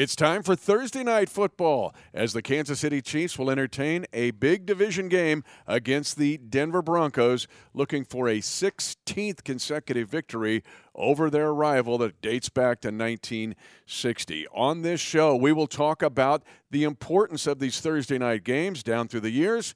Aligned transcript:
It's 0.00 0.16
time 0.16 0.42
for 0.42 0.56
Thursday 0.56 1.04
night 1.04 1.28
football 1.28 1.94
as 2.14 2.32
the 2.32 2.40
Kansas 2.40 2.80
City 2.80 3.02
Chiefs 3.02 3.38
will 3.38 3.50
entertain 3.50 4.06
a 4.14 4.30
big 4.30 4.64
division 4.64 5.10
game 5.10 5.44
against 5.66 6.16
the 6.16 6.38
Denver 6.38 6.80
Broncos, 6.80 7.46
looking 7.74 8.06
for 8.06 8.26
a 8.26 8.38
16th 8.38 9.44
consecutive 9.44 10.08
victory 10.08 10.64
over 10.94 11.28
their 11.28 11.52
rival 11.52 11.98
that 11.98 12.22
dates 12.22 12.48
back 12.48 12.80
to 12.80 12.88
1960. 12.88 14.46
On 14.54 14.80
this 14.80 15.02
show, 15.02 15.36
we 15.36 15.52
will 15.52 15.66
talk 15.66 16.00
about 16.00 16.44
the 16.70 16.84
importance 16.84 17.46
of 17.46 17.58
these 17.58 17.80
Thursday 17.80 18.16
night 18.16 18.42
games 18.42 18.82
down 18.82 19.06
through 19.06 19.20
the 19.20 19.28
years, 19.28 19.74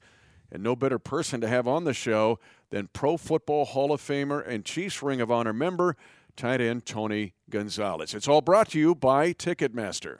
and 0.51 0.63
no 0.63 0.75
better 0.75 0.97
person 0.97 1.39
to 1.41 1.47
have 1.47 1.67
on 1.67 1.83
the 1.83 1.93
show 1.93 2.39
than 2.71 2.87
Pro 2.87 3.17
Football 3.17 3.65
Hall 3.65 3.91
of 3.91 4.01
Famer 4.01 4.43
and 4.43 4.65
Chiefs 4.65 5.03
Ring 5.03 5.21
of 5.21 5.29
Honor 5.29 5.53
member 5.53 5.95
tight 6.35 6.61
end 6.61 6.85
Tony 6.85 7.33
Gonzalez. 7.49 8.13
It's 8.13 8.27
all 8.27 8.41
brought 8.41 8.69
to 8.69 8.79
you 8.79 8.95
by 8.95 9.33
Ticketmaster. 9.33 10.19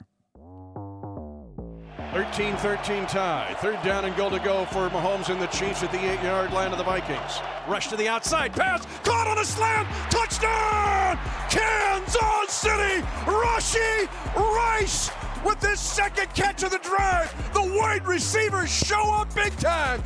13 2.12 2.56
13 2.56 3.06
tie. 3.06 3.54
Third 3.58 3.82
down 3.82 4.06
and 4.06 4.16
goal 4.16 4.30
to 4.30 4.38
go 4.38 4.64
for 4.66 4.88
Mahomes 4.88 5.28
and 5.28 5.40
the 5.40 5.46
Chiefs 5.48 5.82
at 5.82 5.92
the 5.92 5.98
eight 5.98 6.22
yard 6.22 6.50
line 6.52 6.72
of 6.72 6.78
the 6.78 6.84
Vikings. 6.84 7.40
Rush 7.68 7.88
to 7.88 7.96
the 7.96 8.08
outside. 8.08 8.54
Pass. 8.54 8.86
Caught 9.04 9.26
on 9.26 9.38
a 9.38 9.44
slam. 9.44 9.86
Touchdown! 10.08 11.18
Kansas 11.50 12.48
City! 12.48 13.02
Rashee 13.26 14.08
Rice 14.34 15.10
with 15.44 15.60
his 15.62 15.78
second 15.78 16.32
catch 16.34 16.62
of 16.62 16.70
the 16.70 16.78
drive. 16.78 17.52
The 17.52 17.76
wide 17.78 18.06
receivers 18.06 18.70
show 18.70 19.12
up 19.12 19.34
big 19.34 19.54
time. 19.58 20.02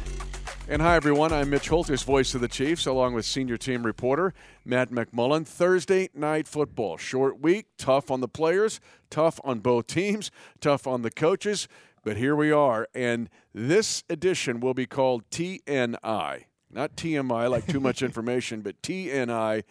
And 0.71 0.83
hi, 0.83 0.95
everyone. 0.95 1.33
I'm 1.33 1.51
Mitch 1.51 1.69
Holthus, 1.69 2.05
voice 2.05 2.33
of 2.33 2.41
the 2.41 2.47
Chiefs, 2.47 2.87
along 2.87 3.15
with 3.15 3.25
senior 3.25 3.57
team 3.57 3.85
reporter 3.85 4.33
Matt 4.65 4.93
McMullen. 4.93 5.45
Thursday 5.45 6.11
night 6.15 6.47
football. 6.47 6.97
Short 6.97 7.41
week, 7.41 7.67
tough 7.77 8.09
on 8.09 8.21
the 8.21 8.29
players, 8.29 8.79
tough 9.11 9.41
on 9.43 9.59
both 9.59 9.89
teams, 9.89 10.31
tough 10.61 10.87
on 10.87 11.03
the 11.03 11.11
coaches. 11.11 11.67
But 12.05 12.19
here 12.19 12.37
we 12.37 12.53
are. 12.53 12.87
And 12.95 13.29
this 13.53 14.05
edition 14.09 14.61
will 14.61 14.73
be 14.73 14.87
called 14.87 15.29
TNI. 15.31 16.45
Not 16.71 16.95
TMI, 16.95 17.51
like 17.51 17.67
too 17.67 17.81
much 17.81 18.01
information, 18.05 18.61
but 18.61 18.81
TNI, 18.81 19.65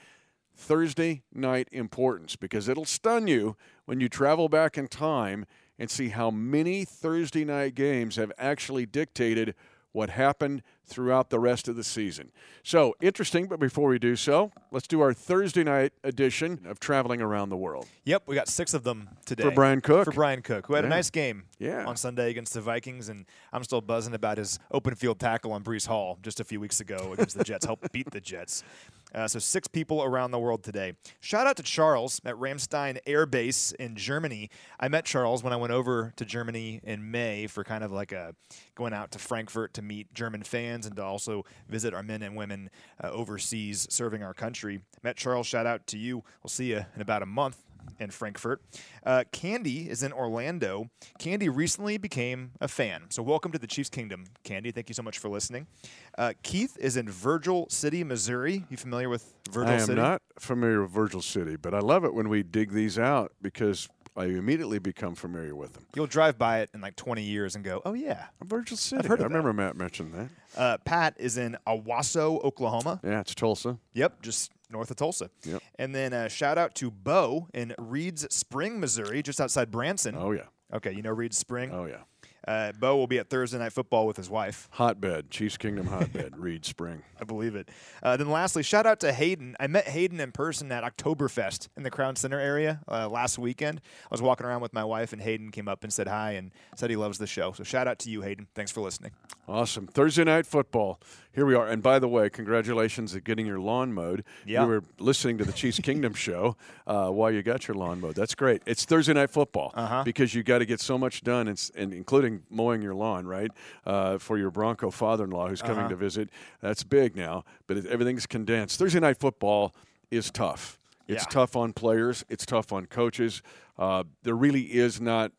Thursday 0.54 1.24
night 1.34 1.70
importance, 1.72 2.36
because 2.36 2.68
it'll 2.68 2.84
stun 2.84 3.26
you 3.26 3.56
when 3.86 4.02
you 4.02 4.10
travel 4.10 4.50
back 4.50 4.78
in 4.78 4.90
time 4.90 5.46
and 5.78 5.90
see 5.90 6.10
how 6.10 6.30
many 6.30 6.84
Thursday 6.84 7.46
night 7.46 7.74
games 7.74 8.18
have 8.18 8.34
actually 8.38 8.86
dictated 8.86 9.56
what 9.92 10.10
happened 10.12 10.62
throughout 10.86 11.30
the 11.30 11.40
rest 11.40 11.68
of 11.68 11.76
the 11.76 11.84
season. 11.84 12.32
So 12.64 12.96
interesting, 13.02 13.48
but 13.48 13.60
before 13.60 13.90
we 13.90 14.00
do 14.00 14.16
so, 14.16 14.52
let's 14.72 14.88
do 14.88 15.02
our 15.02 15.14
Thursday 15.14 15.64
night 15.64 15.94
edition 16.04 16.66
of 16.66 16.80
Traveling 16.80 17.22
Around 17.22 17.50
the 17.50 17.58
World. 17.58 17.88
Yep, 18.06 18.24
we 18.26 18.36
got 18.36 18.48
six 18.48 18.74
of 18.74 18.84
them 18.84 19.10
today. 19.26 19.44
For 19.44 19.52
Bryan 19.52 19.82
Cook. 19.82 20.06
For 20.06 20.12
Bryan 20.12 20.42
Cook, 20.42 20.68
who 20.68 20.74
had 20.74 20.84
Yeah. 20.84 20.88
a 20.88 20.90
nice 20.90 21.10
game 21.10 21.44
Yeah. 21.60 21.86
on 21.86 21.96
Sunday 21.96 22.30
against 22.32 22.54
the 22.54 22.62
Vikings, 22.62 23.10
and 23.10 23.26
I'm 23.54 23.64
still 23.64 23.82
buzzing 23.82 24.14
about 24.16 24.38
his 24.40 24.58
open 24.72 24.96
field 24.96 25.20
tackle 25.20 25.52
on 25.52 25.64
Breece 25.64 25.88
Hall 25.88 26.18
just 26.24 26.40
a 26.40 26.44
few 26.44 26.60
weeks 26.60 26.80
ago 26.80 27.14
against 27.14 27.38
the 27.38 27.44
Jets, 27.44 27.66
helped 27.66 27.92
beat 27.92 28.10
the 28.12 28.22
Jets. 28.22 28.64
Uh, 29.14 29.28
so 29.28 29.40
six 29.40 29.68
people 29.68 30.04
around 30.04 30.32
the 30.32 30.40
world 30.40 30.64
today. 30.64 30.94
Shout 31.20 31.48
out 31.48 31.58
to 31.58 31.64
Charles 31.64 32.22
at 32.26 32.36
Ramstein 32.36 33.00
Air 33.06 33.26
Base 33.26 33.72
in 33.74 33.96
Germany. 33.96 34.50
I 34.80 34.88
met 34.88 35.06
Charles 35.06 35.44
when 35.44 35.54
I 35.54 35.56
went 35.56 35.74
over 35.74 36.14
to 36.16 36.26
Germany 36.26 36.80
in 36.84 37.10
May 37.10 37.48
for 37.48 37.64
kind 37.64 37.84
of 37.84 37.92
like 37.92 38.12
a 38.12 38.36
going 38.76 38.94
out 38.94 39.12
to 39.12 39.20
Frankfurt 39.20 39.74
to 39.76 39.82
meet 39.82 40.14
German 40.14 40.44
fans 40.44 40.86
and 40.86 40.96
to 40.96 41.04
also 41.04 41.44
visit 41.68 41.94
our 41.94 42.04
men 42.04 42.22
and 42.22 42.36
women 42.36 42.70
uh, 43.04 43.10
overseas 43.10 43.88
serving 43.90 44.24
our 44.24 44.34
country. 44.34 44.82
Met 45.04 45.18
Charles. 45.18 45.48
Shout 45.48 45.66
out 45.66 45.88
to 45.88 45.98
you. 45.98 46.24
We'll 46.44 46.50
see 46.50 46.72
you 46.72 46.86
in 46.96 47.02
about 47.02 47.24
a 47.24 47.28
month 47.28 47.58
in 48.00 48.12
Frankfurt. 48.12 48.62
Uh, 49.06 49.24
Candy 49.32 49.90
is 49.90 50.04
in 50.04 50.12
Orlando. 50.14 50.90
Candy 51.18 51.50
recently 51.50 51.98
became 51.98 52.52
a 52.62 52.68
fan. 52.68 53.04
So, 53.10 53.24
welcome 53.24 53.52
to 53.52 53.60
the 53.60 53.68
Chiefs 53.68 53.90
Kingdom, 53.90 54.26
Candy. 54.44 54.72
Thank 54.72 54.90
you 54.90 54.96
so 54.96 55.04
much 55.04 55.18
for 55.20 55.30
listening. 55.30 55.68
Uh, 56.18 56.34
Keith 56.44 56.78
is 56.80 56.98
in 56.98 57.10
Virgil 57.10 57.68
City, 57.70 58.04
Missouri. 58.04 58.66
You 58.70 58.78
familiar 58.78 59.10
with 59.10 59.34
Virgil 59.50 59.68
City? 59.68 59.72
I 59.72 59.82
am 59.82 59.86
City? 59.88 60.02
not 60.02 60.22
familiar 60.38 60.82
with 60.82 60.92
Virgil 60.92 61.22
City, 61.22 61.56
but 61.56 61.74
I 61.74 61.80
love 61.80 62.04
it 62.06 62.14
when 62.14 62.30
we 62.30 62.44
dig 62.44 62.72
these 62.72 63.00
out 63.00 63.32
because 63.42 63.90
I 64.18 64.26
immediately 64.26 64.80
become 64.80 65.16
familiar 65.16 65.56
with 65.56 65.74
them. 65.74 65.86
You'll 65.96 66.08
drive 66.08 66.38
by 66.38 66.60
it 66.60 66.70
in 66.74 66.82
like 66.82 66.96
20 66.98 67.22
years 67.24 67.56
and 67.56 67.64
go, 67.64 67.82
oh, 67.86 67.94
yeah. 67.94 68.26
Virgil 68.44 68.76
City. 68.76 69.00
I've 69.00 69.06
heard 69.06 69.22
I 69.22 69.24
remember 69.24 69.54
Matt 69.54 69.78
mentioned 69.78 70.14
that. 70.14 70.30
Uh, 70.60 70.78
Pat 70.80 71.16
is 71.18 71.38
in 71.38 71.56
Owasso, 71.66 72.44
Oklahoma. 72.44 73.00
Yeah, 73.04 73.22
it's 73.22 73.34
Tulsa. 73.34 73.78
Yep, 73.94 74.22
just 74.22 74.52
north 74.70 74.92
of 74.92 74.98
Tulsa. 74.98 75.30
Yep. 75.44 75.62
And 75.78 75.94
then 75.96 76.14
uh, 76.14 76.28
shout 76.28 76.58
out 76.58 76.76
to 76.76 76.92
Bo 76.92 77.48
in 77.54 77.74
Reeds 77.78 78.28
Spring, 78.34 78.80
Missouri, 78.80 79.22
just 79.24 79.42
outside 79.42 79.72
Branson. 79.72 80.16
Oh, 80.18 80.32
yeah. 80.32 80.44
Okay, 80.74 80.92
you 80.92 81.02
know 81.02 81.12
Reeds 81.12 81.38
Spring? 81.38 81.72
Oh, 81.72 81.86
yeah. 81.86 82.02
Uh, 82.48 82.72
Bo 82.72 82.96
will 82.98 83.08
be 83.08 83.20
at 83.20 83.30
Thursday 83.30 83.58
Night 83.60 83.74
Football 83.74 84.08
with 84.08 84.18
his 84.18 84.30
wife. 84.30 84.68
Hotbed, 84.72 85.30
Chiefs 85.30 85.58
Kingdom 85.58 85.88
hotbed, 85.88 86.38
Reed 86.38 86.66
Spring. 86.66 87.04
I 87.20 87.26
believe 87.26 87.56
it. 87.56 87.70
Uh, 88.02 88.18
then 88.18 88.30
lastly, 88.30 88.64
shout 88.64 88.86
out 88.86 89.00
to 89.02 89.12
Hayden. 89.14 89.56
I 89.60 89.68
met 89.68 89.88
Hayden 89.88 90.20
in 90.20 90.32
person 90.32 90.72
at 90.72 90.84
Oktoberfest 90.84 91.68
in 91.76 91.84
the 91.84 91.92
Crown 91.92 92.16
Center 92.16 92.40
area 92.40 92.80
uh, 92.90 93.10
last 93.10 93.38
weekend. 93.38 93.82
I 94.04 94.08
was 94.12 94.22
walking 94.22 94.46
around 94.46 94.62
with 94.62 94.74
my 94.74 94.84
wife, 94.86 95.14
and 95.14 95.22
Hayden 95.22 95.52
came 95.52 95.68
up 95.68 95.84
and 95.84 95.92
said 95.92 96.08
hi 96.08 96.32
and 96.32 96.52
said 96.76 96.90
he 96.90 96.96
loves 96.96 97.18
the 97.18 97.28
show. 97.28 97.52
So 97.52 97.64
shout 97.64 97.88
out 97.88 98.00
to 98.00 98.10
you, 98.10 98.22
Hayden. 98.22 98.48
Thanks 98.56 98.72
for 98.72 98.82
listening. 98.82 99.12
Awesome. 99.48 99.88
Thursday 99.88 100.24
night 100.24 100.46
football. 100.46 101.00
Here 101.34 101.46
we 101.46 101.56
are. 101.56 101.68
And 101.68 101.82
by 101.84 102.00
the 102.00 102.08
way, 102.08 102.30
congratulations 102.30 103.16
at 103.16 103.24
getting 103.24 103.46
your 103.46 103.60
lawn 103.60 103.94
mowed. 103.94 104.24
Yeah. 104.46 104.64
You 104.64 104.68
were 104.68 104.84
listening 105.00 105.38
to 105.40 105.46
the 105.46 105.54
Chiefs 105.54 105.80
Kingdom 105.80 106.14
show 106.16 106.56
uh, 106.88 107.10
while 107.10 107.32
you 107.32 107.42
got 107.44 107.68
your 107.68 107.76
lawn 107.76 108.02
mowed. 108.02 108.16
That's 108.16 108.36
great. 108.36 108.62
It's 108.66 108.86
Thursday 108.86 109.14
night 109.14 109.30
football 109.30 109.72
Uh-huh. 109.76 110.04
because 110.04 110.34
you 110.34 110.44
got 110.44 110.60
to 110.60 110.66
get 110.66 110.80
so 110.80 110.98
much 110.98 111.22
done, 111.22 111.48
and, 111.48 111.72
and 111.76 111.94
including 111.94 112.39
mowing 112.50 112.82
your 112.82 112.96
lawn, 112.96 113.26
right? 113.28 113.52
Uh, 113.86 114.18
for 114.18 114.38
your 114.38 114.52
Bronco 114.52 114.90
father-in-law 114.92 115.48
who's 115.50 115.62
coming 115.62 115.80
Uh-huh. 115.80 115.90
to 115.90 115.96
visit. 115.96 116.30
That's 116.62 116.84
big 116.84 117.16
now, 117.16 117.44
but 117.68 117.78
it, 117.78 117.86
everything's 117.86 118.26
condensed. 118.26 118.80
Thursday 118.80 119.00
night 119.00 119.18
football 119.18 119.74
is 120.12 120.32
tough. 120.32 120.78
It's 121.08 121.24
Yeah. 121.24 121.30
tough 121.32 121.56
on 121.56 121.74
players. 121.74 122.24
It's 122.30 122.46
tough 122.46 122.72
on 122.72 122.86
coaches. 122.86 123.42
Uh, 123.78 124.04
there 124.24 124.36
really 124.36 124.74
is 124.74 125.00
not 125.02 125.32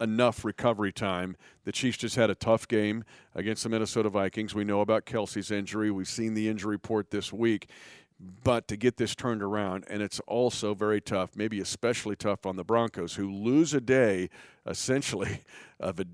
enough 0.00 0.44
recovery 0.44 0.92
time. 0.92 1.36
The 1.64 1.72
Chiefs 1.72 1.98
just 1.98 2.16
had 2.16 2.28
a 2.30 2.34
tough 2.34 2.66
game 2.66 3.04
against 3.34 3.62
the 3.62 3.68
Minnesota 3.68 4.08
Vikings. 4.08 4.54
We 4.54 4.64
know 4.64 4.80
about 4.80 5.06
Kelce's 5.06 5.50
injury. 5.50 5.90
We've 5.90 6.08
seen 6.08 6.34
the 6.34 6.48
injury 6.48 6.72
report 6.76 7.10
this 7.10 7.32
week. 7.32 7.68
But 8.44 8.68
to 8.68 8.76
get 8.76 8.98
this 8.98 9.16
turned 9.16 9.42
around, 9.42 9.84
and 9.88 10.00
it's 10.00 10.20
also 10.28 10.74
very 10.74 11.00
tough, 11.00 11.34
maybe 11.34 11.58
especially 11.60 12.14
tough 12.14 12.46
on 12.46 12.54
the 12.54 12.62
Broncos, 12.62 13.14
who 13.14 13.28
lose 13.32 13.74
a 13.74 13.80
day 13.80 14.28
essentially 14.66 15.40
of 15.80 15.98
a. 16.00 16.04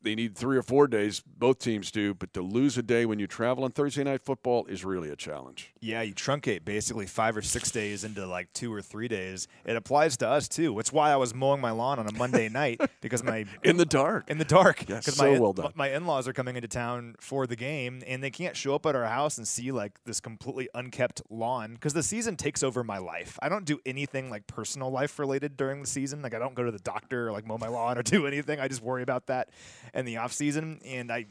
They 0.00 0.14
need 0.14 0.36
three 0.36 0.56
or 0.56 0.62
four 0.62 0.86
days, 0.86 1.20
both 1.20 1.58
teams 1.58 1.90
do, 1.90 2.14
but 2.14 2.32
to 2.34 2.40
lose 2.40 2.78
a 2.78 2.82
day 2.84 3.04
when 3.04 3.18
you 3.18 3.26
travel 3.26 3.64
on 3.64 3.72
Thursday 3.72 4.04
night 4.04 4.22
football 4.22 4.64
is 4.66 4.84
really 4.84 5.10
a 5.10 5.16
challenge. 5.16 5.72
Yeah, 5.80 6.02
you 6.02 6.14
truncate 6.14 6.64
basically 6.64 7.06
five 7.06 7.36
or 7.36 7.42
six 7.42 7.72
days 7.72 8.04
into 8.04 8.24
like 8.26 8.52
two 8.52 8.72
or 8.72 8.80
three 8.80 9.08
days. 9.08 9.48
It 9.64 9.74
applies 9.74 10.16
to 10.18 10.28
us 10.28 10.46
too. 10.48 10.72
That's 10.76 10.92
why 10.92 11.10
I 11.10 11.16
was 11.16 11.34
mowing 11.34 11.60
my 11.60 11.72
lawn 11.72 11.98
on 11.98 12.06
a 12.06 12.12
Monday 12.12 12.48
night 12.48 12.80
because 13.00 13.24
my 13.24 13.44
In 13.64 13.76
the 13.76 13.84
dark. 13.84 14.30
in 14.30 14.38
the 14.38 14.44
dark. 14.44 14.88
Yes, 14.88 15.04
'Cause 15.06 15.16
so 15.16 15.32
my, 15.32 15.38
well 15.38 15.52
done. 15.52 15.72
My 15.74 15.90
in-laws 15.90 16.28
are 16.28 16.32
coming 16.32 16.54
into 16.54 16.68
town 16.68 17.16
for 17.18 17.48
the 17.48 17.56
game, 17.56 18.00
and 18.06 18.22
they 18.22 18.30
can't 18.30 18.56
show 18.56 18.76
up 18.76 18.86
at 18.86 18.94
our 18.94 19.04
house 19.06 19.36
and 19.36 19.48
see 19.48 19.72
like 19.72 19.98
this 20.04 20.20
completely 20.20 20.68
unkept 20.74 21.22
lawn 21.28 21.74
because 21.74 21.92
the 21.92 22.04
season 22.04 22.36
takes 22.36 22.62
over 22.62 22.84
my 22.84 22.98
life. 22.98 23.36
I 23.42 23.48
don't 23.48 23.64
do 23.64 23.80
anything 23.84 24.30
like 24.30 24.46
personal 24.46 24.90
life 24.92 25.18
related 25.18 25.56
during 25.56 25.80
the 25.80 25.88
season. 25.88 26.22
Like 26.22 26.34
I 26.34 26.38
don't 26.38 26.54
go 26.54 26.62
to 26.62 26.70
the 26.70 26.78
doctor 26.78 27.28
or 27.28 27.32
like 27.32 27.46
mow 27.46 27.58
my 27.58 27.68
lawn 27.68 27.98
or 27.98 28.04
do 28.04 28.26
anything. 28.28 28.60
I 28.60 28.68
just 28.68 28.80
worry 28.82 29.02
about 29.02 29.26
that 29.26 29.48
in 29.94 30.04
the 30.04 30.16
off 30.18 30.32
season, 30.32 30.80
and 30.84 31.10
I 31.12 31.26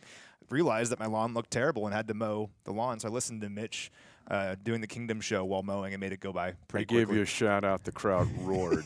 realized 0.50 0.92
that 0.92 1.00
my 1.00 1.06
lawn 1.08 1.34
looked 1.34 1.52
terrible 1.52 1.86
and 1.86 1.94
had 1.96 2.08
to 2.08 2.14
mow 2.14 2.50
the 2.64 2.72
lawn. 2.72 3.00
So 3.00 3.08
I 3.10 3.12
listened 3.12 3.42
to 3.42 3.50
Mitch. 3.50 3.92
Uh, 4.30 4.56
doing 4.62 4.82
the 4.82 4.88
Kingdom 4.88 5.22
show 5.22 5.46
while 5.46 5.64
mowing 5.64 5.94
and 5.94 6.02
made 6.02 6.12
it 6.12 6.20
go 6.20 6.34
by 6.34 6.50
I 6.50 6.54
pretty 6.68 6.84
gave 6.86 7.10
you 7.14 7.22
a 7.22 7.26
shout 7.26 7.64
out. 7.64 7.86
The 7.86 7.94
crowd 7.94 8.28
roared. 8.42 8.84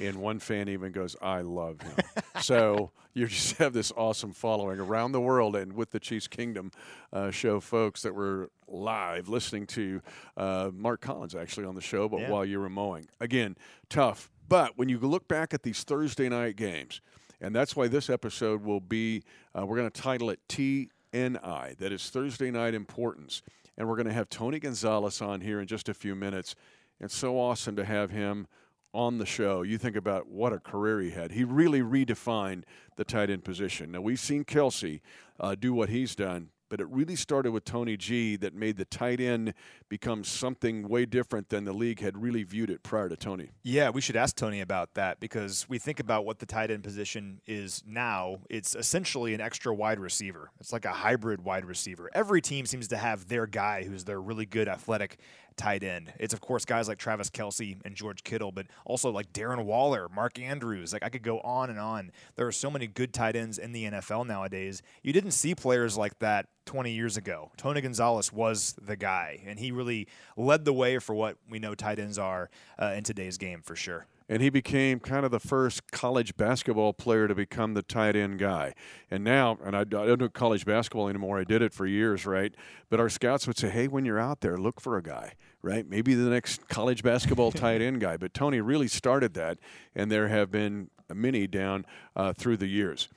and 0.00 0.18
one 0.18 0.38
fan 0.38 0.68
even 0.68 0.92
goes, 0.92 1.16
I 1.20 1.40
love 1.40 1.80
him. 1.80 1.96
so 2.40 2.92
you 3.12 3.26
just 3.26 3.56
have 3.56 3.72
this 3.72 3.90
awesome 3.96 4.32
following 4.32 4.78
around 4.78 5.10
the 5.10 5.20
world 5.20 5.56
and 5.56 5.72
with 5.72 5.90
the 5.90 5.98
Chiefs 5.98 6.28
Kingdom 6.28 6.70
uh, 7.12 7.32
show 7.32 7.58
folks 7.58 8.02
that 8.02 8.14
were 8.14 8.50
live 8.68 9.28
listening 9.28 9.66
to 9.66 10.00
uh, 10.36 10.70
Mark 10.72 11.00
Collins 11.00 11.34
actually 11.34 11.66
on 11.66 11.74
the 11.74 11.80
show, 11.80 12.08
but 12.08 12.20
Yeah. 12.20 12.30
while 12.30 12.44
you 12.44 12.60
were 12.60 12.70
mowing. 12.70 13.08
Again, 13.20 13.56
tough. 13.88 14.30
But 14.48 14.78
when 14.78 14.88
you 14.88 15.00
look 15.00 15.26
back 15.26 15.52
at 15.52 15.64
these 15.64 15.82
Thursday 15.82 16.28
night 16.28 16.54
games, 16.54 17.00
and 17.42 17.54
that's 17.54 17.74
why 17.74 17.88
this 17.88 18.08
episode 18.08 18.64
will 18.64 18.80
be, 18.80 19.24
uh, 19.58 19.66
we're 19.66 19.76
going 19.76 19.90
to 19.90 20.00
title 20.00 20.30
it 20.30 20.38
TNI, 20.48 21.76
that 21.76 21.92
is 21.92 22.08
Thursday 22.08 22.52
night 22.52 22.72
importance. 22.72 23.42
And 23.76 23.88
we're 23.88 23.96
going 23.96 24.06
to 24.06 24.12
have 24.12 24.28
Tony 24.28 24.60
Gonzalez 24.60 25.20
on 25.20 25.40
here 25.40 25.60
in 25.60 25.66
just 25.66 25.88
a 25.88 25.94
few 25.94 26.14
minutes. 26.14 26.54
It's 27.00 27.16
so 27.16 27.38
awesome 27.38 27.74
to 27.76 27.84
have 27.84 28.10
him 28.10 28.46
on 28.94 29.18
the 29.18 29.26
show. 29.26 29.62
You 29.62 29.76
think 29.76 29.96
about 29.96 30.28
what 30.28 30.52
a 30.52 30.60
career 30.60 31.00
he 31.00 31.10
had. 31.10 31.32
He 31.32 31.42
really 31.42 31.80
redefined 31.80 32.62
the 32.96 33.04
tight 33.04 33.28
end 33.28 33.42
position. 33.42 33.90
Now, 33.90 34.02
we've 34.02 34.20
seen 34.20 34.44
Kelce 34.44 35.00
uh, 35.40 35.56
do 35.56 35.74
what 35.74 35.88
he's 35.88 36.14
done, 36.14 36.50
but 36.72 36.80
it 36.80 36.88
really 36.88 37.16
started 37.16 37.52
with 37.52 37.66
Tony 37.66 37.98
G 37.98 38.34
that 38.36 38.54
made 38.54 38.78
the 38.78 38.86
tight 38.86 39.20
end 39.20 39.52
become 39.90 40.24
something 40.24 40.88
way 40.88 41.04
different 41.04 41.50
than 41.50 41.66
the 41.66 41.72
league 41.74 42.00
had 42.00 42.16
really 42.16 42.44
viewed 42.44 42.70
it 42.70 42.82
prior 42.82 43.10
to 43.10 43.16
Tony. 43.16 43.50
Yeah, 43.62 43.90
we 43.90 44.00
should 44.00 44.16
ask 44.16 44.36
Tony 44.36 44.62
about 44.62 44.94
that 44.94 45.20
because 45.20 45.68
we 45.68 45.78
think 45.78 46.00
about 46.00 46.24
what 46.24 46.38
the 46.38 46.46
tight 46.46 46.70
end 46.70 46.82
position 46.82 47.42
is 47.46 47.84
now. 47.86 48.38
It's 48.48 48.74
essentially 48.74 49.34
an 49.34 49.40
extra 49.42 49.74
wide 49.74 50.00
receiver. 50.00 50.50
It's 50.60 50.72
like 50.72 50.86
a 50.86 50.92
hybrid 50.92 51.44
wide 51.44 51.66
receiver. 51.66 52.08
Every 52.14 52.40
team 52.40 52.64
seems 52.64 52.88
to 52.88 52.96
have 52.96 53.28
their 53.28 53.46
guy 53.46 53.84
who's 53.84 54.04
their 54.04 54.22
really 54.22 54.46
good 54.46 54.66
athletic 54.66 55.18
tight 55.56 55.82
end. 55.82 56.12
It's 56.18 56.34
of 56.34 56.40
course 56.40 56.64
guys 56.64 56.88
like 56.88 56.98
Travis 56.98 57.30
Kelce 57.30 57.76
and 57.84 57.94
George 57.94 58.24
Kittle, 58.24 58.52
but 58.52 58.66
also 58.84 59.10
like 59.10 59.32
Darren 59.32 59.64
Waller, 59.64 60.08
Mark 60.08 60.38
Andrews. 60.38 60.92
Like 60.92 61.02
I 61.02 61.08
could 61.08 61.22
go 61.22 61.40
on 61.40 61.70
and 61.70 61.78
on. 61.78 62.12
There 62.36 62.46
are 62.46 62.52
so 62.52 62.70
many 62.70 62.86
good 62.86 63.12
tight 63.12 63.36
ends 63.36 63.58
in 63.58 63.72
the 63.72 63.84
NFL 63.84 64.26
nowadays. 64.26 64.82
You 65.02 65.12
didn't 65.12 65.32
see 65.32 65.54
players 65.54 65.96
like 65.96 66.18
that 66.20 66.48
20 66.66 66.92
years 66.92 67.16
ago. 67.16 67.50
Tony 67.56 67.80
Gonzalez 67.80 68.32
was 68.32 68.74
the 68.80 68.96
guy, 68.96 69.42
and 69.46 69.58
he 69.58 69.72
really 69.72 70.08
led 70.36 70.64
the 70.64 70.72
way 70.72 70.98
for 70.98 71.14
what 71.14 71.36
we 71.50 71.58
know 71.58 71.74
tight 71.74 71.98
ends 71.98 72.18
are 72.18 72.50
uh, 72.80 72.92
in 72.96 73.04
today's 73.04 73.38
game 73.38 73.62
for 73.62 73.76
sure 73.76 74.06
and 74.32 74.40
he 74.40 74.48
became 74.48 74.98
kind 74.98 75.26
of 75.26 75.30
the 75.30 75.38
first 75.38 75.92
college 75.92 76.34
basketball 76.38 76.94
player 76.94 77.28
to 77.28 77.34
become 77.34 77.74
the 77.74 77.82
tight 77.82 78.16
end 78.16 78.38
guy. 78.38 78.72
And 79.10 79.22
now, 79.22 79.58
and 79.62 79.76
I, 79.76 79.80
I, 79.80 79.84
don't 79.84 80.20
do 80.20 80.28
college 80.30 80.64
basketball 80.64 81.10
anymore. 81.10 81.38
I 81.38 81.44
did 81.44 81.60
it 81.60 81.74
for 81.74 81.84
years, 81.84 82.24
right? 82.24 82.54
But 82.88 82.98
our 82.98 83.10
scouts 83.10 83.46
would 83.46 83.58
say, 83.58 83.68
"Hey, 83.68 83.88
when 83.88 84.06
you're 84.06 84.18
out 84.18 84.40
there, 84.40 84.56
look 84.56 84.80
for 84.80 84.96
a 84.96 85.02
guy, 85.02 85.34
right? 85.60 85.86
Maybe 85.86 86.14
the 86.14 86.30
next 86.30 86.66
college 86.68 87.02
basketball 87.02 87.52
tight 87.52 87.82
end 87.82 88.00
guy." 88.00 88.16
But 88.16 88.32
Tony 88.32 88.62
really 88.62 88.88
started 88.88 89.34
that, 89.34 89.58
and 89.94 90.10
there 90.10 90.28
have 90.28 90.50
been 90.50 90.88
many 91.12 91.46
down 91.46 91.84
uh, 92.16 92.32
through 92.32 92.56
the 92.56 92.68
years. 92.68 93.10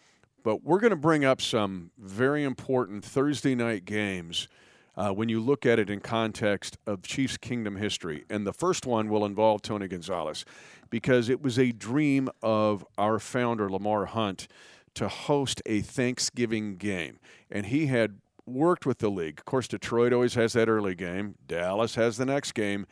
But 0.43 0.65
we're 0.65 0.81
going 0.81 0.91
to 0.91 0.97
bring 0.97 1.23
up 1.23 1.39
some 1.39 1.91
very 1.97 2.43
important 2.43 3.05
Thursday 3.05 3.55
night 3.55 3.85
games 3.85 4.49
uh, 4.97 5.11
when 5.11 5.29
you 5.29 5.39
look 5.39 5.65
at 5.65 5.79
it 5.79 5.89
in 5.89 5.99
context 5.99 6.77
of 6.87 7.01
Chiefs 7.01 7.37
Kingdom 7.37 7.75
history. 7.75 8.25
And 8.29 8.45
the 8.45 8.53
first 8.53 8.85
one 8.85 9.09
will 9.09 9.25
involve 9.25 9.61
Tony 9.61 9.87
Gonzalez 9.87 10.45
because 10.89 11.29
it 11.29 11.41
was 11.41 11.59
a 11.59 11.71
dream 11.71 12.29
of 12.41 12.85
our 12.97 13.19
founder, 13.19 13.69
Lamar 13.69 14.05
Hunt, 14.05 14.47
to 14.95 15.07
host 15.07 15.61
a 15.65 15.81
Thanksgiving 15.81 16.77
game. 16.77 17.19
And 17.51 17.65
he 17.67 17.87
had 17.87 18.19
worked 18.45 18.85
with 18.85 18.99
the 18.99 19.09
league. 19.09 19.39
Of 19.39 19.45
course, 19.45 19.67
Detroit 19.67 20.13
always 20.13 20.35
has 20.35 20.53
that 20.53 20.69
early 20.69 20.95
game, 20.95 21.35
Dallas 21.47 21.95
has 21.95 22.17
the 22.17 22.25
next 22.25 22.53
game. 22.53 22.85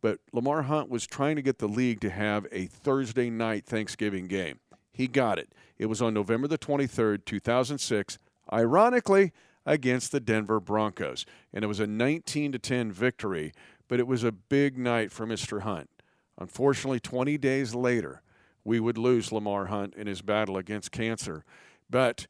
But 0.00 0.20
Lamar 0.32 0.62
Hunt 0.62 0.88
was 0.88 1.06
trying 1.06 1.34
to 1.36 1.42
get 1.42 1.58
the 1.58 1.66
league 1.66 2.00
to 2.02 2.10
have 2.10 2.46
a 2.52 2.66
Thursday 2.66 3.30
night 3.30 3.66
Thanksgiving 3.66 4.28
game. 4.28 4.60
He 4.92 5.08
got 5.08 5.40
it. 5.40 5.52
It 5.76 5.86
was 5.86 6.00
on 6.00 6.14
November 6.14 6.46
the 6.46 6.58
23rd, 6.58 7.24
2006. 7.24 8.18
Ironically, 8.52 9.32
against 9.68 10.10
the 10.10 10.18
Denver 10.18 10.58
Broncos. 10.58 11.26
And 11.52 11.62
it 11.62 11.68
was 11.68 11.78
a 11.78 11.86
19 11.86 12.52
to 12.52 12.58
10 12.58 12.90
victory, 12.90 13.52
but 13.86 14.00
it 14.00 14.06
was 14.06 14.24
a 14.24 14.32
big 14.32 14.78
night 14.78 15.12
for 15.12 15.26
Mr. 15.26 15.60
Hunt. 15.60 15.90
Unfortunately, 16.38 16.98
20 16.98 17.36
days 17.36 17.74
later, 17.74 18.22
we 18.64 18.80
would 18.80 18.96
lose 18.96 19.30
Lamar 19.30 19.66
Hunt 19.66 19.94
in 19.94 20.06
his 20.06 20.22
battle 20.22 20.56
against 20.56 20.90
cancer. 20.90 21.44
But 21.90 22.26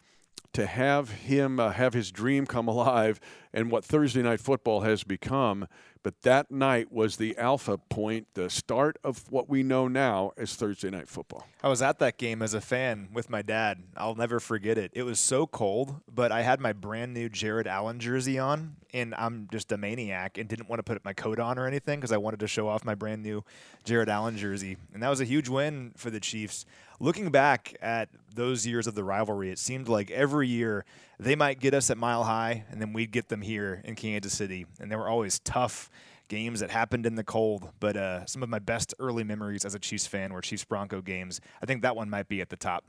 to 0.52 0.66
have 0.66 1.10
him 1.10 1.60
uh, 1.60 1.70
have 1.70 1.94
his 1.94 2.10
dream 2.10 2.44
come 2.44 2.66
alive 2.76 3.20
and 3.52 3.70
what 3.70 3.84
Thursday 3.84 4.22
night 4.22 4.40
football 4.40 4.80
has 4.82 5.04
become. 5.04 5.66
But 6.02 6.22
that 6.22 6.50
night 6.50 6.92
was 6.92 7.16
the 7.16 7.36
alpha 7.36 7.76
point, 7.76 8.28
the 8.34 8.48
start 8.48 8.98
of 9.02 9.30
what 9.30 9.48
we 9.48 9.62
know 9.62 9.88
now 9.88 10.32
as 10.36 10.54
Thursday 10.54 10.90
night 10.90 11.08
football. 11.08 11.44
I 11.62 11.68
was 11.68 11.82
at 11.82 11.98
that 11.98 12.18
game 12.18 12.40
as 12.40 12.54
a 12.54 12.60
fan 12.60 13.08
with 13.12 13.28
my 13.28 13.42
dad. 13.42 13.82
I'll 13.96 14.14
never 14.14 14.38
forget 14.38 14.78
it. 14.78 14.92
It 14.94 15.02
was 15.02 15.18
so 15.18 15.46
cold, 15.46 16.00
but 16.12 16.30
I 16.30 16.42
had 16.42 16.60
my 16.60 16.72
brand 16.72 17.14
new 17.14 17.28
Jared 17.28 17.66
Allen 17.66 17.98
jersey 17.98 18.38
on, 18.38 18.76
and 18.94 19.14
I'm 19.16 19.48
just 19.50 19.72
a 19.72 19.76
maniac 19.76 20.38
and 20.38 20.48
didn't 20.48 20.68
want 20.68 20.78
to 20.78 20.84
put 20.84 21.04
my 21.04 21.12
coat 21.12 21.40
on 21.40 21.58
or 21.58 21.66
anything 21.66 21.98
because 21.98 22.12
I 22.12 22.16
wanted 22.16 22.40
to 22.40 22.48
show 22.48 22.68
off 22.68 22.84
my 22.84 22.94
brand 22.94 23.22
new 23.22 23.44
Jared 23.84 24.08
Allen 24.08 24.36
jersey. 24.36 24.76
And 24.94 25.02
that 25.02 25.08
was 25.08 25.20
a 25.20 25.24
huge 25.24 25.48
win 25.48 25.92
for 25.96 26.10
the 26.10 26.20
Chiefs 26.20 26.64
looking 27.00 27.30
back 27.30 27.76
at 27.80 28.08
those 28.34 28.66
years 28.66 28.86
of 28.86 28.94
the 28.94 29.04
rivalry, 29.04 29.50
it 29.50 29.58
seemed 29.58 29.88
like 29.88 30.10
every 30.10 30.48
year 30.48 30.84
they 31.18 31.34
might 31.34 31.60
get 31.60 31.74
us 31.74 31.90
at 31.90 31.98
Mile 31.98 32.24
High, 32.24 32.64
and 32.70 32.80
then 32.80 32.92
we'd 32.92 33.10
get 33.10 33.28
them 33.28 33.42
here 33.42 33.82
in 33.84 33.94
Kansas 33.94 34.32
City. 34.32 34.66
And 34.80 34.90
they 34.90 34.96
were 34.96 35.08
always 35.08 35.38
tough 35.40 35.90
games 36.28 36.60
that 36.60 36.70
happened 36.70 37.06
in 37.06 37.16
the 37.16 37.24
cold. 37.24 37.70
But 37.80 37.96
uh, 37.96 38.26
some 38.26 38.42
of 38.42 38.48
my 38.48 38.58
best 38.58 38.94
early 38.98 39.24
memories 39.24 39.64
as 39.64 39.74
a 39.74 39.78
Chiefs 39.78 40.06
fan 40.06 40.32
were 40.32 40.40
Chiefs 40.40 40.64
Bronco 40.64 41.00
games. 41.00 41.40
I 41.60 41.66
think 41.66 41.82
that 41.82 41.96
one 41.96 42.08
might 42.08 42.28
be 42.28 42.40
at 42.40 42.50
the 42.50 42.56
top. 42.56 42.84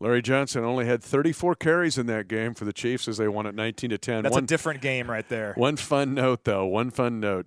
Larry 0.00 0.22
Johnson 0.22 0.64
only 0.64 0.86
had 0.86 1.02
34 1.02 1.54
carries 1.56 1.98
in 1.98 2.06
that 2.06 2.28
game 2.28 2.54
for 2.54 2.64
the 2.64 2.72
Chiefs 2.72 3.08
as 3.08 3.16
they 3.16 3.28
won 3.28 3.46
at 3.46 3.54
19 3.54 3.90
to 3.90 3.98
10. 3.98 4.22
That's 4.22 4.34
one, 4.34 4.44
a 4.44 4.46
different 4.46 4.80
game 4.80 5.10
right 5.10 5.28
there. 5.28 5.54
One 5.56 5.76
fun 5.76 6.14
note, 6.14 6.44
though. 6.44 6.66
One 6.66 6.90
fun 6.90 7.20
note: 7.20 7.46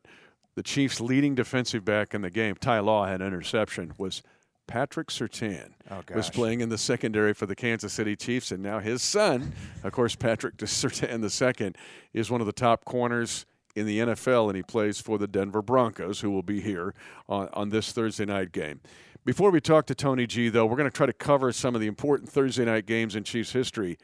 the 0.56 0.63
Chiefs' 0.63 1.00
leading 1.00 1.35
defensive 1.35 1.85
back 1.85 2.13
in 2.13 2.21
the 2.21 2.31
game, 2.31 2.56
Ty 2.56 2.80
Law, 2.80 3.06
had 3.06 3.21
an 3.21 3.27
interception. 3.27 3.94
Was 3.97 4.23
Patrick 4.68 5.08
Surtain 5.08 5.69
oh, 5.90 6.02
was 6.14 6.30
playing 6.30 6.62
in 6.62 6.69
the 6.69 6.78
secondary 6.78 7.34
for 7.34 7.46
the 7.46 7.56
Kansas 7.56 7.94
City 7.94 8.16
Chiefs, 8.16 8.52
and 8.52 8.62
now 8.62 8.80
his 8.80 9.02
son, 9.02 9.54
of 9.84 9.92
course, 9.92 10.16
Patrick 10.16 10.58
Surtain 10.58 11.22
the 11.22 11.30
second, 11.30 11.78
is 12.14 12.30
one 12.30 12.42
of 12.42 12.48
the 12.48 12.54
top 12.54 12.86
corners 12.86 13.46
in 13.75 13.86
the 13.86 14.00
NFL, 14.00 14.48
and 14.48 14.56
he 14.56 14.64
plays 14.64 15.00
for 15.00 15.18
the 15.18 15.28
Denver 15.28 15.62
Broncos, 15.62 16.19
who 16.22 16.31
will 16.31 16.44
be 16.44 16.62
here 16.62 16.94
on, 17.30 17.48
on 17.54 17.69
this 17.69 17.92
Thursday 17.92 18.25
night 18.25 18.52
game. 18.52 18.81
Before 19.24 19.52
we 19.52 19.62
talk 19.62 19.86
to 19.88 19.96
Tony 19.96 20.25
G, 20.25 20.50
though, 20.50 20.66
we're 20.66 20.78
going 20.78 20.90
to 20.90 20.96
try 20.96 21.06
to 21.06 21.14
cover 21.14 21.52
some 21.52 21.75
of 21.75 21.81
the 21.81 21.88
important 21.88 22.30
Thursday 22.30 22.66
night 22.66 22.86
games 22.86 23.16
in 23.16 23.24
Chiefs 23.24 23.52
history 23.52 23.98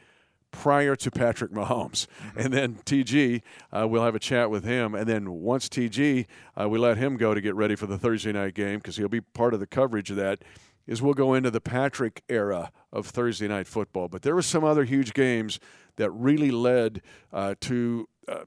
prior 0.53 0.95
to 0.95 1.11
Patrick 1.11 1.51
Mahomes. 1.51 2.07
Mm-hmm. 2.07 2.39
And 2.39 2.53
then 2.53 2.75
TG, 2.85 3.41
uh, 3.73 3.87
we'll 3.89 4.05
have 4.05 4.15
a 4.15 4.19
chat 4.19 4.49
with 4.49 4.63
him. 4.63 4.95
And 4.95 5.07
then 5.07 5.31
once 5.31 5.67
TG, 5.67 6.25
uh, 6.55 6.69
we 6.69 6.79
let 6.79 6.97
him 6.97 7.17
go 7.17 7.33
to 7.33 7.41
get 7.41 7.55
ready 7.55 7.75
for 7.75 7.87
the 7.87 7.97
Thursday 7.97 8.31
night 8.31 8.53
game 8.53 8.77
because 8.77 8.95
he'll 8.95 9.09
be 9.09 9.19
part 9.19 9.53
of 9.53 9.59
the 9.59 9.67
coverage 9.67 10.09
of 10.09 10.15
that. 10.15 10.43
Is 10.85 11.01
we'll 11.01 11.13
go 11.13 11.33
into 11.33 11.49
the 11.49 11.61
Patrick 11.61 12.23
era 12.27 12.71
of 12.91 13.07
Thursday 13.07 13.47
night 13.47 13.67
football. 13.67 14.09
But 14.09 14.21
there 14.21 14.35
were 14.35 14.41
some 14.41 14.63
other 14.63 14.83
huge 14.83 15.13
games 15.13 15.59
that 15.95 16.11
really 16.11 16.51
led 16.51 17.01
uh, 17.31 17.55
to 17.61 18.07
uh, 18.27 18.43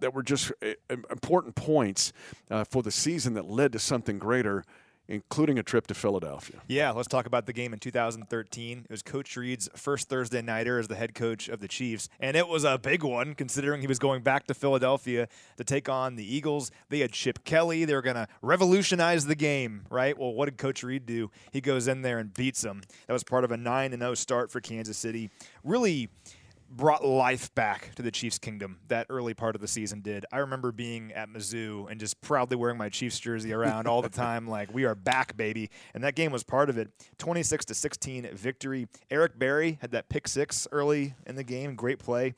that 0.00 0.14
were 0.14 0.22
just 0.22 0.52
uh, 0.62 0.72
important 1.10 1.54
points 1.54 2.12
uh, 2.50 2.64
for 2.64 2.82
the 2.82 2.90
season 2.90 3.34
that 3.34 3.44
led 3.44 3.72
to 3.72 3.78
something 3.78 4.18
greater 4.18 4.64
including 5.10 5.58
a 5.58 5.62
trip 5.62 5.86
to 5.88 5.94
Philadelphia. 5.94 6.60
Yeah, 6.68 6.92
let's 6.92 7.08
talk 7.08 7.26
about 7.26 7.46
the 7.46 7.52
game 7.52 7.72
in 7.72 7.80
2013. 7.80 8.78
It 8.78 8.90
was 8.90 9.02
Coach 9.02 9.36
Reid's 9.36 9.68
first 9.74 10.08
Thursday 10.08 10.40
nighter 10.40 10.78
as 10.78 10.88
the 10.88 10.94
head 10.94 11.14
coach 11.14 11.48
of 11.48 11.60
the 11.60 11.68
Chiefs, 11.68 12.08
and 12.20 12.36
it 12.36 12.48
was 12.48 12.64
a 12.64 12.78
big 12.78 13.02
one 13.02 13.34
considering 13.34 13.80
he 13.80 13.88
was 13.88 13.98
going 13.98 14.22
back 14.22 14.46
to 14.46 14.54
Philadelphia 14.54 15.28
to 15.56 15.64
take 15.64 15.88
on 15.88 16.14
the 16.14 16.34
Eagles. 16.34 16.70
They 16.88 17.00
had 17.00 17.12
Chip 17.12 17.44
Kelly. 17.44 17.84
They 17.84 17.94
were 17.94 18.02
going 18.02 18.16
to 18.16 18.28
revolutionize 18.40 19.26
the 19.26 19.34
game, 19.34 19.84
right? 19.90 20.16
Well, 20.16 20.32
what 20.32 20.44
did 20.46 20.56
Coach 20.56 20.82
Reid 20.84 21.06
do? 21.06 21.30
He 21.52 21.60
goes 21.60 21.88
in 21.88 22.02
there 22.02 22.18
and 22.18 22.32
beats 22.32 22.62
them. 22.62 22.82
That 23.08 23.12
was 23.12 23.24
part 23.24 23.44
of 23.44 23.50
a 23.50 23.56
9 23.56 23.98
0 23.98 24.14
start 24.14 24.50
for 24.50 24.60
Kansas 24.60 24.96
City. 24.96 25.30
Really 25.64 26.08
brought 26.70 27.04
life 27.04 27.52
back 27.54 27.94
to 27.96 28.02
the 28.02 28.10
Chiefs 28.12 28.38
kingdom 28.38 28.78
that 28.88 29.06
early 29.10 29.34
part 29.34 29.56
of 29.56 29.60
the 29.60 29.66
season 29.68 30.00
did. 30.00 30.24
I 30.32 30.38
remember 30.38 30.70
being 30.70 31.12
at 31.12 31.28
Mizzou 31.28 31.90
and 31.90 31.98
just 31.98 32.20
proudly 32.20 32.56
wearing 32.56 32.78
my 32.78 32.88
Chiefs 32.88 33.18
jersey 33.18 33.52
around 33.52 33.88
all 33.88 34.02
the 34.02 34.08
time 34.08 34.46
like 34.46 34.72
we 34.72 34.84
are 34.84 34.94
back 34.94 35.36
baby. 35.36 35.70
And 35.94 36.04
that 36.04 36.14
game 36.14 36.30
was 36.30 36.44
part 36.44 36.70
of 36.70 36.78
it. 36.78 36.88
26 37.18 37.64
to 37.66 37.74
16 37.74 38.30
victory. 38.34 38.86
Eric 39.10 39.38
Berry 39.38 39.78
had 39.80 39.90
that 39.90 40.08
pick 40.08 40.28
6 40.28 40.68
early 40.70 41.14
in 41.26 41.34
the 41.34 41.44
game, 41.44 41.74
great 41.74 41.98
play. 41.98 42.34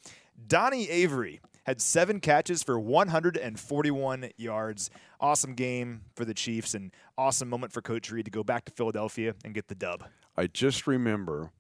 Donnie 0.46 0.88
Avery 0.88 1.40
had 1.64 1.80
7 1.80 2.18
catches 2.18 2.62
for 2.62 2.80
141 2.80 4.30
yards. 4.36 4.90
Awesome 5.20 5.54
game 5.54 6.02
for 6.16 6.24
the 6.24 6.34
Chiefs 6.34 6.74
and 6.74 6.90
awesome 7.18 7.48
moment 7.48 7.72
for 7.72 7.82
Coach 7.82 8.10
Reid 8.10 8.24
to 8.24 8.30
go 8.30 8.42
back 8.42 8.64
to 8.64 8.72
Philadelphia 8.72 9.34
and 9.44 9.54
get 9.54 9.68
the 9.68 9.74
dub. 9.74 10.04
I 10.36 10.46
just 10.46 10.86
remember 10.86 11.50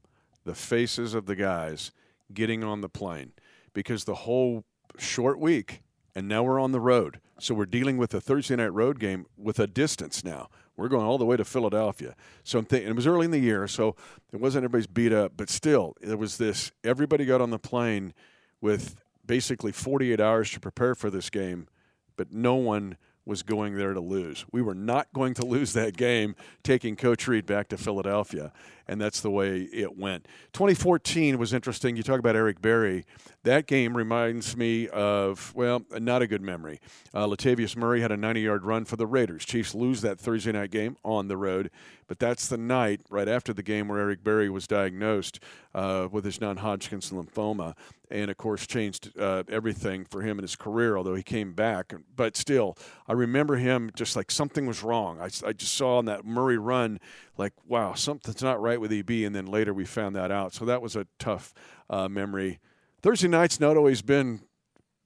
the 0.44 0.54
faces 0.54 1.14
of 1.14 1.26
the 1.26 1.36
guys 1.36 1.92
getting 2.34 2.62
on 2.64 2.80
the 2.80 2.88
plane 2.88 3.32
because 3.72 4.04
the 4.04 4.14
whole 4.14 4.64
short 4.98 5.38
week, 5.38 5.82
and 6.14 6.28
now 6.28 6.42
we're 6.42 6.60
on 6.60 6.72
the 6.72 6.80
road. 6.80 7.20
So 7.38 7.54
we're 7.54 7.66
dealing 7.66 7.96
with 7.96 8.14
a 8.14 8.20
Thursday 8.20 8.56
night 8.56 8.72
road 8.72 8.98
game 8.98 9.26
with 9.36 9.58
a 9.58 9.66
distance 9.66 10.22
now. 10.24 10.48
We're 10.76 10.88
going 10.88 11.04
all 11.04 11.18
the 11.18 11.24
way 11.24 11.36
to 11.36 11.44
Philadelphia. 11.44 12.14
So 12.44 12.58
I'm 12.58 12.64
thinking 12.64 12.90
it 12.90 12.96
was 12.96 13.06
early 13.06 13.26
in 13.26 13.30
the 13.30 13.38
year, 13.38 13.66
so 13.68 13.94
it 14.32 14.40
wasn't 14.40 14.64
everybody's 14.64 14.86
beat 14.86 15.12
up, 15.12 15.32
but 15.36 15.48
still, 15.48 15.94
there 16.00 16.16
was 16.16 16.38
this. 16.38 16.72
Everybody 16.82 17.24
got 17.24 17.40
on 17.40 17.50
the 17.50 17.58
plane 17.58 18.14
with 18.60 18.96
basically 19.26 19.72
48 19.72 20.20
hours 20.20 20.50
to 20.52 20.60
prepare 20.60 20.94
for 20.94 21.10
this 21.10 21.30
game, 21.30 21.68
but 22.16 22.32
no 22.32 22.54
one 22.54 22.96
was 23.24 23.42
going 23.42 23.76
there 23.76 23.94
to 23.94 24.00
lose. 24.00 24.44
We 24.50 24.62
were 24.62 24.74
not 24.74 25.12
going 25.12 25.34
to 25.34 25.46
lose 25.46 25.72
that 25.74 25.96
game 25.96 26.34
taking 26.62 26.96
Coach 26.96 27.28
Reid 27.28 27.46
back 27.46 27.68
to 27.68 27.76
Philadelphia. 27.76 28.52
and 28.88 29.00
that's 29.00 29.20
the 29.20 29.30
way 29.30 29.62
it 29.72 29.96
went. 29.96 30.26
2014 30.52 31.38
was 31.38 31.52
interesting. 31.52 31.96
You 31.96 32.02
talk 32.02 32.18
about 32.18 32.36
Eric 32.36 32.60
Berry. 32.60 33.04
That 33.44 33.66
game 33.66 33.96
reminds 33.96 34.56
me 34.56 34.88
of, 34.88 35.52
well, 35.54 35.82
not 35.92 36.20
a 36.22 36.26
good 36.26 36.42
memory. 36.42 36.80
Uh, 37.14 37.26
Latavius 37.26 37.76
Murray 37.76 38.00
had 38.00 38.12
a 38.12 38.16
90 38.16 38.40
yard 38.40 38.64
run 38.64 38.84
for 38.84 38.96
the 38.96 39.06
Raiders. 39.06 39.44
Chiefs 39.44 39.74
lose 39.74 40.00
that 40.02 40.18
Thursday 40.18 40.52
night 40.52 40.70
game 40.70 40.96
on 41.04 41.28
the 41.28 41.36
road, 41.36 41.70
but 42.08 42.18
that's 42.18 42.48
the 42.48 42.58
night 42.58 43.00
right 43.08 43.28
after 43.28 43.52
the 43.52 43.62
game 43.62 43.88
where 43.88 43.98
Eric 44.00 44.24
Berry 44.24 44.50
was 44.50 44.66
diagnosed 44.66 45.40
uh, 45.74 46.08
with 46.10 46.24
his 46.24 46.40
non 46.40 46.58
Hodgkin's 46.58 47.10
lymphoma, 47.10 47.74
and 48.12 48.30
of 48.30 48.36
course 48.36 48.66
changed 48.66 49.18
uh, 49.18 49.42
everything 49.48 50.04
for 50.04 50.20
him 50.20 50.38
in 50.38 50.42
his 50.42 50.54
career, 50.54 50.96
although 50.96 51.14
he 51.14 51.22
came 51.22 51.54
back. 51.54 51.94
But 52.14 52.36
still, 52.36 52.76
I 53.08 53.14
remember 53.14 53.56
him 53.56 53.90
just 53.96 54.14
like 54.14 54.30
something 54.30 54.66
was 54.66 54.82
wrong. 54.82 55.18
I, 55.18 55.30
I 55.46 55.52
just 55.52 55.74
saw 55.74 55.98
on 55.98 56.04
that 56.04 56.24
Murray 56.24 56.58
run, 56.58 57.00
like, 57.38 57.54
wow, 57.66 57.94
something's 57.94 58.42
not 58.42 58.60
right 58.60 58.80
with 58.80 58.92
EB, 58.92 59.10
and 59.10 59.34
then 59.34 59.46
later 59.46 59.72
we 59.72 59.86
found 59.86 60.14
that 60.14 60.30
out. 60.30 60.52
So 60.52 60.66
that 60.66 60.82
was 60.82 60.94
a 60.94 61.06
tough 61.18 61.54
uh, 61.88 62.08
memory. 62.08 62.60
Thursday 63.00 63.28
night's 63.28 63.58
not 63.58 63.76
always 63.76 64.02
been 64.02 64.42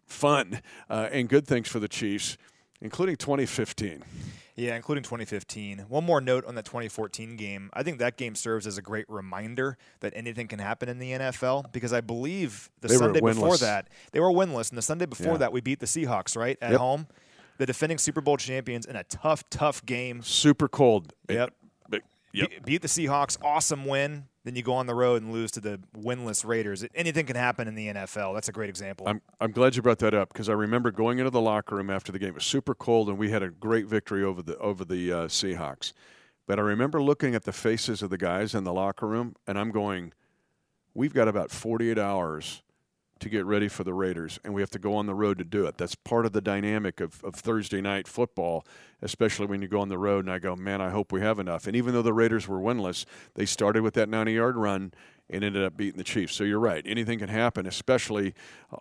fun 0.05 0.61
uh, 0.91 1.09
and 1.13 1.29
good 1.29 1.47
things 1.47 1.69
for 1.69 1.79
the 1.79 1.89
Chiefs, 1.89 2.37
including 2.81 3.17
2015. 3.17 4.03
Yeah, 4.57 4.75
including 4.75 5.05
2015. 5.05 5.81
One 5.89 6.05
more 6.05 6.21
note 6.21 6.47
on 6.47 6.55
that 6.55 6.65
2014 6.65 7.37
game. 7.37 7.69
I 7.75 7.83
think 7.83 7.99
that 7.99 8.17
game 8.17 8.35
serves 8.35 8.67
as 8.67 8.79
a 8.79 8.83
great 8.83 9.05
reminder 9.09 9.77
that 10.01 10.15
anything 10.17 10.49
can 10.49 10.59
happen 10.59 10.89
in 10.89 10.99
the 10.99 11.13
NFL 11.13 11.71
because 11.73 11.93
I 11.93 12.01
believe 12.01 12.71
the 12.81 12.89
They 12.89 12.97
Sunday 12.97 13.21
before 13.21 13.59
that, 13.59 13.89
they 14.13 14.21
were 14.21 14.31
winless. 14.31 14.71
And 14.71 14.79
the 14.79 14.83
Sunday 14.83 15.05
before 15.05 15.33
Yeah. 15.33 15.39
that, 15.39 15.53
we 15.53 15.61
beat 15.61 15.81
the 15.81 15.87
Seahawks, 15.87 16.37
right? 16.37 16.57
At 16.63 16.71
Yep. 16.71 16.81
home. 16.81 17.07
The 17.59 17.67
defending 17.67 17.99
Super 17.99 18.21
Bowl 18.23 18.39
champions 18.39 18.87
in 18.87 18.97
a 18.97 19.05
tough, 19.05 19.49
tough 19.51 19.85
game. 19.85 20.23
Super 20.23 20.69
cold. 20.69 21.13
Yep. 21.29 21.53
But, 21.91 22.03
yep. 22.33 22.49
Be- 22.51 22.59
beat 22.65 22.83
the 22.83 22.89
Seahawks, 22.89 23.37
awesome 23.43 23.85
win. 23.85 24.25
Then 24.47 24.55
you 24.55 24.63
go 24.63 24.75
on 24.75 24.87
the 24.87 24.95
road 24.95 25.23
and 25.23 25.33
lose 25.33 25.51
to 25.51 25.61
the 25.61 25.81
winless 25.99 26.47
Raiders. 26.47 26.85
Anything 26.95 27.27
can 27.27 27.35
happen 27.35 27.67
in 27.67 27.75
the 27.75 27.89
NFL. 27.89 28.33
That's 28.33 28.49
a 28.49 28.53
great 28.53 28.69
example. 28.69 29.09
I'm, 29.09 29.21
I'm 29.41 29.51
glad 29.51 29.75
you 29.75 29.83
brought 29.83 29.99
that 29.99 30.15
up 30.15 30.33
because 30.33 30.49
I 30.49 30.53
remember 30.53 30.93
going 30.93 31.19
into 31.19 31.33
the 31.33 31.41
locker 31.41 31.75
room 31.75 31.91
after 31.91 32.13
the 32.13 32.21
game. 32.21 32.29
It 32.29 32.35
was 32.37 32.45
super 32.45 32.73
cold, 32.73 33.09
and 33.09 33.19
we 33.19 33.33
had 33.33 33.43
a 33.43 33.51
great 33.51 33.87
victory 33.87 34.23
over 34.23 34.43
the 34.43 34.57
over 34.59 34.85
the 34.85 35.13
uh, 35.13 35.17
Seahawks. 35.27 35.93
But 36.47 36.61
I 36.61 36.63
remember 36.63 37.03
looking 37.03 37.35
at 37.35 37.43
the 37.43 37.53
faces 37.53 38.03
of 38.03 38.11
the 38.11 38.19
guys 38.19 38.55
in 38.55 38.63
the 38.63 38.73
locker 38.73 39.09
room, 39.09 39.35
and 39.49 39.59
I'm 39.59 39.73
going, 39.73 40.13
"We've 40.95 41.13
got 41.13 41.27
about 41.27 41.51
48 41.51 41.99
hours 41.99 42.63
to 43.19 43.29
get 43.29 43.47
ready 43.47 43.69
for 43.69 43.83
the 43.83 43.95
Raiders, 43.95 44.39
and 44.45 44.53
we 44.53 44.61
have 44.61 44.71
to 44.71 44.79
go 44.79 44.95
on 44.95 45.07
the 45.07 45.15
road 45.15 45.39
to 45.39 45.45
do 45.45 45.67
it. 45.67 45.79
That's 45.79 45.95
part 45.95 46.27
of 46.27 46.33
the 46.33 46.41
dynamic 46.41 47.01
of, 47.01 47.25
of 47.25 47.35
Thursday 47.35 47.81
night 47.81 48.07
football, 48.07 48.67
especially 49.01 49.47
when 49.47 49.63
you 49.63 49.69
go 49.69 49.81
on 49.81 49.89
the 49.89 49.99
road." 49.99 50.25
And 50.25 50.33
I 50.33 50.39
go, 50.39 50.55
"Man, 50.55 50.81
I 50.81 50.91
hope 50.91 51.13
we 51.13 51.21
have 51.21 51.39
enough." 51.39 51.67
And 51.67 51.75
even 51.75 51.95
though 51.95 52.03
the 52.03 52.13
Raiders 52.13 52.47
were 52.47 52.59
winless, 52.59 53.07
they 53.35 53.47
started 53.47 53.83
with 53.83 53.95
that 53.95 54.09
90-yard 54.09 54.57
run 54.57 54.93
and 55.29 55.43
ended 55.43 55.65
up 55.65 55.77
beating 55.77 55.99
the 55.99 56.05
Chiefs. 56.05 56.35
So 56.35 56.45
you're 56.45 56.61
right. 56.61 56.83
Anything 56.87 57.19
can 57.19 57.29
happen, 57.29 57.67
especially 57.67 58.35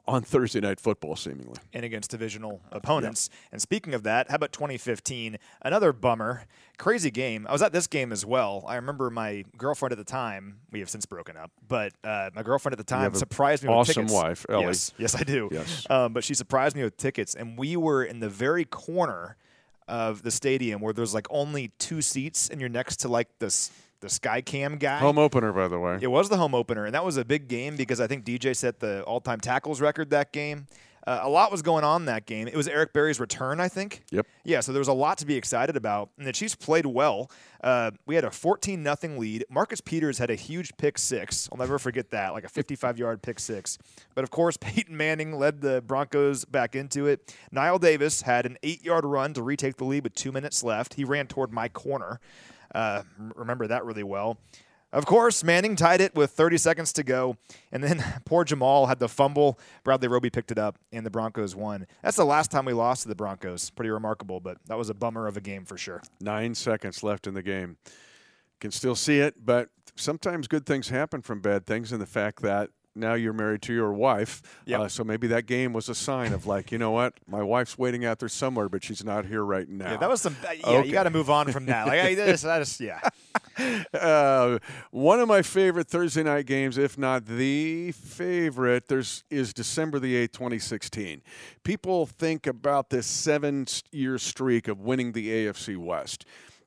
on 0.08 0.22
Thursday 0.22 0.60
night 0.60 0.80
football, 0.80 1.16
seemingly. 1.16 1.56
and 1.74 1.84
against 1.84 2.12
divisional 2.12 2.62
opponents. 2.72 3.30
And 3.52 3.62
speaking 3.62 3.94
of 3.94 4.04
that, 4.04 4.30
how 4.30 4.36
about 4.36 4.52
2015? 4.52 5.38
Another 5.64 5.92
bummer, 5.92 6.46
crazy 6.78 7.10
game. 7.10 7.48
I 7.50 7.52
was 7.52 7.62
at 7.62 7.72
this 7.72 7.88
game 7.88 8.12
as 8.12 8.26
well. 8.26 8.64
I 8.68 8.76
remember 8.76 9.10
my 9.10 9.44
girlfriend 9.58 9.92
at 9.92 9.98
the 9.98 10.04
time. 10.04 10.60
We 10.72 10.80
have 10.80 10.90
since 10.90 11.06
broken 11.06 11.36
up, 11.36 11.52
but 11.68 11.94
uh, 12.04 12.30
my 12.36 12.44
girlfriend 12.44 12.74
at 12.74 12.78
the 12.78 12.84
time 12.84 13.14
surprised 13.16 13.64
me 13.64 13.70
with 13.70 13.78
awesome 13.78 14.06
tickets. 14.06 14.14
wife, 14.14 14.46
Ellie. 14.50 14.66
Yes, 14.66 14.94
yes, 14.98 15.16
I 15.16 15.24
do. 15.24 15.50
Yes. 15.52 15.86
Um, 15.90 16.14
but 16.14 16.24
she 16.24 16.34
surprised 16.34 16.76
me 16.76 16.84
with 16.84 16.98
tickets, 16.98 17.34
and 17.34 17.58
we 17.58 17.76
were 17.78 18.04
in 18.04 18.20
the 18.20 18.30
very 18.30 18.66
corner 18.66 19.38
of 19.88 20.24
the 20.24 20.32
stadium 20.32 20.82
where 20.82 20.94
there's 20.94 21.14
like 21.14 21.28
only 21.30 21.70
two 21.80 22.02
seats, 22.02 22.50
and 22.50 22.60
you're 22.60 22.70
next 22.70 22.98
to 23.02 23.08
like 23.08 23.30
this 23.40 23.72
the 24.06 24.10
sky 24.10 24.40
cam 24.42 24.78
guy. 24.78 25.00
Home 25.00 25.18
opener, 25.18 25.52
by 25.52 25.68
the 25.68 25.80
way. 25.80 25.98
It 26.00 26.08
was 26.08 26.30
the 26.30 26.38
home 26.38 26.56
opener, 26.56 26.86
and 26.86 26.94
that 26.94 27.04
was 27.04 27.18
a 27.18 27.26
big 27.26 27.48
game 27.48 27.76
because 27.76 28.00
I 28.00 28.08
think 28.08 28.24
DJ 28.24 28.56
set 28.56 28.80
the 28.80 29.02
all-time 29.04 29.40
tackles 29.40 29.82
record 29.82 30.12
that 30.12 30.32
game. 30.32 30.68
Uh, 31.08 31.20
a 31.22 31.30
lot 31.30 31.52
was 31.52 31.62
going 31.62 31.84
on 31.84 32.06
that 32.06 32.26
game. 32.26 32.48
It 32.48 32.56
was 32.56 32.68
Eric 32.68 32.92
Berry's 32.92 33.20
return, 33.20 33.60
I 33.60 33.68
think. 33.68 34.02
Yep. 34.10 34.26
Yeah, 34.44 34.60
so 34.62 34.72
there 34.72 34.80
was 34.80 34.88
a 34.88 34.94
lot 34.94 35.20
to 35.20 35.26
be 35.26 35.36
excited 35.36 35.78
about, 35.78 36.10
and 36.18 36.26
the 36.26 36.32
Chiefs 36.32 36.56
played 36.56 36.88
well. 36.88 37.30
Uh, 37.64 37.92
we 38.08 38.16
had 38.16 38.24
a 38.24 38.32
14 38.32 38.82
nothing 38.82 39.20
lead. 39.20 39.46
Marcus 39.50 39.82
Peters 39.82 40.18
had 40.18 40.32
a 40.32 40.36
huge 40.36 40.76
pick 40.78 40.98
six. 40.98 41.48
I'll 41.52 41.60
never 41.60 41.78
forget 41.78 42.10
that, 42.10 42.34
like 42.34 42.44
a 42.44 42.50
55 42.50 42.98
yard 42.98 43.22
pick 43.22 43.40
six. 43.40 43.78
But 44.16 44.24
of 44.24 44.32
course, 44.32 44.58
Peyton 44.62 44.98
Manning 44.98 45.34
led 45.34 45.62
the 45.62 45.84
Broncos 45.86 46.44
back 46.44 46.76
into 46.76 47.06
it. 47.06 47.36
Knile 47.54 47.80
Davis 47.80 48.24
had 48.24 48.48
an 48.48 48.58
eight 48.64 48.84
yard 48.84 49.06
run 49.06 49.34
to 49.36 49.44
retake 49.44 49.78
the 49.78 49.86
lead 49.86 50.04
with 50.04 50.16
two 50.16 50.32
minutes 50.32 50.64
left. 50.64 50.96
He 50.96 51.04
ran 51.04 51.28
toward 51.28 51.52
my 51.52 51.70
corner. 51.70 52.20
Uh, 52.76 53.04
remember 53.36 53.68
that 53.68 53.86
really 53.86 54.04
well. 54.04 54.38
Of 54.92 55.06
course, 55.06 55.44
Manning 55.44 55.76
tied 55.76 56.02
it 56.02 56.14
with 56.14 56.32
30 56.32 56.58
seconds 56.58 56.94
to 56.94 57.04
go, 57.04 57.38
and 57.72 57.84
then 57.84 58.04
poor 58.26 58.46
Jamaal 58.46 58.88
had 58.88 59.00
the 59.00 59.10
fumble. 59.10 59.58
Bradley 59.84 60.08
Roby 60.08 60.30
picked 60.30 60.52
it 60.52 60.58
up, 60.58 60.78
and 60.92 61.06
the 61.06 61.10
Broncos 61.10 61.56
won. 61.56 61.88
That's 62.04 62.18
the 62.18 62.26
last 62.26 62.52
time 62.52 62.66
we 62.66 62.74
lost 62.74 63.04
to 63.04 63.08
the 63.08 63.16
Broncos. 63.16 63.70
Pretty 63.72 63.90
remarkable, 63.90 64.40
but 64.40 64.58
that 64.68 64.78
was 64.78 64.90
a 64.90 64.94
bummer 64.94 65.26
of 65.26 65.38
a 65.38 65.42
game 65.42 65.66
for 65.66 65.78
sure. 65.78 66.02
Nine 66.20 66.54
seconds 66.54 67.02
left 67.02 67.28
in 67.28 67.34
the 67.34 67.42
game. 67.42 67.78
Can 68.60 68.72
still 68.72 68.96
see 68.96 69.20
it, 69.20 69.46
but 69.46 69.70
sometimes 69.96 70.48
good 70.48 70.66
things 70.66 70.90
happen 70.90 71.22
from 71.22 71.40
bad 71.40 71.66
things, 71.66 71.92
and 71.92 72.02
the 72.02 72.06
fact 72.06 72.42
that 72.42 72.70
now 72.96 73.14
you're 73.14 73.34
married 73.34 73.62
to 73.64 73.74
your 73.74 73.92
wife. 73.94 74.42
Yep. 74.66 74.80
Uh, 74.80 74.88
so 74.88 75.04
maybe 75.04 75.28
that 75.28 75.46
game 75.46 75.74
was 75.74 75.90
a 75.90 75.96
sign 75.96 76.34
of 76.34 76.48
like, 76.48 76.72
you 76.72 76.78
know 76.78 76.92
what, 76.92 77.14
my 77.28 77.44
wife's 77.44 77.78
waiting 77.78 78.06
out 78.06 78.20
there 78.20 78.30
somewhere, 78.30 78.70
but 78.70 78.84
she's 78.84 79.04
not 79.04 79.26
here 79.26 79.44
right 79.44 79.68
now. 79.68 79.92
Yeah, 79.92 79.98
that 79.98 80.10
was 80.10 80.22
some. 80.22 80.36
Uh, 80.48 80.52
yeah, 80.52 80.68
Okay. 80.68 80.88
you 80.88 80.94
got 80.94 81.04
to 81.04 81.10
move 81.10 81.30
on 81.30 81.52
from 81.52 81.66
that. 81.68 81.88
Like, 81.88 82.00
I 82.02 82.16
just, 82.32 82.46
I 82.46 82.60
just, 82.60 82.80
yeah. 82.80 83.02
uh, 83.94 84.60
one 84.92 85.20
of 85.20 85.28
my 85.28 85.42
favorite 85.42 85.88
Thursday 85.88 86.24
night 86.24 86.46
games, 86.46 86.78
if 86.78 86.98
not 86.98 87.26
the 87.26 87.92
favorite, 87.94 88.88
there's 88.88 89.24
is 89.30 89.54
December 89.54 90.00
the 90.00 90.16
eighth, 90.16 90.34
twenty 90.34 90.60
sixteen. 90.60 91.22
People 91.64 92.06
think 92.06 92.48
about 92.48 92.90
this 92.90 93.08
seven-year 93.08 94.18
streak 94.18 94.68
of 94.68 94.80
winning 94.82 95.12
the 95.14 95.30
AFC 95.30 95.78
West. 95.78 96.26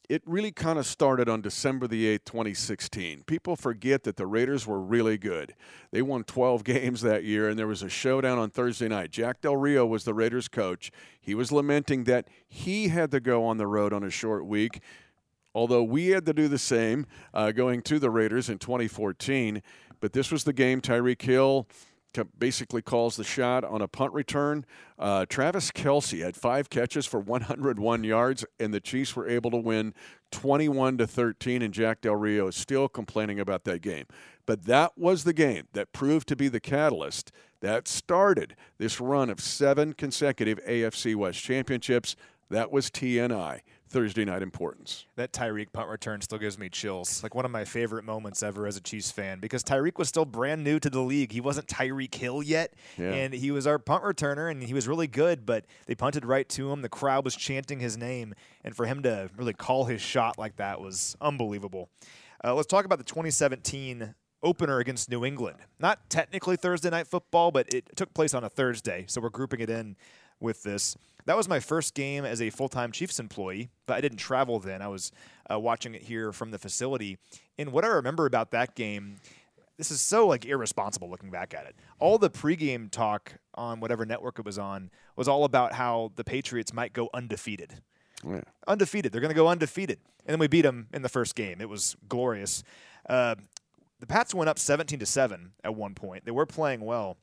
It 0.08 0.22
really 0.24 0.52
kind 0.52 0.78
of 0.78 0.86
started 0.86 1.28
on 1.28 1.42
December 1.42 1.86
the 1.86 2.06
8th, 2.18 2.24
2016. 2.24 3.24
People 3.24 3.56
forget 3.56 4.04
that 4.04 4.16
the 4.16 4.26
Raiders 4.26 4.66
were 4.66 4.80
really 4.80 5.18
good. 5.18 5.54
They 5.90 6.00
won 6.00 6.24
12 6.24 6.64
games 6.64 7.02
that 7.02 7.24
year, 7.24 7.50
and 7.50 7.58
there 7.58 7.66
was 7.66 7.82
a 7.82 7.90
showdown 7.90 8.38
on 8.38 8.48
Thursday 8.48 8.88
night. 8.88 9.10
Jack 9.10 9.42
Del 9.42 9.56
Rio 9.56 9.84
was 9.84 10.04
the 10.04 10.14
Raiders 10.14 10.48
coach. 10.48 10.90
He 11.20 11.34
was 11.34 11.52
lamenting 11.52 12.04
that 12.04 12.26
he 12.48 12.88
had 12.88 13.10
to 13.10 13.20
go 13.20 13.44
on 13.44 13.58
the 13.58 13.66
road 13.66 13.92
on 13.92 14.02
a 14.02 14.10
short 14.10 14.46
week 14.46 14.80
although 15.54 15.82
we 15.82 16.08
had 16.08 16.24
to 16.24 16.32
do 16.32 16.46
the 16.46 16.58
same 16.58 17.04
uh, 17.34 17.50
going 17.50 17.82
to 17.82 17.98
the 17.98 18.10
Raiders 18.10 18.48
in 18.48 18.58
2014. 18.58 19.60
But 19.98 20.12
this 20.12 20.30
was 20.30 20.44
the 20.44 20.52
game 20.52 20.80
Tyreek 20.80 21.20
Hill 21.20 21.66
basically 22.38 22.82
calls 22.82 23.16
the 23.16 23.24
shot 23.24 23.64
on 23.64 23.82
a 23.82 23.88
punt 23.88 24.12
return. 24.12 24.64
Uh, 24.98 25.26
Travis 25.26 25.70
Kelce 25.70 26.22
had 26.22 26.36
five 26.36 26.70
catches 26.70 27.06
for 27.06 27.20
101 27.20 28.04
yards, 28.04 28.44
and 28.58 28.72
the 28.72 28.80
Chiefs 28.80 29.14
were 29.14 29.28
able 29.28 29.50
to 29.50 29.56
win 29.56 29.94
21 30.30 30.98
to 30.98 31.06
13. 31.06 31.62
And 31.62 31.72
Jack 31.72 32.00
Del 32.00 32.16
Rio 32.16 32.48
is 32.48 32.56
still 32.56 32.88
complaining 32.88 33.40
about 33.40 33.64
that 33.64 33.82
game. 33.82 34.06
But 34.46 34.64
that 34.64 34.96
was 34.96 35.24
the 35.24 35.32
game 35.32 35.68
that 35.72 35.92
proved 35.92 36.26
to 36.28 36.36
be 36.36 36.48
the 36.48 36.60
catalyst 36.60 37.32
that 37.60 37.88
started 37.88 38.56
this 38.78 39.00
run 39.00 39.30
of 39.30 39.40
seven 39.40 39.92
consecutive 39.92 40.58
AFC 40.64 41.14
West 41.14 41.42
championships. 41.42 42.16
That 42.50 42.72
was 42.72 42.90
TNI, 42.90 43.60
Thursday 43.88 44.24
night 44.24 44.42
importance. 44.42 45.06
That 45.16 45.32
Tyreek 45.32 45.72
punt 45.72 45.88
return 45.88 46.20
still 46.20 46.38
gives 46.38 46.58
me 46.58 46.68
chills. 46.68 47.22
Like 47.22 47.34
one 47.34 47.44
of 47.44 47.50
my 47.50 47.64
favorite 47.64 48.04
moments 48.04 48.42
ever 48.42 48.66
as 48.66 48.76
a 48.76 48.80
Chiefs 48.80 49.10
fan 49.10 49.40
because 49.40 49.62
Tyreek 49.64 49.98
was 49.98 50.08
still 50.08 50.24
brand 50.24 50.62
new 50.62 50.78
to 50.78 50.90
the 50.90 51.00
league. 51.00 51.32
He 51.32 51.40
wasn't 51.40 51.66
Tyreek 51.66 52.14
Hill 52.14 52.42
yet, 52.42 52.74
Yeah. 52.96 53.12
and 53.12 53.32
he 53.34 53.50
was 53.50 53.66
our 53.66 53.78
punt 53.78 54.04
returner, 54.04 54.50
and 54.50 54.62
he 54.62 54.74
was 54.74 54.86
really 54.86 55.06
good. 55.06 55.46
But 55.46 55.64
they 55.86 55.94
punted 55.94 56.24
right 56.24 56.48
to 56.50 56.70
him. 56.70 56.82
The 56.82 56.88
crowd 56.88 57.24
was 57.24 57.34
chanting 57.34 57.80
his 57.80 57.96
name, 57.96 58.34
and 58.64 58.76
for 58.76 58.86
him 58.86 59.02
to 59.04 59.30
really 59.36 59.54
call 59.54 59.86
his 59.86 60.00
shot 60.00 60.38
like 60.38 60.56
that 60.56 60.80
was 60.80 61.16
unbelievable. 61.20 61.88
Uh, 62.44 62.54
let's 62.54 62.68
talk 62.68 62.84
about 62.84 62.98
the 62.98 63.04
2017 63.04 64.14
opener 64.42 64.78
against 64.78 65.10
New 65.10 65.24
England. 65.24 65.58
Not 65.80 66.08
technically 66.10 66.56
Thursday 66.56 66.90
night 66.90 67.06
football, 67.08 67.50
but 67.50 67.72
it 67.74 67.96
took 67.96 68.14
place 68.14 68.34
on 68.34 68.44
a 68.44 68.48
Thursday, 68.48 69.04
so 69.08 69.20
we're 69.20 69.30
grouping 69.30 69.60
it 69.60 69.70
in 69.70 69.96
with 70.38 70.62
this. 70.62 70.96
That 71.28 71.36
was 71.36 71.46
my 71.46 71.60
first 71.60 71.92
game 71.94 72.24
as 72.24 72.40
a 72.40 72.48
full 72.48 72.70
time 72.70 72.90
Chiefs 72.90 73.20
employee, 73.20 73.68
but 73.84 73.98
I 73.98 74.00
didn't 74.00 74.16
travel 74.16 74.58
then. 74.60 74.80
I 74.80 74.88
was 74.88 75.12
uh, 75.52 75.60
watching 75.60 75.94
it 75.94 76.00
here 76.00 76.32
from 76.32 76.52
the 76.52 76.58
facility. 76.58 77.18
And 77.58 77.70
what 77.70 77.84
I 77.84 77.88
remember 77.88 78.24
about 78.24 78.50
that 78.52 78.74
game, 78.74 79.16
this 79.76 79.90
is 79.90 80.00
so 80.00 80.26
like 80.26 80.46
irresponsible 80.46 81.10
looking 81.10 81.30
back 81.30 81.52
at 81.52 81.66
it. 81.66 81.76
All 81.98 82.16
the 82.16 82.30
pregame 82.30 82.90
talk 82.90 83.34
on 83.54 83.78
whatever 83.78 84.06
network 84.06 84.38
it 84.38 84.46
was 84.46 84.58
on 84.58 84.90
was 85.16 85.28
all 85.28 85.44
about 85.44 85.74
how 85.74 86.12
the 86.16 86.24
Patriots 86.24 86.72
might 86.72 86.94
go 86.94 87.10
undefeated 87.12 87.74
Yeah. 88.26 88.40
undefeated. 88.66 89.12
They're 89.12 89.20
going 89.20 89.28
to 89.28 89.34
go 89.36 89.48
undefeated, 89.48 89.98
and 90.24 90.32
then 90.32 90.38
we 90.38 90.48
beat 90.48 90.62
them 90.62 90.86
in 90.94 91.02
the 91.02 91.10
first 91.10 91.34
game. 91.34 91.60
It 91.60 91.68
was 91.68 91.94
glorious. 92.08 92.62
Uh, 93.06 93.34
the 94.00 94.06
Pats 94.06 94.32
went 94.32 94.48
up 94.48 94.58
17 94.58 94.98
to 94.98 95.04
seven 95.04 95.52
at 95.62 95.74
one 95.74 95.94
point. 95.94 96.24
They 96.24 96.30
were 96.30 96.46
playing 96.46 96.80
well, 96.80 97.18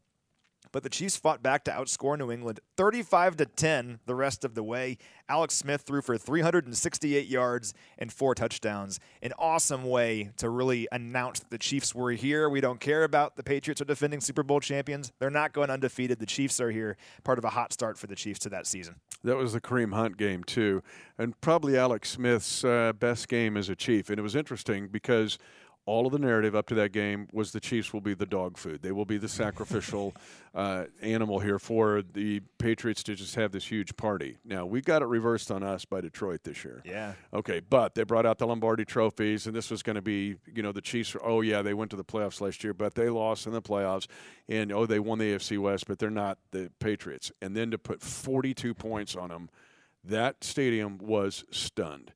but 0.76 0.84
the 0.84 0.90
Chiefs 0.90 1.16
fought 1.16 1.42
back 1.42 1.64
to 1.64 1.72
outscore 1.72 2.18
New 2.18 2.30
England 2.30 2.60
35 2.76 3.38
to 3.38 3.46
10 3.46 4.00
the 4.08 4.14
rest 4.14 4.44
of 4.44 4.56
the 4.56 4.62
way. 4.62 4.98
Alex 5.30 5.56
Smith 5.56 5.84
threw 5.84 6.02
for 6.02 6.18
368 6.18 7.28
yards 7.28 7.74
and 7.98 8.12
four 8.12 8.36
touchdowns. 8.36 9.00
An 9.22 9.32
awesome 9.40 9.86
way 9.86 10.32
to 10.36 10.50
really 10.50 10.86
announce 10.92 11.40
that 11.40 11.50
the 11.50 11.58
Chiefs 11.58 11.96
were 11.96 12.12
here. 12.12 12.50
We 12.50 12.60
don't 12.60 12.82
care 12.82 13.06
about 13.06 13.38
the 13.38 13.42
Patriots 13.42 13.80
are 13.80 13.86
defending 13.86 14.20
Super 14.20 14.44
Bowl 14.44 14.60
champions. 14.60 15.14
They're 15.18 15.30
not 15.30 15.54
going 15.54 15.70
undefeated. 15.70 16.20
The 16.20 16.26
Chiefs 16.26 16.60
are 16.60 16.72
here. 16.72 16.98
Part 17.24 17.38
of 17.38 17.46
a 17.46 17.52
hot 17.52 17.72
start 17.72 17.98
for 17.98 18.08
the 18.08 18.16
Chiefs 18.16 18.40
to 18.40 18.50
that 18.50 18.68
season. 18.68 18.96
That 19.24 19.38
was 19.38 19.54
the 19.54 19.62
Kareem 19.62 19.94
Hunt 19.94 20.18
game 20.18 20.44
too, 20.44 20.84
and 21.18 21.40
probably 21.40 21.78
Alex 21.78 22.12
Smith's 22.12 22.66
uh, 22.66 22.92
best 22.94 23.30
game 23.30 23.56
as 23.56 23.70
a 23.70 23.76
Chief. 23.78 24.10
And 24.10 24.20
it 24.20 24.24
was 24.24 24.36
interesting 24.36 24.90
because 24.90 25.40
all 25.86 26.08
of 26.08 26.12
the 26.12 26.20
narrative 26.20 26.56
up 26.56 26.68
to 26.68 26.76
that 26.76 26.92
game 26.92 27.28
was 27.32 27.52
the 27.52 27.60
Chiefs 27.60 27.94
will 27.94 28.02
be 28.02 28.16
the 28.16 28.26
dog 28.26 28.58
food. 28.58 28.82
They 28.82 28.92
will 28.92 29.06
be 29.06 29.18
the 29.18 29.28
sacrificial 29.28 30.16
uh, 30.56 30.86
animal 31.02 31.40
here 31.40 31.60
for 31.60 32.02
the 32.02 32.42
Patriots 32.58 33.04
to 33.04 33.16
just 33.16 33.36
have 33.36 33.52
this 33.52 33.66
huge 33.66 33.96
party. 33.96 34.38
Now, 34.44 34.66
we 34.66 34.82
got 34.82 35.04
it 35.04 35.06
reversed 35.06 35.52
on 35.52 35.62
us 35.62 35.86
by 35.86 36.02
Detroit 36.02 36.44
this 36.44 36.64
year. 36.66 36.82
Yeah. 36.86 37.14
Okay, 37.34 37.60
but 37.60 37.94
they 37.94 38.04
brought 38.04 38.26
out 38.26 38.40
the 38.40 38.48
Lombardi 38.48 38.84
trophies, 38.84 39.46
and 39.46 39.56
this 39.56 39.70
was 39.70 39.84
going 39.84 39.96
to 39.96 40.02
be, 40.02 40.38
you 40.52 40.64
know, 40.64 40.72
the 40.72 40.82
Chiefs. 40.82 41.16
Oh, 41.24 41.42
yeah, 41.42 41.62
they 41.62 41.76
went 41.76 41.92
to 41.92 41.98
the 41.98 42.06
playoffs 42.06 42.42
last 42.42 42.64
year, 42.64 42.74
but 42.74 42.96
they 42.96 43.10
lost 43.10 43.46
in 43.46 43.54
the 43.54 43.62
playoffs. 43.62 44.08
And, 44.50 44.72
oh, 44.72 44.88
they 44.88 45.00
won 45.00 45.20
the 45.20 45.36
AFC 45.36 45.60
West, 45.60 45.88
but 45.88 46.00
they're 46.00 46.10
not 46.10 46.40
the 46.52 46.72
Patriots. 46.80 47.32
And 47.42 47.56
then 47.56 47.70
to 47.72 47.78
put 47.78 48.02
42 48.02 48.74
points 48.74 49.16
on 49.16 49.30
them, 49.30 49.50
that 50.04 50.44
stadium 50.44 50.98
was 50.98 51.46
stunned 51.52 52.12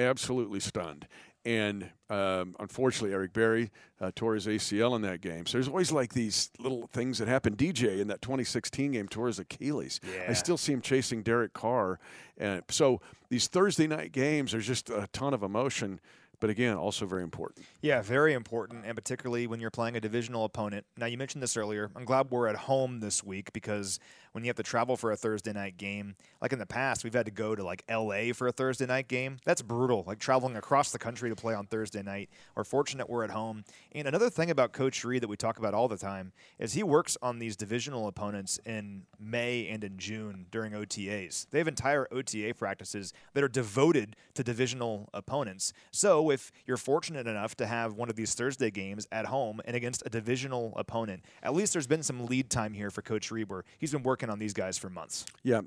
absolutely 0.00 0.60
stunned. 0.60 1.06
And 1.50 1.90
um, 2.08 2.54
unfortunately, 2.60 3.12
Eric 3.12 3.32
Berry 3.32 3.72
uh, 4.00 4.12
tore 4.14 4.34
his 4.34 4.46
ACL 4.46 4.94
in 4.94 5.02
that 5.02 5.20
game. 5.20 5.46
So 5.46 5.58
there's 5.58 5.66
always 5.66 5.90
like 5.90 6.12
these 6.12 6.48
little 6.60 6.88
things 6.92 7.18
that 7.18 7.26
happen. 7.26 7.56
DJ 7.56 7.98
in 7.98 8.06
that 8.06 8.22
2016 8.22 8.92
game 8.92 9.08
tore 9.08 9.26
his 9.26 9.40
Achilles. 9.40 9.98
Yeah. 10.04 10.26
I 10.28 10.34
still 10.34 10.56
see 10.56 10.72
him 10.72 10.80
chasing 10.80 11.24
Derek 11.24 11.52
Carr. 11.52 11.98
And 12.38 12.62
so 12.68 13.00
these 13.30 13.48
Thursday 13.48 13.88
night 13.88 14.12
games, 14.12 14.52
there's 14.52 14.66
just 14.66 14.90
a 14.90 15.08
ton 15.12 15.34
of 15.34 15.42
emotion 15.42 15.98
but 16.40 16.48
again, 16.48 16.76
also 16.76 17.04
very 17.04 17.22
important. 17.22 17.66
Yeah, 17.82 18.00
very 18.00 18.32
important, 18.32 18.86
and 18.86 18.96
particularly 18.96 19.46
when 19.46 19.60
you're 19.60 19.70
playing 19.70 19.96
a 19.96 20.00
divisional 20.00 20.46
opponent. 20.46 20.86
Now, 20.96 21.04
you 21.04 21.18
mentioned 21.18 21.42
this 21.42 21.54
earlier. 21.54 21.90
I'm 21.94 22.06
glad 22.06 22.30
we're 22.30 22.46
at 22.48 22.56
home 22.56 23.00
this 23.00 23.22
week 23.22 23.52
because 23.52 24.00
when 24.32 24.44
you 24.44 24.48
have 24.48 24.56
to 24.56 24.62
travel 24.62 24.96
for 24.96 25.10
a 25.12 25.16
Thursday 25.16 25.52
night 25.52 25.76
game, 25.76 26.14
like 26.40 26.52
in 26.52 26.58
the 26.58 26.66
past, 26.66 27.04
we've 27.04 27.14
had 27.14 27.26
to 27.26 27.32
go 27.32 27.54
to 27.54 27.64
like 27.64 27.84
LA 27.90 28.32
for 28.32 28.48
a 28.48 28.52
Thursday 28.52 28.86
night 28.86 29.08
game. 29.08 29.38
That's 29.44 29.62
brutal, 29.62 30.04
like 30.06 30.18
traveling 30.18 30.56
across 30.56 30.90
the 30.92 30.98
country 30.98 31.30
to 31.30 31.36
play 31.36 31.54
on 31.54 31.66
Thursday 31.66 32.02
night. 32.02 32.30
We're 32.54 32.64
fortunate 32.64 33.08
we're 33.08 33.24
at 33.24 33.30
home. 33.30 33.64
And 33.92 34.06
another 34.06 34.30
thing 34.30 34.50
about 34.50 34.72
Coach 34.72 35.04
Reid 35.04 35.22
that 35.22 35.28
we 35.28 35.36
talk 35.36 35.58
about 35.58 35.74
all 35.74 35.88
the 35.88 35.96
time 35.96 36.32
is 36.58 36.72
he 36.72 36.82
works 36.82 37.16
on 37.22 37.38
these 37.38 37.56
divisional 37.56 38.06
opponents 38.06 38.58
in 38.64 39.02
May 39.18 39.66
and 39.68 39.82
in 39.82 39.98
June 39.98 40.46
during 40.50 40.72
OTAs. 40.72 41.46
They 41.50 41.58
have 41.58 41.68
entire 41.68 42.06
OTA 42.12 42.54
practices 42.56 43.12
that 43.34 43.42
are 43.42 43.48
devoted 43.48 44.16
to 44.34 44.44
divisional 44.44 45.08
opponents. 45.12 45.72
So, 45.90 46.30
if 46.30 46.52
you're 46.66 46.76
fortunate 46.76 47.26
enough 47.26 47.56
to 47.56 47.66
have 47.66 47.94
one 47.94 48.08
of 48.08 48.16
these 48.16 48.34
Thursday 48.34 48.70
games 48.70 49.06
at 49.10 49.26
home 49.26 49.60
and 49.64 49.76
against 49.76 50.02
a 50.06 50.10
divisional 50.10 50.72
opponent, 50.76 51.24
at 51.42 51.54
least 51.54 51.72
there's 51.72 51.86
been 51.86 52.02
some 52.02 52.26
lead 52.26 52.50
time 52.50 52.72
here 52.74 52.90
for 52.90 53.02
Coach 53.02 53.30
Reber. 53.30 53.64
He's 53.78 53.92
been 53.92 54.02
working 54.02 54.19
on 54.28 54.38
these 54.38 54.52
guys 54.52 54.76
for 54.76 54.90
months. 54.90 55.24
Yeah, 55.42 55.62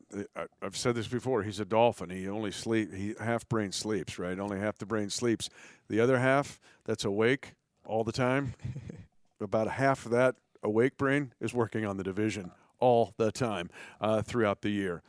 I've 0.61 0.77
said 0.77 0.95
this 0.95 1.07
before. 1.07 1.43
He's 1.43 1.59
a 1.59 1.65
dolphin. 1.65 2.09
He 2.09 2.27
only 2.27 2.51
sleep. 2.51 2.93
He 2.93 3.15
half 3.19 3.47
brain 3.49 3.71
sleeps, 3.71 4.19
right? 4.19 4.37
Only 4.37 4.59
half 4.59 4.77
the 4.77 4.85
brain 4.85 5.09
sleeps. 5.09 5.49
The 5.89 5.99
other 5.99 6.19
half 6.19 6.59
that's 6.85 7.05
awake 7.05 7.53
all 7.85 8.03
the 8.03 8.11
time. 8.11 8.53
about 9.39 9.67
half 9.67 10.05
of 10.05 10.11
that 10.11 10.35
awake 10.63 10.97
brain 10.97 11.33
is 11.39 11.53
working 11.53 11.85
on 11.85 11.97
the 11.97 12.03
division 12.03 12.51
all 12.79 13.13
the 13.17 13.31
time 13.31 13.69
uh, 14.01 14.21
throughout 14.21 14.61
the 14.61 14.69
year. 14.69 15.01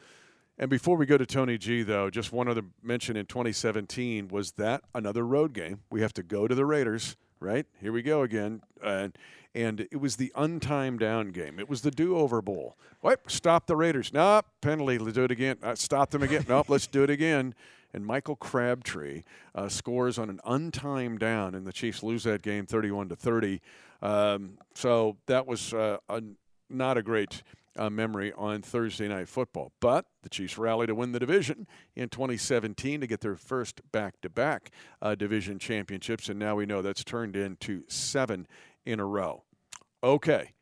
And 0.59 0.71
before 0.71 0.97
we 0.97 1.07
go 1.07 1.19
to 1.19 1.27
Tony 1.27 1.59
G, 1.59 1.83
though, 1.83 2.11
just 2.11 2.33
one 2.33 2.47
other 2.47 2.63
mention 2.83 3.17
in 3.17 3.27
2017 3.27 4.29
was 4.29 4.53
that 4.53 4.83
another 4.95 5.27
road 5.27 5.53
game. 5.53 5.81
We 5.91 6.01
have 6.01 6.13
to 6.15 6.23
go 6.23 6.47
to 6.47 6.55
the 6.55 6.65
Raiders, 6.65 7.17
right? 7.41 7.67
Here 7.81 7.93
we 7.93 8.03
go 8.03 8.23
again. 8.23 8.63
Uh, 8.81 9.09
and 9.55 9.81
it 9.81 10.01
was 10.01 10.17
the 10.17 10.33
untimed 10.35 10.99
down 10.99 11.29
game. 11.29 11.59
It 11.59 11.69
was 11.69 11.83
the 11.83 11.91
do-over 11.91 12.43
bowl. 12.43 12.77
Wait, 13.03 13.19
stop 13.29 13.67
the 13.67 13.77
Raiders. 13.77 14.13
Nope, 14.13 14.47
penalty. 14.61 14.99
Let's 14.99 15.15
do 15.15 15.25
it 15.25 15.31
again. 15.31 15.59
Uh, 15.63 15.75
stop 15.75 16.11
them 16.11 16.23
again. 16.23 16.45
nope, 16.49 16.69
let's 16.69 16.87
do 16.87 17.05
it 17.05 17.11
again. 17.11 17.55
And 17.93 18.05
Michael 18.05 18.35
Crabtree 18.35 19.23
uh, 19.55 19.69
scores 19.69 20.19
on 20.19 20.29
an 20.29 20.41
untimed 20.45 21.21
down, 21.21 21.55
and 21.55 21.65
the 21.65 21.73
Chiefs 21.73 22.03
lose 22.03 22.25
that 22.25 22.43
game 22.43 22.67
31 22.67 23.11
to 23.11 23.17
30. 23.17 23.61
Um, 24.03 24.59
so 24.75 25.17
that 25.27 25.47
was 25.47 25.73
uh, 25.73 25.99
a, 26.09 26.23
not 26.69 26.99
a 26.99 27.03
great 27.03 27.45
uh, 27.77 27.91
memory 27.91 28.33
on 28.37 28.63
Thursday 28.63 29.07
Night 29.07 29.29
Football. 29.29 29.71
But 29.79 30.07
the 30.23 30.29
Chiefs 30.29 30.59
rallied 30.59 30.89
to 30.89 30.95
win 30.97 31.13
the 31.13 31.21
division 31.21 31.69
in 31.95 32.09
2017 32.09 33.01
to 33.01 33.07
get 33.07 33.21
their 33.21 33.37
first 33.37 33.81
back 33.93 34.21
to 34.23 34.29
back 34.29 34.73
division 35.17 35.61
championships. 35.61 36.29
And 36.29 36.39
now 36.39 36.57
we 36.57 36.67
know 36.67 36.83
that's 36.83 37.05
turned 37.05 37.37
into 37.37 37.85
seven 37.87 38.49
in 38.85 39.01
a 39.01 39.07
row. 39.07 39.44
Okay. 40.05 40.53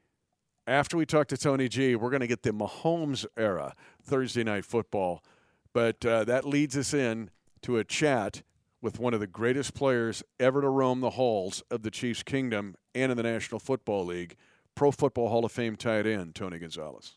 After 0.68 0.96
we 0.96 1.04
talk 1.04 1.26
to 1.26 1.36
Tony 1.36 1.68
G, 1.68 1.96
we're 1.96 2.10
going 2.10 2.20
to 2.20 2.28
get 2.28 2.44
the 2.44 2.52
Mahomes 2.52 3.26
era 3.36 3.74
Thursday 4.00 4.44
Night 4.44 4.64
Football. 4.64 5.24
But 5.72 6.06
uh, 6.06 6.22
that 6.24 6.46
leads 6.46 6.76
us 6.76 6.94
in 6.94 7.30
to 7.62 7.78
a 7.78 7.82
chat 7.82 8.44
with 8.80 9.00
one 9.00 9.14
of 9.14 9.20
the 9.20 9.26
greatest 9.26 9.74
players 9.74 10.22
ever 10.38 10.60
to 10.60 10.68
roam 10.68 11.00
the 11.00 11.10
halls 11.10 11.64
of 11.72 11.82
the 11.82 11.90
Chiefs' 11.90 12.22
kingdom 12.22 12.76
and 12.94 13.10
in 13.10 13.16
the 13.16 13.24
National 13.24 13.58
Football 13.58 14.06
League. 14.06 14.36
Pro 14.76 14.92
Football 14.92 15.28
Hall 15.28 15.44
of 15.44 15.50
Fame 15.50 15.74
tight 15.74 16.06
end, 16.06 16.36
Tony 16.36 16.60
Gonzalez. 16.60 17.14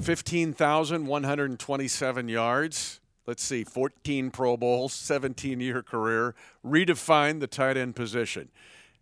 15,127 0.00 2.28
yards. 2.28 3.00
Let's 3.26 3.42
see, 3.42 3.64
14 3.64 4.30
Pro 4.30 4.58
Bowls, 4.58 4.92
17 4.92 5.60
year 5.60 5.82
career, 5.82 6.34
redefined 6.62 7.40
the 7.40 7.46
tight 7.46 7.78
end 7.78 7.96
position. 7.96 8.50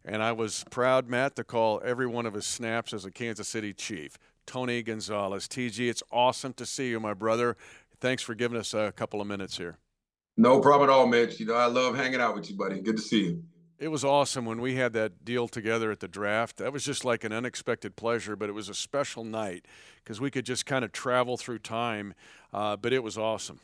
And 0.07 0.23
I 0.23 0.33
was 0.33 0.64
proud, 0.71 1.09
Matt, 1.09 1.37
to 1.37 1.45
call 1.45 1.83
every 1.85 2.07
one 2.07 2.25
of 2.25 2.33
his 2.33 2.47
snaps 2.47 2.95
as 2.95 3.05
a 3.05 3.11
Kansas 3.11 3.49
City 3.49 3.75
Chief. 3.75 4.16
Tony 4.47 4.83
Gonzalez. 4.83 5.49
TG, 5.49 5.90
it's 5.90 6.03
awesome 6.12 6.53
to 6.55 6.64
see 6.64 6.88
you, 6.88 7.01
my 7.01 7.12
brother. 7.12 7.57
Thanks 8.01 8.23
for 8.23 8.35
giving 8.35 8.57
us 8.57 8.73
a 8.73 8.92
couple 8.92 9.21
of 9.21 9.27
minutes 9.27 9.59
here. 9.59 9.77
No 10.37 10.61
problem 10.61 10.88
at 10.88 10.92
all, 10.92 11.07
Mitch. 11.07 11.40
You 11.40 11.47
know, 11.47 11.55
I 11.55 11.66
love 11.66 11.97
hanging 11.97 12.21
out 12.21 12.37
with 12.37 12.49
you, 12.49 12.57
buddy. 12.57 12.81
Good 12.81 12.97
to 12.97 13.03
see 13.03 13.25
you 13.25 13.42
it 13.79 13.88
was 13.88 14.05
awesome 14.05 14.47
when 14.47 14.61
we 14.61 14.77
had 14.77 14.92
that 14.95 15.25
deal 15.25 15.49
together 15.49 15.90
at 15.90 16.01
the 16.01 16.09
draft. 16.09 16.57
That 16.57 16.73
was 16.73 16.85
just 16.85 17.05
like 17.05 17.25
an 17.25 17.33
unexpected 17.33 17.97
pleasure, 17.97 18.35
but 18.35 18.49
it 18.49 18.53
was 18.53 18.69
a 18.69 18.75
special 18.75 19.23
night 19.25 19.66
because 20.03 20.21
we 20.21 20.31
could 20.31 20.47
just 20.47 20.64
kind 20.66 20.85
of 20.85 20.92
travel 20.92 21.37
through 21.37 21.59
time. 21.59 22.14
Uh, 22.53 22.77
but 22.77 22.92
it 22.92 23.03
was 23.03 23.19
awesome. 23.19 23.61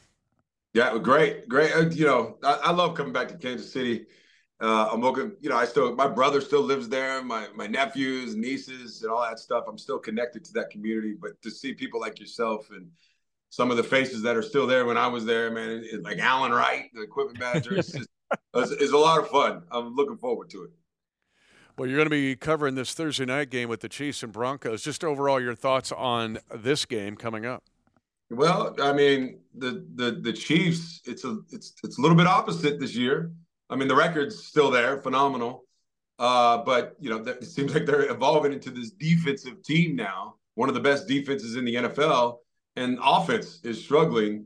Yeah, 0.74 0.98
great, 0.98 1.48
great. 1.48 1.74
Uh, 1.74 1.88
you 1.88 2.06
know, 2.06 2.36
I, 2.42 2.60
I, 2.64 2.72
love 2.72 2.94
coming 2.94 3.12
back 3.12 3.28
to 3.28 3.34
Kansas 3.34 3.70
City. 3.70 4.06
Uh, 4.62 4.88
I'm 4.92 5.00
looking, 5.00 5.32
you 5.40 5.50
know, 5.50 5.56
I 5.56 5.64
still, 5.64 5.92
my 5.96 6.06
brother 6.06 6.40
still 6.40 6.60
lives 6.60 6.88
there, 6.88 7.20
my 7.20 7.48
my 7.52 7.66
nephews, 7.66 8.36
nieces, 8.36 9.02
and 9.02 9.10
all 9.10 9.20
that 9.22 9.40
stuff. 9.40 9.64
I'm 9.66 9.76
still 9.76 9.98
connected 9.98 10.44
to 10.44 10.52
that 10.52 10.70
community. 10.70 11.16
But 11.20 11.42
to 11.42 11.50
see 11.50 11.74
people 11.74 12.00
like 12.00 12.20
yourself 12.20 12.70
and 12.70 12.88
some 13.50 13.72
of 13.72 13.76
the 13.76 13.82
faces 13.82 14.22
that 14.22 14.36
are 14.36 14.42
still 14.42 14.68
there 14.68 14.86
when 14.86 14.96
I 14.96 15.08
was 15.08 15.24
there, 15.24 15.50
man, 15.50 15.84
like 16.02 16.20
Allen 16.20 16.52
Wright, 16.52 16.84
the 16.94 17.02
equipment 17.02 17.40
manager, 17.40 17.76
it's 17.76 17.90
just 17.90 18.08
it's, 18.54 18.70
it's 18.70 18.92
a 18.92 18.96
lot 18.96 19.18
of 19.18 19.28
fun. 19.30 19.64
I'm 19.72 19.96
looking 19.96 20.16
forward 20.16 20.48
to 20.50 20.62
it. 20.62 20.70
Well, 21.76 21.88
you're 21.88 21.96
going 21.96 22.06
to 22.06 22.10
be 22.10 22.36
covering 22.36 22.76
this 22.76 22.94
Thursday 22.94 23.24
night 23.24 23.50
game 23.50 23.68
with 23.68 23.80
the 23.80 23.88
Chiefs 23.88 24.22
and 24.22 24.32
Broncos. 24.32 24.84
Just 24.84 25.02
overall, 25.02 25.40
your 25.40 25.56
thoughts 25.56 25.90
on 25.90 26.38
this 26.54 26.84
game 26.84 27.16
coming 27.16 27.46
up? 27.46 27.64
Well, 28.30 28.76
I 28.80 28.92
mean, 28.92 29.40
the 29.56 29.84
the 29.96 30.12
the 30.12 30.32
Chiefs. 30.32 31.00
It's 31.04 31.24
a 31.24 31.40
it's 31.50 31.74
it's 31.82 31.98
a 31.98 32.00
little 32.00 32.16
bit 32.16 32.28
opposite 32.28 32.78
this 32.78 32.94
year. 32.94 33.32
I 33.72 33.76
mean, 33.76 33.88
the 33.88 33.96
record's 33.96 34.44
still 34.44 34.70
there, 34.70 34.98
phenomenal. 34.98 35.64
Uh, 36.18 36.58
but 36.58 36.94
you 37.00 37.08
know, 37.08 37.22
it 37.24 37.44
seems 37.44 37.72
like 37.72 37.86
they're 37.86 38.10
evolving 38.10 38.52
into 38.52 38.70
this 38.70 38.90
defensive 38.90 39.62
team 39.62 39.96
now, 39.96 40.34
one 40.54 40.68
of 40.68 40.74
the 40.74 40.80
best 40.80 41.08
defenses 41.08 41.56
in 41.56 41.64
the 41.64 41.74
NFL, 41.74 42.36
and 42.76 42.98
offense 43.02 43.60
is 43.64 43.82
struggling. 43.82 44.44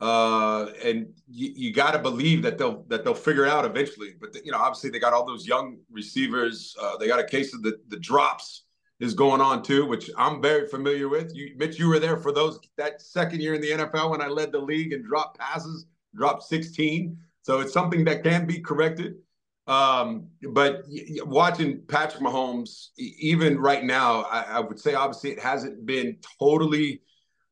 Uh, 0.00 0.66
and 0.84 1.06
you, 1.28 1.52
you 1.54 1.72
got 1.72 1.92
to 1.92 2.00
believe 2.00 2.42
that 2.42 2.58
they'll 2.58 2.82
that 2.88 3.04
they'll 3.04 3.14
figure 3.14 3.46
out 3.46 3.64
eventually. 3.64 4.14
But 4.20 4.32
the, 4.32 4.44
you 4.44 4.50
know, 4.50 4.58
obviously 4.58 4.90
they 4.90 4.98
got 4.98 5.12
all 5.12 5.24
those 5.24 5.46
young 5.46 5.78
receivers. 5.90 6.74
Uh, 6.80 6.96
they 6.96 7.06
got 7.06 7.20
a 7.20 7.24
case 7.24 7.54
of 7.54 7.62
the 7.62 7.78
the 7.88 7.98
drops 7.98 8.64
is 8.98 9.14
going 9.14 9.40
on 9.40 9.62
too, 9.62 9.86
which 9.86 10.10
I'm 10.18 10.42
very 10.42 10.66
familiar 10.66 11.08
with. 11.08 11.34
You, 11.34 11.52
Mitch, 11.56 11.78
you 11.78 11.88
were 11.88 12.00
there 12.00 12.16
for 12.16 12.32
those 12.32 12.58
that 12.76 13.00
second 13.00 13.40
year 13.40 13.54
in 13.54 13.60
the 13.60 13.70
NFL 13.70 14.10
when 14.10 14.20
I 14.20 14.26
led 14.26 14.50
the 14.50 14.58
league 14.58 14.92
and 14.92 15.04
dropped 15.04 15.38
passes, 15.38 15.86
dropped 16.14 16.42
16. 16.42 17.16
So 17.44 17.60
it's 17.60 17.72
something 17.72 18.04
that 18.06 18.24
can 18.24 18.46
be 18.46 18.58
corrected. 18.60 19.14
Um, 19.66 20.28
but 20.52 20.82
watching 21.24 21.82
Patrick 21.86 22.22
Mahomes, 22.22 22.88
even 22.98 23.58
right 23.58 23.84
now, 23.84 24.22
I, 24.22 24.40
I 24.56 24.60
would 24.60 24.80
say 24.80 24.94
obviously 24.94 25.30
it 25.30 25.40
hasn't 25.40 25.86
been 25.86 26.16
totally 26.40 27.02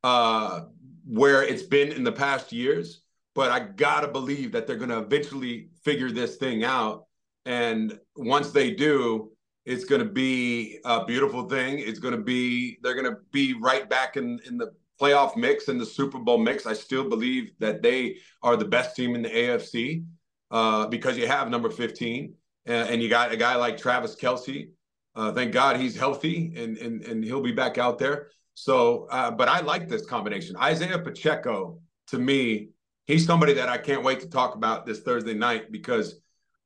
uh, 0.02 0.62
where 1.06 1.42
it's 1.44 1.62
been 1.62 1.92
in 1.92 2.04
the 2.04 2.12
past 2.12 2.52
years. 2.52 3.02
But 3.34 3.50
I 3.50 3.60
gotta 3.60 4.08
believe 4.08 4.52
that 4.52 4.66
they're 4.66 4.76
gonna 4.76 5.00
eventually 5.00 5.68
figure 5.84 6.10
this 6.10 6.36
thing 6.36 6.64
out. 6.64 7.06
And 7.46 7.98
once 8.16 8.50
they 8.50 8.72
do, 8.72 9.32
It's 9.64 9.84
to 10.00 10.10
be 10.10 10.80
a 10.84 11.04
beautiful 11.04 11.48
thing. 11.48 11.78
It's 11.78 12.00
to 12.18 12.20
be 12.22 12.78
they're 12.82 12.94
to 13.14 13.18
be 13.30 13.54
right 13.54 13.88
back 13.88 14.16
in 14.16 14.40
in 14.46 14.58
the 14.58 14.72
playoff 15.02 15.36
mix 15.36 15.66
and 15.68 15.80
the 15.80 15.86
Super 15.86 16.18
Bowl 16.18 16.38
mix. 16.38 16.66
I 16.66 16.74
still 16.74 17.08
believe 17.08 17.52
that 17.58 17.82
they 17.82 18.18
are 18.42 18.56
the 18.56 18.64
best 18.64 18.94
team 18.94 19.14
in 19.16 19.22
the 19.22 19.30
AFC 19.30 20.04
uh, 20.52 20.86
because 20.86 21.18
you 21.18 21.26
have 21.26 21.50
number 21.50 21.70
15 21.70 22.34
and, 22.66 22.88
and, 22.88 23.02
you 23.02 23.08
got 23.08 23.32
a 23.32 23.36
guy 23.36 23.56
like 23.56 23.76
Travis 23.76 24.14
Kelce. 24.14 24.68
Uh, 25.16 25.32
thank 25.32 25.52
God 25.52 25.76
he's 25.78 25.96
healthy 25.96 26.52
and, 26.56 26.78
and 26.78 27.02
and 27.02 27.24
he'll 27.24 27.42
be 27.42 27.52
back 27.52 27.76
out 27.78 27.98
there. 27.98 28.28
So, 28.54 29.08
uh, 29.10 29.30
but 29.30 29.48
I 29.48 29.60
like 29.60 29.88
this 29.88 30.06
combination. 30.06 30.56
Isaiah 30.56 30.98
Pacheco, 30.98 31.80
to 32.08 32.18
me, 32.18 32.68
he's 33.06 33.26
somebody 33.26 33.54
that 33.54 33.68
I 33.68 33.78
can't 33.78 34.04
wait 34.04 34.20
to 34.20 34.28
talk 34.28 34.54
about 34.54 34.86
this 34.86 35.00
Thursday 35.00 35.34
night 35.34 35.72
because 35.72 36.20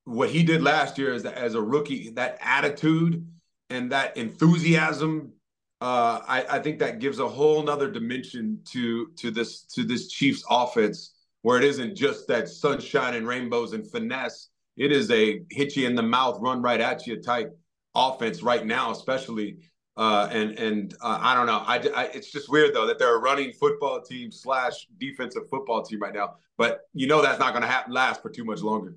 what 0.04 0.30
he 0.30 0.42
did 0.42 0.62
last 0.62 0.98
year 0.98 1.12
as, 1.14 1.24
as 1.24 1.54
a 1.54 1.62
rookie, 1.62 2.10
that 2.10 2.38
attitude 2.40 3.26
and 3.70 3.92
that 3.92 4.16
enthusiasm, 4.16 5.32
uh, 5.80 6.20
I, 6.26 6.46
I, 6.50 6.58
think 6.60 6.78
that 6.78 7.00
gives 7.00 7.18
a 7.18 7.28
whole 7.28 7.62
nother 7.62 7.90
dimension 7.90 8.60
to 8.72 9.08
to 9.16 9.30
this 9.30 9.62
to 9.74 9.84
this 9.84 10.08
Chiefs 10.08 10.42
offense, 10.48 11.12
where 11.42 11.58
it 11.58 11.64
isn't 11.64 11.96
just 11.96 12.26
that 12.28 12.48
sunshine 12.48 13.14
and 13.14 13.26
rainbows 13.26 13.74
and 13.74 13.88
finesse. 13.90 14.48
It 14.78 14.90
is 14.90 15.10
a 15.10 15.42
hit 15.50 15.76
you 15.76 15.86
in 15.86 15.94
the 15.94 16.02
mouth, 16.02 16.38
run 16.40 16.62
right 16.62 16.80
at 16.80 17.06
you 17.06 17.20
type 17.20 17.58
offense 17.94 18.42
right 18.42 18.64
now, 18.64 18.90
especially. 18.90 19.58
Uh, 19.98 20.28
and 20.30 20.58
and 20.58 20.94
uh, 21.02 21.18
I 21.20 21.34
don't 21.34 21.46
know. 21.46 21.62
I, 21.66 21.76
I, 21.94 22.04
it's 22.14 22.30
just 22.30 22.48
weird 22.48 22.74
though 22.74 22.86
that 22.86 22.98
they're 22.98 23.16
a 23.16 23.20
running 23.20 23.52
football 23.52 24.00
team 24.00 24.30
slash 24.30 24.86
defensive 24.98 25.48
football 25.50 25.82
team 25.82 26.00
right 26.00 26.14
now. 26.14 26.36
But 26.56 26.82
you 26.94 27.06
know 27.06 27.20
that's 27.20 27.38
not 27.38 27.52
going 27.52 27.62
to 27.62 27.68
happen 27.68 27.92
last 27.92 28.22
for 28.22 28.30
too 28.30 28.44
much 28.44 28.60
longer. 28.60 28.96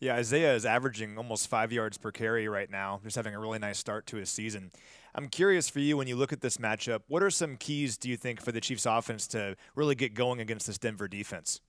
Yeah, 0.00 0.14
Isaiah 0.14 0.54
is 0.54 0.64
averaging 0.64 1.18
almost 1.18 1.48
five 1.48 1.72
yards 1.72 1.98
per 1.98 2.12
carry 2.12 2.48
right 2.48 2.70
now, 2.70 3.00
just 3.02 3.16
having 3.16 3.34
a 3.34 3.40
really 3.40 3.58
nice 3.58 3.78
start 3.78 4.06
to 4.06 4.16
his 4.16 4.30
season. 4.30 4.70
I'm 5.14 5.28
curious 5.28 5.68
for 5.68 5.80
you 5.80 5.96
when 5.96 6.06
you 6.06 6.14
look 6.14 6.32
at 6.32 6.40
this 6.40 6.58
matchup, 6.58 7.00
what 7.08 7.22
are 7.22 7.30
some 7.30 7.56
keys 7.56 7.98
do 7.98 8.08
you 8.08 8.16
think 8.16 8.40
for 8.40 8.52
the 8.52 8.60
Chiefs 8.60 8.86
offense 8.86 9.26
to 9.28 9.56
really 9.74 9.96
get 9.96 10.14
going 10.14 10.40
against 10.40 10.68
this 10.68 10.78
Denver 10.78 11.08
defense? 11.08 11.60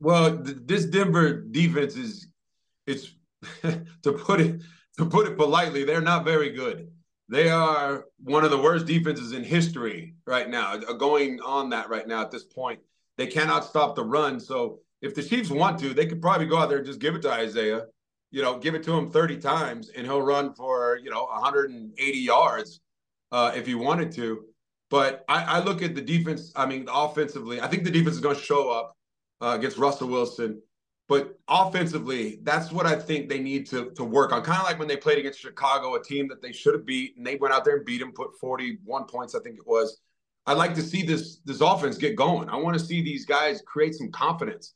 Well, 0.00 0.42
th- 0.42 0.58
this 0.64 0.86
Denver 0.86 1.42
defense 1.42 1.94
is 1.96 2.28
it's 2.86 3.14
to 3.62 4.12
put 4.12 4.40
it 4.40 4.62
to 4.98 5.06
put 5.06 5.26
it 5.26 5.36
politely, 5.36 5.84
they're 5.84 6.00
not 6.00 6.24
very 6.24 6.50
good. 6.50 6.88
They 7.28 7.50
are 7.50 8.06
one 8.22 8.44
of 8.44 8.50
the 8.50 8.60
worst 8.60 8.86
defenses 8.86 9.32
in 9.32 9.44
history 9.44 10.14
right 10.26 10.48
now, 10.48 10.74
uh, 10.74 10.92
going 10.92 11.40
on 11.40 11.70
that 11.70 11.88
right 11.88 12.06
now 12.06 12.22
at 12.22 12.30
this 12.30 12.44
point. 12.44 12.80
They 13.16 13.26
cannot 13.26 13.64
stop 13.64 13.96
the 13.96 14.04
run. 14.04 14.40
So 14.40 14.80
if 15.04 15.14
the 15.14 15.22
Chiefs 15.22 15.50
want 15.50 15.78
to, 15.80 15.92
they 15.92 16.06
could 16.06 16.22
probably 16.22 16.46
go 16.46 16.56
out 16.56 16.70
there 16.70 16.78
and 16.78 16.86
just 16.86 16.98
give 16.98 17.14
it 17.14 17.20
to 17.22 17.30
Isaiah, 17.30 17.84
you 18.30 18.42
know, 18.42 18.58
give 18.58 18.74
it 18.74 18.82
to 18.84 18.92
him 18.96 19.10
30 19.10 19.36
times 19.36 19.90
and 19.90 20.06
he'll 20.06 20.22
run 20.22 20.54
for, 20.54 20.98
you 21.02 21.10
know, 21.10 21.24
180 21.24 22.18
yards 22.18 22.80
uh, 23.30 23.52
if 23.54 23.66
he 23.66 23.74
wanted 23.74 24.10
to. 24.12 24.46
But 24.88 25.22
I, 25.28 25.56
I, 25.56 25.58
look 25.60 25.82
at 25.82 25.94
the 25.94 26.00
defense, 26.00 26.52
I 26.56 26.64
mean, 26.64 26.88
offensively, 26.90 27.60
I 27.60 27.68
think 27.68 27.84
the 27.84 27.90
defense 27.90 28.14
is 28.16 28.22
going 28.22 28.36
to 28.36 28.40
show 28.40 28.70
up 28.70 28.96
uh, 29.42 29.56
against 29.58 29.76
Russell 29.76 30.08
Wilson. 30.08 30.62
But 31.06 31.38
offensively, 31.48 32.38
that's 32.42 32.72
what 32.72 32.86
I 32.86 32.96
think 32.96 33.28
they 33.28 33.40
need 33.40 33.66
to, 33.66 33.90
to 33.96 34.04
work 34.04 34.32
on. 34.32 34.42
Kind 34.42 34.58
of 34.58 34.64
like 34.64 34.78
when 34.78 34.88
they 34.88 34.96
played 34.96 35.18
against 35.18 35.38
Chicago, 35.38 35.96
a 35.96 36.02
team 36.02 36.28
that 36.28 36.40
they 36.40 36.52
should 36.52 36.72
have 36.72 36.86
beat, 36.86 37.18
and 37.18 37.26
they 37.26 37.36
went 37.36 37.52
out 37.52 37.62
there 37.62 37.76
and 37.76 37.84
beat 37.84 37.98
them, 37.98 38.12
put 38.12 38.38
41 38.40 39.04
points, 39.04 39.34
I 39.34 39.40
think 39.40 39.56
it 39.56 39.66
was. 39.66 40.00
I'd 40.46 40.56
like 40.56 40.74
to 40.74 40.82
see 40.82 41.02
this 41.02 41.40
this 41.44 41.60
offense 41.60 41.98
get 41.98 42.16
going. 42.16 42.48
I 42.48 42.56
want 42.56 42.78
to 42.78 42.84
see 42.84 43.02
these 43.02 43.26
guys 43.26 43.62
create 43.66 43.94
some 43.94 44.10
confidence 44.10 44.74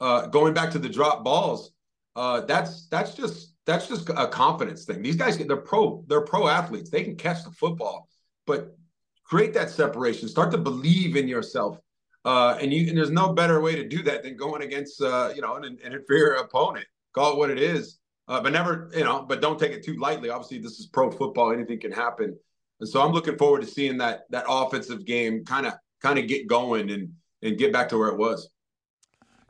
uh, 0.00 0.26
going 0.26 0.54
back 0.54 0.70
to 0.72 0.78
the 0.78 0.88
drop 0.88 1.24
balls, 1.24 1.72
uh, 2.14 2.40
that's 2.42 2.86
that's 2.88 3.14
just 3.14 3.54
that's 3.66 3.88
just 3.88 4.08
a 4.10 4.26
confidence 4.28 4.84
thing. 4.84 5.02
These 5.02 5.16
guys 5.16 5.36
they're 5.38 5.56
pro 5.56 6.04
they're 6.06 6.22
pro 6.22 6.48
athletes. 6.48 6.90
They 6.90 7.04
can 7.04 7.16
catch 7.16 7.44
the 7.44 7.50
football, 7.50 8.08
but 8.46 8.76
create 9.24 9.54
that 9.54 9.70
separation. 9.70 10.28
Start 10.28 10.50
to 10.52 10.58
believe 10.58 11.16
in 11.16 11.28
yourself. 11.28 11.78
Uh, 12.24 12.58
and 12.60 12.72
you 12.72 12.88
and 12.88 12.96
there's 12.96 13.10
no 13.10 13.32
better 13.32 13.60
way 13.60 13.76
to 13.76 13.86
do 13.86 14.02
that 14.02 14.22
than 14.22 14.36
going 14.36 14.62
against 14.62 15.00
uh, 15.00 15.32
you 15.34 15.42
know 15.42 15.54
an, 15.56 15.64
an, 15.64 15.92
inferior 15.92 16.34
opponent. 16.34 16.86
Call 17.14 17.32
it 17.32 17.38
what 17.38 17.50
it 17.50 17.60
is, 17.60 17.98
uh, 18.26 18.40
but 18.40 18.52
never 18.52 18.90
you 18.96 19.04
know. 19.04 19.22
But 19.22 19.40
don't 19.40 19.58
take 19.58 19.72
it 19.72 19.84
too 19.84 19.96
lightly. 19.96 20.28
Obviously, 20.28 20.58
this 20.58 20.80
is 20.80 20.86
pro 20.86 21.10
football. 21.10 21.52
Anything 21.52 21.78
can 21.78 21.92
happen, 21.92 22.36
and 22.80 22.88
so 22.88 23.00
I'm 23.00 23.12
looking 23.12 23.38
forward 23.38 23.62
to 23.62 23.68
seeing 23.68 23.98
that 23.98 24.22
that 24.30 24.44
offensive 24.48 25.04
game 25.04 25.44
kind 25.44 25.66
of 25.66 25.74
kind 26.02 26.18
of 26.18 26.26
get 26.26 26.48
going 26.48 26.90
and 26.90 27.10
and 27.42 27.58
get 27.58 27.72
back 27.72 27.90
to 27.90 27.98
where 27.98 28.08
it 28.08 28.18
was. 28.18 28.48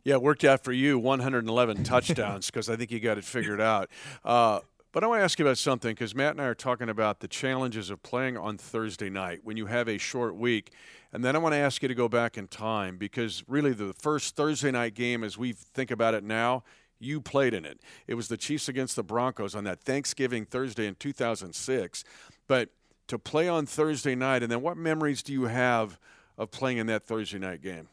Yeah, 0.06 0.14
it 0.14 0.22
worked 0.22 0.44
out 0.44 0.62
for 0.62 0.70
you 0.70 1.00
111 1.00 1.82
touchdowns 1.82 2.46
because 2.46 2.70
I 2.70 2.76
think 2.76 2.92
you 2.92 3.00
got 3.00 3.18
it 3.18 3.24
figured 3.24 3.60
out. 3.60 3.90
Uh, 4.24 4.60
but 4.92 5.02
I 5.02 5.08
want 5.08 5.18
to 5.18 5.24
ask 5.24 5.36
you 5.36 5.44
about 5.44 5.58
something 5.58 5.94
because 5.94 6.14
Matt 6.14 6.30
and 6.30 6.40
I 6.40 6.44
are 6.44 6.54
talking 6.54 6.88
about 6.88 7.18
the 7.18 7.26
challenges 7.26 7.90
of 7.90 8.04
playing 8.04 8.36
on 8.36 8.56
Thursday 8.56 9.10
night 9.10 9.40
when 9.42 9.56
you 9.56 9.66
have 9.66 9.88
a 9.88 9.98
short 9.98 10.36
week. 10.36 10.70
And 11.12 11.24
then 11.24 11.34
I 11.34 11.40
want 11.40 11.54
to 11.54 11.58
ask 11.58 11.82
you 11.82 11.88
to 11.88 11.94
go 11.94 12.08
back 12.08 12.38
in 12.38 12.46
time 12.46 12.98
because 12.98 13.42
really 13.48 13.72
the 13.72 13.94
first 13.94 14.36
Thursday 14.36 14.70
night 14.70 14.94
game, 14.94 15.24
as 15.24 15.36
we 15.36 15.50
think 15.50 15.90
about 15.90 16.14
it 16.14 16.22
now, 16.22 16.62
you 17.00 17.20
played 17.20 17.52
in 17.52 17.64
it. 17.64 17.80
It 18.06 18.14
was 18.14 18.28
the 18.28 18.36
Chiefs 18.36 18.68
against 18.68 18.94
the 18.94 19.02
Broncos 19.02 19.56
on 19.56 19.64
that 19.64 19.80
Thanksgiving 19.80 20.44
Thursday 20.44 20.86
in 20.86 20.94
2006. 20.94 22.04
But 22.46 22.68
to 23.08 23.18
play 23.18 23.48
on 23.48 23.66
Thursday 23.66 24.14
night, 24.14 24.44
and 24.44 24.52
then 24.52 24.62
what 24.62 24.76
memories 24.76 25.24
do 25.24 25.32
you 25.32 25.46
have 25.46 25.98
of 26.38 26.52
playing 26.52 26.78
in 26.78 26.86
that 26.86 27.02
Thursday 27.02 27.40
night 27.40 27.60
game? 27.60 27.88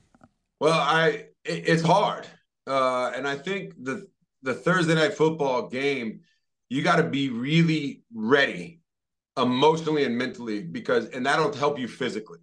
Well, 0.64 0.80
I 0.80 1.26
it, 1.44 1.68
it's 1.68 1.82
hard, 1.82 2.26
uh, 2.68 3.12
and 3.14 3.28
I 3.28 3.36
think 3.36 3.74
the 3.84 4.08
the 4.44 4.54
Thursday 4.54 4.96
night 4.96 5.14
football 5.14 5.68
game, 5.68 6.22
you 6.70 6.82
got 6.82 6.96
to 6.96 7.04
be 7.04 7.28
really 7.30 8.04
ready, 8.14 8.80
emotionally 9.36 10.06
and 10.06 10.18
mentally, 10.18 10.62
because 10.62 11.08
and 11.08 11.26
that'll 11.26 11.52
help 11.52 11.78
you 11.78 11.90
physically. 11.90 12.40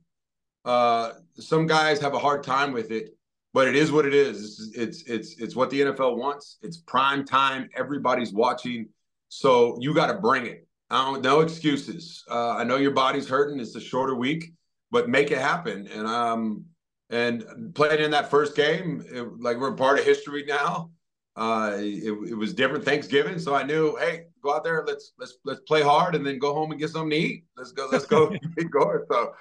Uh, 0.66 1.12
some 1.36 1.66
guys 1.66 1.98
have 1.98 2.12
a 2.12 2.18
hard 2.18 2.42
time 2.42 2.72
with 2.72 2.90
it, 2.90 3.16
but 3.54 3.66
it 3.66 3.74
is 3.74 3.90
what 3.90 4.04
it 4.04 4.12
is. 4.12 4.70
It's, 4.74 4.76
it's 4.76 5.02
it's 5.04 5.40
it's 5.40 5.56
what 5.56 5.70
the 5.70 5.80
NFL 5.80 6.18
wants. 6.18 6.58
It's 6.60 6.76
prime 6.76 7.24
time. 7.24 7.70
Everybody's 7.74 8.34
watching, 8.34 8.90
so 9.30 9.78
you 9.80 9.94
got 9.94 10.08
to 10.08 10.18
bring 10.18 10.44
it. 10.44 10.68
I 10.90 11.10
don't, 11.10 11.22
no 11.24 11.40
excuses. 11.40 12.22
Uh, 12.30 12.50
I 12.50 12.64
know 12.64 12.76
your 12.76 12.90
body's 12.90 13.30
hurting. 13.30 13.58
It's 13.60 13.76
a 13.76 13.80
shorter 13.80 14.14
week, 14.14 14.52
but 14.90 15.08
make 15.08 15.30
it 15.30 15.38
happen. 15.38 15.86
And 15.86 16.06
um, 16.06 16.66
and 17.10 17.74
playing 17.74 18.02
in 18.02 18.12
that 18.12 18.30
first 18.30 18.56
game, 18.56 19.04
it, 19.12 19.40
like 19.40 19.58
we're 19.58 19.72
part 19.72 19.98
of 19.98 20.04
history 20.04 20.44
now. 20.46 20.90
Uh, 21.36 21.76
it, 21.76 22.12
it, 22.28 22.34
was 22.34 22.54
different 22.54 22.84
Thanksgiving, 22.84 23.38
so 23.38 23.54
I 23.54 23.62
knew, 23.62 23.96
hey, 23.96 24.26
go 24.42 24.54
out 24.54 24.64
there, 24.64 24.84
let's 24.86 25.12
let's 25.18 25.34
let's 25.44 25.60
play 25.60 25.80
hard, 25.82 26.14
and 26.14 26.26
then 26.26 26.38
go 26.38 26.52
home 26.52 26.70
and 26.70 26.80
get 26.80 26.90
something 26.90 27.10
to 27.10 27.16
eat. 27.16 27.44
Let's 27.56 27.72
go, 27.72 27.88
let's 27.90 28.04
go 28.06 28.30
get 28.56 28.70
going. 28.70 29.00
So 29.10 29.32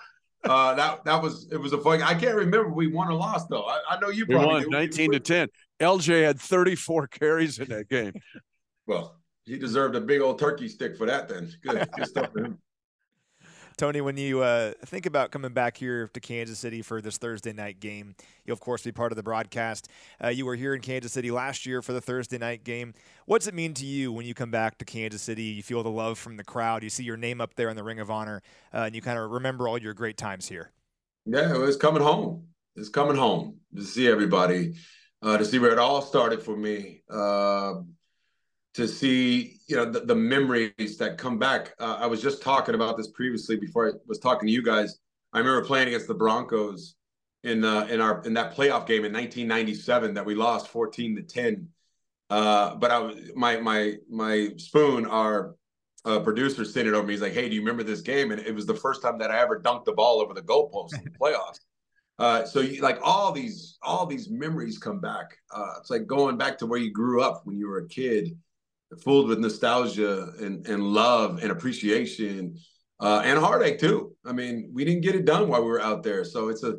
uh, 0.45 0.75
that 0.75 1.03
that 1.05 1.21
was 1.21 1.51
it 1.51 1.57
was 1.57 1.73
a 1.73 1.77
fun. 1.77 2.01
I 2.01 2.13
can't 2.13 2.35
remember 2.35 2.69
we 2.69 2.87
won 2.87 3.09
or 3.09 3.13
lost 3.13 3.47
though. 3.49 3.63
I, 3.63 3.81
I 3.89 3.99
know 3.99 4.09
you. 4.09 4.25
We 4.27 4.35
won 4.35 4.63
do. 4.63 4.69
nineteen 4.69 5.11
to 5.11 5.19
ten. 5.19 5.49
LJ 5.79 6.23
had 6.23 6.39
thirty 6.39 6.75
four 6.75 7.07
carries 7.19 7.59
in 7.59 7.69
that 7.69 7.89
game. 7.89 8.13
well, 8.85 9.19
he 9.45 9.57
deserved 9.57 9.95
a 9.95 10.01
big 10.01 10.21
old 10.21 10.39
turkey 10.39 10.69
stick 10.69 10.95
for 10.95 11.05
that. 11.07 11.27
Then 11.27 11.51
good, 11.63 11.89
good 11.95 12.07
stuff 12.07 12.31
for 12.31 12.45
him. 12.45 12.59
Tony, 13.79 14.01
when 14.01 14.17
you 14.17 14.41
uh, 14.41 14.73
think 14.87 15.05
about 15.05 15.31
coming 15.31 15.53
back 15.53 15.77
here 15.77 16.09
to 16.09 16.19
Kansas 16.19 16.59
City 16.59 16.81
for 16.81 17.01
this 17.01 17.17
Thursday 17.17 17.53
night 17.53 17.79
game, 17.79 18.13
you'll 18.43 18.51
of 18.51 18.59
course 18.59 18.83
be 18.83 18.91
part 18.91 19.13
of 19.13 19.15
the 19.15 19.23
broadcast. 19.23 19.87
Uh, 20.21 20.27
you 20.27 20.45
were 20.45 20.57
here 20.57 20.75
in 20.75 20.81
Kansas 20.81 21.13
City 21.13 21.31
last 21.31 21.65
year 21.65 21.81
for 21.81 21.93
the 21.93 22.01
Thursday 22.01 22.37
night 22.37 22.65
game. 22.65 22.93
What's 23.25 23.47
it 23.47 23.53
mean 23.53 23.73
to 23.75 23.85
you 23.85 24.11
when 24.11 24.25
you 24.25 24.33
come 24.33 24.51
back 24.51 24.79
to 24.79 24.85
Kansas 24.85 25.21
City? 25.21 25.43
You 25.43 25.63
feel 25.63 25.81
the 25.81 25.89
love 25.89 26.17
from 26.17 26.35
the 26.35 26.43
crowd. 26.43 26.83
You 26.83 26.89
see 26.89 27.05
your 27.05 27.15
name 27.15 27.39
up 27.39 27.55
there 27.55 27.69
in 27.69 27.77
the 27.77 27.83
Ring 27.85 28.01
of 28.01 28.11
Honor, 28.11 28.41
uh, 28.73 28.79
and 28.79 28.95
you 28.95 29.01
kind 29.01 29.17
of 29.17 29.31
remember 29.31 29.65
all 29.69 29.77
your 29.77 29.93
great 29.93 30.17
times 30.17 30.49
here. 30.49 30.71
Yeah, 31.25 31.55
it 31.55 31.59
was 31.59 31.77
coming 31.77 32.03
home. 32.03 32.47
It's 32.75 32.89
coming 32.89 33.15
home 33.15 33.59
to 33.77 33.83
see 33.83 34.09
everybody, 34.09 34.73
uh, 35.21 35.37
to 35.37 35.45
see 35.45 35.57
where 35.57 35.71
it 35.71 35.79
all 35.79 36.01
started 36.01 36.43
for 36.43 36.57
me 36.57 37.03
uh, 37.09 37.75
to 38.75 38.87
see 38.87 39.59
you 39.67 39.75
know 39.75 39.85
the, 39.85 40.01
the 40.01 40.15
memories 40.15 40.97
that 40.97 41.17
come 41.17 41.37
back. 41.37 41.73
Uh, 41.79 41.97
I 41.99 42.07
was 42.07 42.21
just 42.21 42.41
talking 42.41 42.75
about 42.75 42.97
this 42.97 43.07
previously 43.07 43.55
before 43.55 43.89
I 43.89 43.91
was 44.07 44.19
talking 44.19 44.47
to 44.47 44.53
you 44.53 44.63
guys. 44.63 44.99
I 45.33 45.39
remember 45.39 45.63
playing 45.65 45.87
against 45.87 46.07
the 46.07 46.13
Broncos 46.13 46.95
in 47.43 47.63
uh, 47.63 47.87
in 47.89 48.01
our 48.01 48.21
in 48.25 48.33
that 48.35 48.55
playoff 48.55 48.85
game 48.85 49.05
in 49.05 49.13
1997 49.13 50.13
that 50.13 50.25
we 50.25 50.35
lost 50.35 50.67
14 50.67 51.15
to 51.15 51.21
10. 51.23 51.67
Uh, 52.29 52.75
but 52.75 52.91
I 52.91 52.99
was 52.99 53.15
my 53.35 53.57
my 53.57 53.95
my 54.09 54.49
spoon, 54.57 55.05
our 55.05 55.55
uh, 56.05 56.19
producer, 56.19 56.63
sent 56.63 56.87
it 56.87 56.93
over 56.93 57.07
me. 57.07 57.13
He's 57.13 57.21
like, 57.21 57.33
"Hey, 57.33 57.49
do 57.49 57.55
you 57.55 57.61
remember 57.61 57.83
this 57.83 58.01
game?" 58.01 58.31
And 58.31 58.39
it 58.39 58.53
was 58.53 58.65
the 58.65 58.75
first 58.75 59.01
time 59.01 59.17
that 59.19 59.31
I 59.31 59.39
ever 59.39 59.59
dunked 59.59 59.85
the 59.85 59.93
ball 59.93 60.21
over 60.21 60.33
the 60.33 60.41
goalpost 60.41 60.93
in 60.93 61.03
the 61.03 61.09
playoffs. 61.21 61.59
Uh, 62.19 62.45
so 62.45 62.59
you, 62.59 62.81
like 62.81 62.99
all 63.01 63.31
these 63.31 63.77
all 63.81 64.05
these 64.05 64.29
memories 64.29 64.77
come 64.77 64.99
back. 64.99 65.37
Uh, 65.51 65.73
it's 65.79 65.89
like 65.89 66.05
going 66.05 66.37
back 66.37 66.57
to 66.59 66.67
where 66.67 66.79
you 66.79 66.91
grew 66.91 67.23
up 67.23 67.41
when 67.45 67.57
you 67.57 67.67
were 67.67 67.79
a 67.79 67.87
kid 67.87 68.37
fooled 69.03 69.27
with 69.27 69.39
nostalgia 69.39 70.31
and, 70.39 70.65
and 70.67 70.83
love 70.83 71.39
and 71.41 71.51
appreciation 71.51 72.57
uh, 72.99 73.21
and 73.23 73.39
heartache 73.39 73.79
too. 73.79 74.15
I 74.25 74.33
mean, 74.33 74.71
we 74.73 74.83
didn't 74.83 75.01
get 75.01 75.15
it 75.15 75.25
done 75.25 75.47
while 75.47 75.61
we 75.61 75.69
were 75.69 75.81
out 75.81 76.03
there, 76.03 76.25
so 76.25 76.49
it's 76.49 76.63
a 76.63 76.77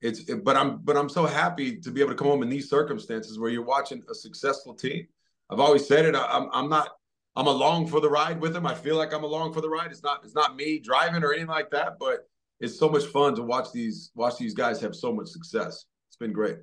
it's 0.00 0.28
it, 0.28 0.44
but 0.44 0.56
I'm 0.56 0.78
but 0.82 0.96
I'm 0.96 1.08
so 1.08 1.26
happy 1.26 1.78
to 1.80 1.90
be 1.90 2.00
able 2.00 2.10
to 2.10 2.16
come 2.16 2.28
home 2.28 2.42
in 2.42 2.48
these 2.48 2.70
circumstances 2.70 3.38
where 3.38 3.50
you're 3.50 3.64
watching 3.64 4.02
a 4.10 4.14
successful 4.14 4.74
team. 4.74 5.06
I've 5.50 5.60
always 5.60 5.86
said 5.86 6.06
it. 6.06 6.14
I, 6.14 6.24
I'm 6.24 6.48
I'm 6.52 6.68
not 6.68 6.90
I'm 7.36 7.46
along 7.46 7.88
for 7.88 8.00
the 8.00 8.10
ride 8.10 8.40
with 8.40 8.52
them. 8.52 8.66
I 8.66 8.74
feel 8.74 8.96
like 8.96 9.12
I'm 9.12 9.24
along 9.24 9.52
for 9.52 9.60
the 9.60 9.68
ride. 9.68 9.90
It's 9.90 10.02
not 10.02 10.20
it's 10.24 10.34
not 10.34 10.56
me 10.56 10.78
driving 10.78 11.22
or 11.22 11.32
anything 11.32 11.48
like 11.48 11.70
that, 11.70 11.98
but 11.98 12.26
it's 12.58 12.78
so 12.78 12.88
much 12.88 13.04
fun 13.06 13.34
to 13.36 13.42
watch 13.42 13.72
these 13.72 14.10
watch 14.14 14.38
these 14.38 14.54
guys 14.54 14.80
have 14.80 14.96
so 14.96 15.12
much 15.12 15.28
success. 15.28 15.84
It's 16.08 16.16
been 16.16 16.32
great. 16.32 16.56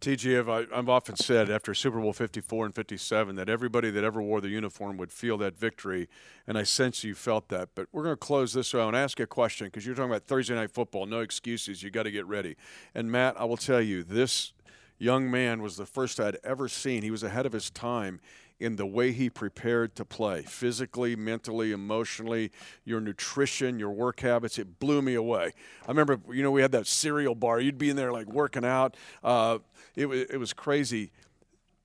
TG, 0.00 0.72
I've, 0.72 0.88
often 0.88 1.16
said 1.16 1.50
after 1.50 1.74
Super 1.74 2.00
Bowl 2.00 2.12
54 2.12 2.66
and 2.66 2.74
57 2.74 3.34
that 3.34 3.48
everybody 3.48 3.90
that 3.90 4.04
ever 4.04 4.22
wore 4.22 4.40
the 4.40 4.48
uniform 4.48 4.96
would 4.96 5.10
feel 5.10 5.36
that 5.38 5.58
victory, 5.58 6.08
and 6.46 6.56
I 6.56 6.62
sense 6.62 7.02
you 7.02 7.16
felt 7.16 7.48
that. 7.48 7.70
But 7.74 7.88
we're 7.90 8.04
going 8.04 8.14
to 8.14 8.16
close 8.16 8.52
this 8.52 8.74
out 8.76 8.86
and 8.86 8.96
ask 8.96 9.18
you 9.18 9.24
a 9.24 9.26
question 9.26 9.66
because 9.66 9.84
you're 9.84 9.96
talking 9.96 10.10
about 10.10 10.24
Thursday 10.24 10.54
night 10.54 10.70
football. 10.70 11.06
No 11.06 11.18
excuses. 11.18 11.82
You 11.82 11.90
got 11.90 12.04
to 12.04 12.12
get 12.12 12.26
ready. 12.26 12.54
And 12.94 13.10
Matt, 13.10 13.40
I 13.40 13.44
will 13.44 13.56
tell 13.56 13.80
you, 13.80 14.04
this 14.04 14.52
young 14.98 15.30
man 15.30 15.62
was 15.62 15.76
the 15.76 15.86
first 15.86 16.20
I'd 16.20 16.38
ever 16.44 16.68
seen. 16.68 17.02
He 17.02 17.10
was 17.10 17.22
ahead 17.22 17.46
of 17.46 17.52
his 17.52 17.70
time 17.70 18.20
in 18.60 18.76
the 18.76 18.86
way 18.86 19.12
he 19.12 19.30
prepared 19.30 19.94
to 19.94 20.04
play 20.04 20.42
physically, 20.42 21.14
mentally, 21.14 21.70
emotionally, 21.70 22.50
your 22.84 23.00
nutrition, 23.00 23.78
your 23.78 23.90
work 23.90 24.20
habits. 24.20 24.58
It 24.58 24.80
blew 24.80 25.00
me 25.00 25.14
away. 25.14 25.52
I 25.86 25.88
remember, 25.88 26.18
you 26.32 26.42
know, 26.42 26.50
we 26.50 26.62
had 26.62 26.72
that 26.72 26.86
cereal 26.86 27.34
bar. 27.34 27.60
You'd 27.60 27.78
be 27.78 27.90
in 27.90 27.96
there 27.96 28.12
like 28.12 28.26
working 28.26 28.64
out. 28.64 28.96
Uh, 29.22 29.58
it, 29.94 30.06
it 30.06 30.38
was 30.38 30.52
crazy 30.52 31.12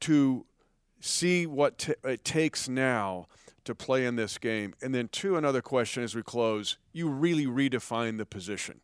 to 0.02 0.46
see 1.00 1.46
what 1.46 1.78
t- 1.78 1.94
it 2.04 2.24
takes 2.24 2.68
now 2.68 3.28
to 3.66 3.76
play 3.76 4.06
in 4.06 4.16
this 4.16 4.38
game. 4.38 4.74
And 4.82 4.94
then, 4.94 5.08
two, 5.10 5.38
another 5.38 5.62
question 5.62 6.04
as 6.04 6.16
we 6.16 6.24
close 6.24 6.78
you 6.92 7.08
really 7.08 7.46
redefine 7.46 8.18
the 8.18 8.26
position. 8.26 8.82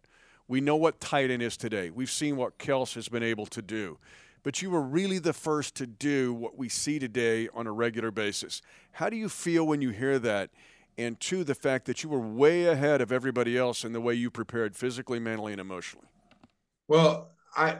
We 0.49 0.59
know 0.59 0.75
what 0.75 0.99
tight 0.99 1.31
end 1.31 1.41
is 1.41 1.55
today. 1.55 1.89
We've 1.89 2.12
seen 2.12 2.35
what 2.35 2.59
Kels 2.59 2.95
has 2.95 3.07
been 3.07 3.23
able 3.23 3.45
to 3.45 3.62
do 3.62 3.97
but 4.43 4.62
you 4.62 4.69
were 4.69 4.81
really 4.81 5.19
the 5.19 5.33
first 5.33 5.75
to 5.75 5.88
do 5.88 6.33
what 6.33 6.57
we 6.57 6.69
see 6.69 6.99
today 6.99 7.49
on 7.53 7.67
a 7.67 7.71
regular 7.71 8.12
basis. 8.12 8.62
How 8.93 9.09
do 9.09 9.15
you 9.15 9.29
feel 9.29 9.65
when 9.67 9.81
you 9.81 9.89
hear 9.89 10.19
that? 10.19 10.49
And 10.97 11.19
two, 11.19 11.43
the 11.43 11.55
fact 11.55 11.85
that 11.85 12.03
you 12.03 12.09
were 12.09 12.19
way 12.19 12.65
ahead 12.65 13.01
of 13.01 13.12
everybody 13.12 13.57
else 13.57 13.85
in 13.85 13.93
the 13.93 14.01
way 14.01 14.13
you 14.13 14.29
prepared 14.29 14.75
physically, 14.75 15.19
mentally, 15.19 15.53
and 15.53 15.62
emotionally. 15.62 16.07
Well, 16.88 17.31
I, 17.55 17.79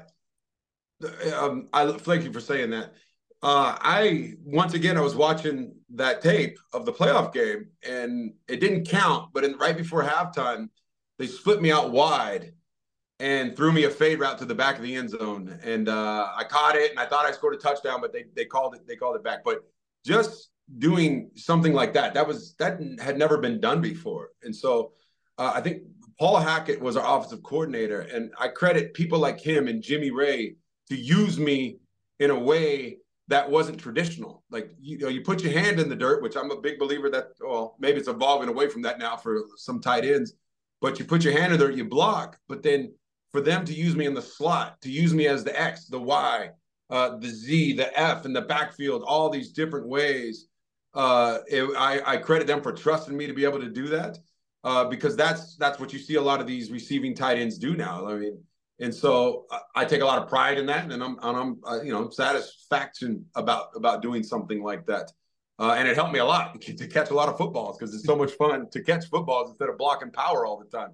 um, 1.36 1.68
I 1.74 1.92
thank 1.92 2.24
you 2.24 2.32
for 2.32 2.40
saying 2.40 2.70
that. 2.72 2.94
Uh, 3.42 3.78
I 3.80 4.34
once 4.44 4.74
again 4.74 4.98
I 4.98 5.02
was 5.02 5.16
watching 5.16 5.74
that 5.96 6.22
tape 6.22 6.60
of 6.74 6.86
the 6.86 6.92
playoff 6.92 7.34
game, 7.34 7.68
and 7.88 8.34
it 8.50 8.60
didn't 8.60 8.86
count. 8.86 9.32
But 9.34 9.46
in, 9.46 9.58
right 9.58 9.78
before 9.78 10.04
halftime, 10.04 10.70
they 11.18 11.28
split 11.28 11.62
me 11.62 11.72
out 11.72 11.92
wide, 11.92 12.54
and 13.20 13.56
threw 13.56 13.72
me 13.72 13.84
a 13.84 13.90
fade 13.90 14.20
route 14.20 14.38
to 14.38 14.46
the 14.46 14.56
back 14.56 14.78
of 14.78 14.84
the 14.84 14.96
end 14.96 15.10
zone, 15.10 15.60
and 15.64 15.90
uh, 15.90 16.32
I 16.36 16.44
caught 16.46 16.76
it, 16.76 16.92
and 16.92 17.00
I 17.00 17.06
thought 17.06 17.26
I 17.26 17.32
scored 17.32 17.54
a 17.54 17.58
touchdown, 17.58 18.00
but 18.02 18.14
they 18.14 18.26
they 18.36 18.46
called 18.46 18.76
it 18.76 18.88
they 18.88 18.96
called 18.96 19.16
it 19.16 19.24
back. 19.24 19.44
But 19.44 19.64
just 20.06 20.50
doing 20.78 21.32
something 21.36 21.74
like 21.74 21.94
that, 21.94 22.14
that 22.14 22.28
was 22.28 22.56
that 22.60 22.80
had 23.00 23.18
never 23.18 23.38
been 23.38 23.60
done 23.60 23.82
before, 23.82 24.30
and 24.44 24.56
so 24.56 24.94
uh, 25.38 25.52
I 25.54 25.62
think 25.62 25.84
Paul 26.18 26.38
Hackett 26.38 26.82
was 26.82 26.96
our 26.96 27.18
offensive 27.18 27.44
coordinator, 27.44 28.02
and 28.02 28.32
I 28.40 28.48
credit 28.48 28.94
people 28.94 29.20
like 29.20 29.40
him 29.40 29.68
and 29.68 29.82
Jimmy 29.84 30.12
Raye 30.12 30.56
to 30.90 30.96
use 30.96 31.38
me 31.40 31.78
in 32.20 32.30
a 32.30 32.40
way 32.40 32.98
that 33.28 33.50
wasn't 33.50 33.80
traditional. 33.80 34.44
Like 34.50 34.72
you 34.80 34.98
know, 34.98 35.10
you 35.10 35.22
put 35.22 35.44
your 35.44 35.52
hand 35.52 35.80
in 35.80 35.90
the 35.90 35.96
dirt, 35.96 36.24
which 36.24 36.38
I'm 36.38 36.52
a 36.52 36.62
big 36.62 36.80
believer 36.80 37.10
that. 37.10 37.32
Well, 37.42 37.76
maybe 37.80 38.00
it's 38.00 38.08
evolving 38.08 38.48
away 38.48 38.70
from 38.70 38.82
that 38.84 38.98
now 38.98 39.18
for 39.18 39.44
some 39.58 39.82
tight 39.82 40.06
ends, 40.06 40.36
but 40.80 41.00
you 41.00 41.06
put 41.06 41.26
your 41.26 41.34
hand 41.34 41.52
in 41.52 41.60
there, 41.60 41.70
you 41.70 41.84
block, 41.84 42.40
but 42.48 42.64
then 42.64 42.94
for 43.32 43.42
them 43.42 43.66
to 43.66 43.74
use 43.74 43.96
me 43.96 44.06
in 44.06 44.14
the 44.14 44.22
slot, 44.22 44.82
to 44.82 44.92
use 44.92 45.14
me 45.14 45.28
as 45.28 45.44
the 45.44 45.60
X, 45.60 45.86
the 45.86 46.00
Y, 46.00 46.50
uh, 46.90 47.18
the 47.18 47.30
Z, 47.30 47.74
the 47.74 47.98
F 48.00 48.26
in 48.26 48.34
the 48.34 48.42
backfield, 48.42 49.04
all 49.06 49.30
these 49.30 49.52
different 49.52 49.88
ways. 49.88 50.48
Uh, 50.94 51.40
it, 51.48 51.64
I, 51.78 52.02
I, 52.04 52.18
credit 52.18 52.48
them 52.48 52.64
for 52.64 52.72
trusting 52.72 53.16
me 53.16 53.28
to 53.28 53.34
be 53.34 53.44
able 53.44 53.60
to 53.60 53.70
do 53.70 53.90
that 53.90 54.18
uh, 54.64 54.86
because 54.86 55.16
that's 55.16 55.56
that's 55.58 55.80
what 55.80 55.94
you 55.94 56.00
see 56.00 56.16
a 56.16 56.22
lot 56.22 56.42
of 56.42 56.48
these 56.48 56.72
receiving 56.72 57.14
tight 57.14 57.38
ends 57.38 57.60
do 57.60 57.76
now. 57.76 58.08
I 58.08 58.16
mean, 58.16 58.42
and 58.80 58.94
so 58.94 59.46
I, 59.52 59.60
I 59.76 59.86
take 59.86 60.02
a 60.02 60.06
lot 60.06 60.20
of 60.20 60.28
pride 60.28 60.58
in 60.58 60.66
that, 60.66 60.92
and 60.92 61.04
I'm 61.04 61.20
and 61.22 61.38
I'm 61.38 61.60
uh, 61.64 61.80
you 61.84 61.94
know 61.94 62.10
satisfaction 62.10 63.24
about 63.36 63.68
about 63.76 64.02
doing 64.02 64.24
something 64.24 64.64
like 64.64 64.88
that. 64.88 65.12
Uh, 65.60 65.76
and 65.78 65.88
it 65.88 65.96
helped 65.96 66.14
me 66.14 66.20
a 66.20 66.26
lot 66.26 66.60
to 66.62 66.88
catch 66.88 67.12
a 67.12 67.14
lot 67.14 67.30
of 67.30 67.38
footballs 67.38 67.78
because 67.78 67.94
it's 67.94 68.06
so 68.06 68.16
much 68.16 68.32
fun 68.32 68.68
to 68.72 68.82
catch 68.82 69.06
footballs 69.10 69.50
instead 69.50 69.70
of 69.70 69.78
blocking 69.78 70.10
power 70.10 70.44
all 70.44 70.58
the 70.58 70.76
time 70.76 70.90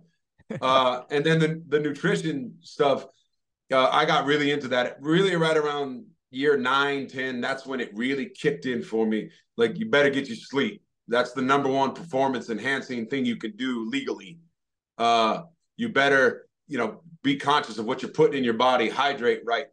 uh, 0.62 1.01
and 1.10 1.25
then 1.25 1.39
the, 1.39 1.62
the 1.67 1.79
nutrition 1.79 2.55
stuff, 2.62 3.05
uh, 3.71 3.89
I 3.91 4.05
got 4.05 4.25
really 4.25 4.51
into 4.51 4.67
that. 4.69 4.97
Really, 5.01 5.36
right 5.36 5.58
around 5.58 6.05
year 6.29 6.58
nine, 6.58 7.08
10, 7.08 7.41
that's 7.41 7.65
when 7.65 7.79
it 7.79 7.91
really 7.95 8.27
kicked 8.27 8.65
in 8.65 8.84
for 8.84 9.05
me. 9.05 9.29
Like, 9.58 9.77
you 9.77 9.89
better 9.89 10.10
get 10.10 10.27
your 10.27 10.38
sleep. 10.38 10.81
That's 11.08 11.31
the 11.34 11.41
number 11.41 11.69
one 11.69 11.93
performance 11.93 12.49
enhancing 12.49 13.08
thing 13.08 13.25
you 13.25 13.38
can 13.38 13.55
do 13.55 13.89
legally. 13.89 14.39
Uh, 14.97 15.43
you 15.77 15.89
better, 15.89 16.47
you 16.67 16.77
know, 16.77 17.01
be 17.23 17.38
conscious 17.38 17.77
of 17.77 17.86
what 17.86 18.01
you're 18.01 18.12
putting 18.12 18.38
in 18.38 18.43
your 18.43 18.53
body, 18.53 18.89
hydrate 18.89 19.41
right. 19.45 19.67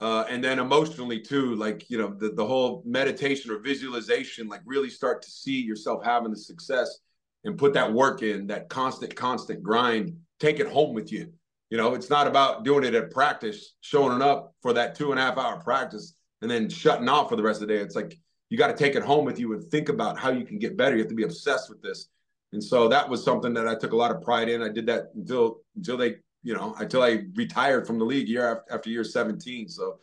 Uh, 0.00 0.24
and 0.28 0.42
then 0.42 0.58
emotionally 0.58 1.20
too, 1.20 1.54
like, 1.54 1.88
you 1.88 1.96
know, 1.96 2.12
the, 2.18 2.30
the 2.30 2.44
whole 2.44 2.82
meditation 2.84 3.50
or 3.50 3.58
visualization, 3.58 4.48
like 4.48 4.60
really 4.66 4.90
start 4.90 5.22
to 5.22 5.30
see 5.30 5.60
yourself 5.62 6.04
having 6.04 6.30
the 6.30 6.36
success 6.36 6.98
and 7.44 7.58
put 7.58 7.74
that 7.74 7.92
work 7.92 8.22
in, 8.22 8.46
that 8.48 8.68
constant, 8.68 9.14
constant 9.14 9.62
grind, 9.62 10.16
take 10.40 10.60
it 10.60 10.66
home 10.66 10.94
with 10.94 11.12
you. 11.12 11.32
You 11.70 11.78
know, 11.78 11.94
it's 11.94 12.10
not 12.10 12.26
about 12.26 12.64
doing 12.64 12.84
it 12.84 12.94
at 12.94 13.10
practice, 13.10 13.74
showing 13.80 14.22
up 14.22 14.54
for 14.62 14.72
that 14.74 14.94
two 14.94 15.10
and 15.10 15.20
a 15.20 15.22
half 15.22 15.38
hour 15.38 15.60
practice 15.60 16.14
and 16.42 16.50
then 16.50 16.68
shutting 16.68 17.08
off 17.08 17.28
for 17.28 17.36
the 17.36 17.42
rest 17.42 17.62
of 17.62 17.68
the 17.68 17.74
day. 17.74 17.80
It's 17.80 17.96
like 17.96 18.18
you 18.50 18.58
got 18.58 18.68
to 18.68 18.76
take 18.76 18.94
it 18.94 19.02
home 19.02 19.24
with 19.24 19.38
you 19.38 19.52
and 19.54 19.64
think 19.70 19.88
about 19.88 20.18
how 20.18 20.30
you 20.30 20.44
can 20.44 20.58
get 20.58 20.76
better. 20.76 20.94
You 20.94 21.02
have 21.02 21.08
to 21.08 21.14
be 21.14 21.24
obsessed 21.24 21.68
with 21.68 21.82
this. 21.82 22.08
And 22.52 22.62
so 22.62 22.88
that 22.88 23.08
was 23.08 23.24
something 23.24 23.52
that 23.54 23.66
I 23.66 23.74
took 23.74 23.92
a 23.92 23.96
lot 23.96 24.12
of 24.12 24.22
pride 24.22 24.48
in. 24.48 24.62
I 24.62 24.68
did 24.68 24.86
that 24.86 25.10
until 25.14 25.62
until 25.74 25.96
they, 25.96 26.16
you 26.42 26.54
know, 26.54 26.74
until 26.78 27.02
I 27.02 27.24
retired 27.34 27.86
from 27.86 27.98
the 27.98 28.04
league 28.04 28.28
year 28.28 28.48
after, 28.48 28.74
after 28.74 28.90
year 28.90 29.02
17. 29.02 29.68
So 29.68 29.98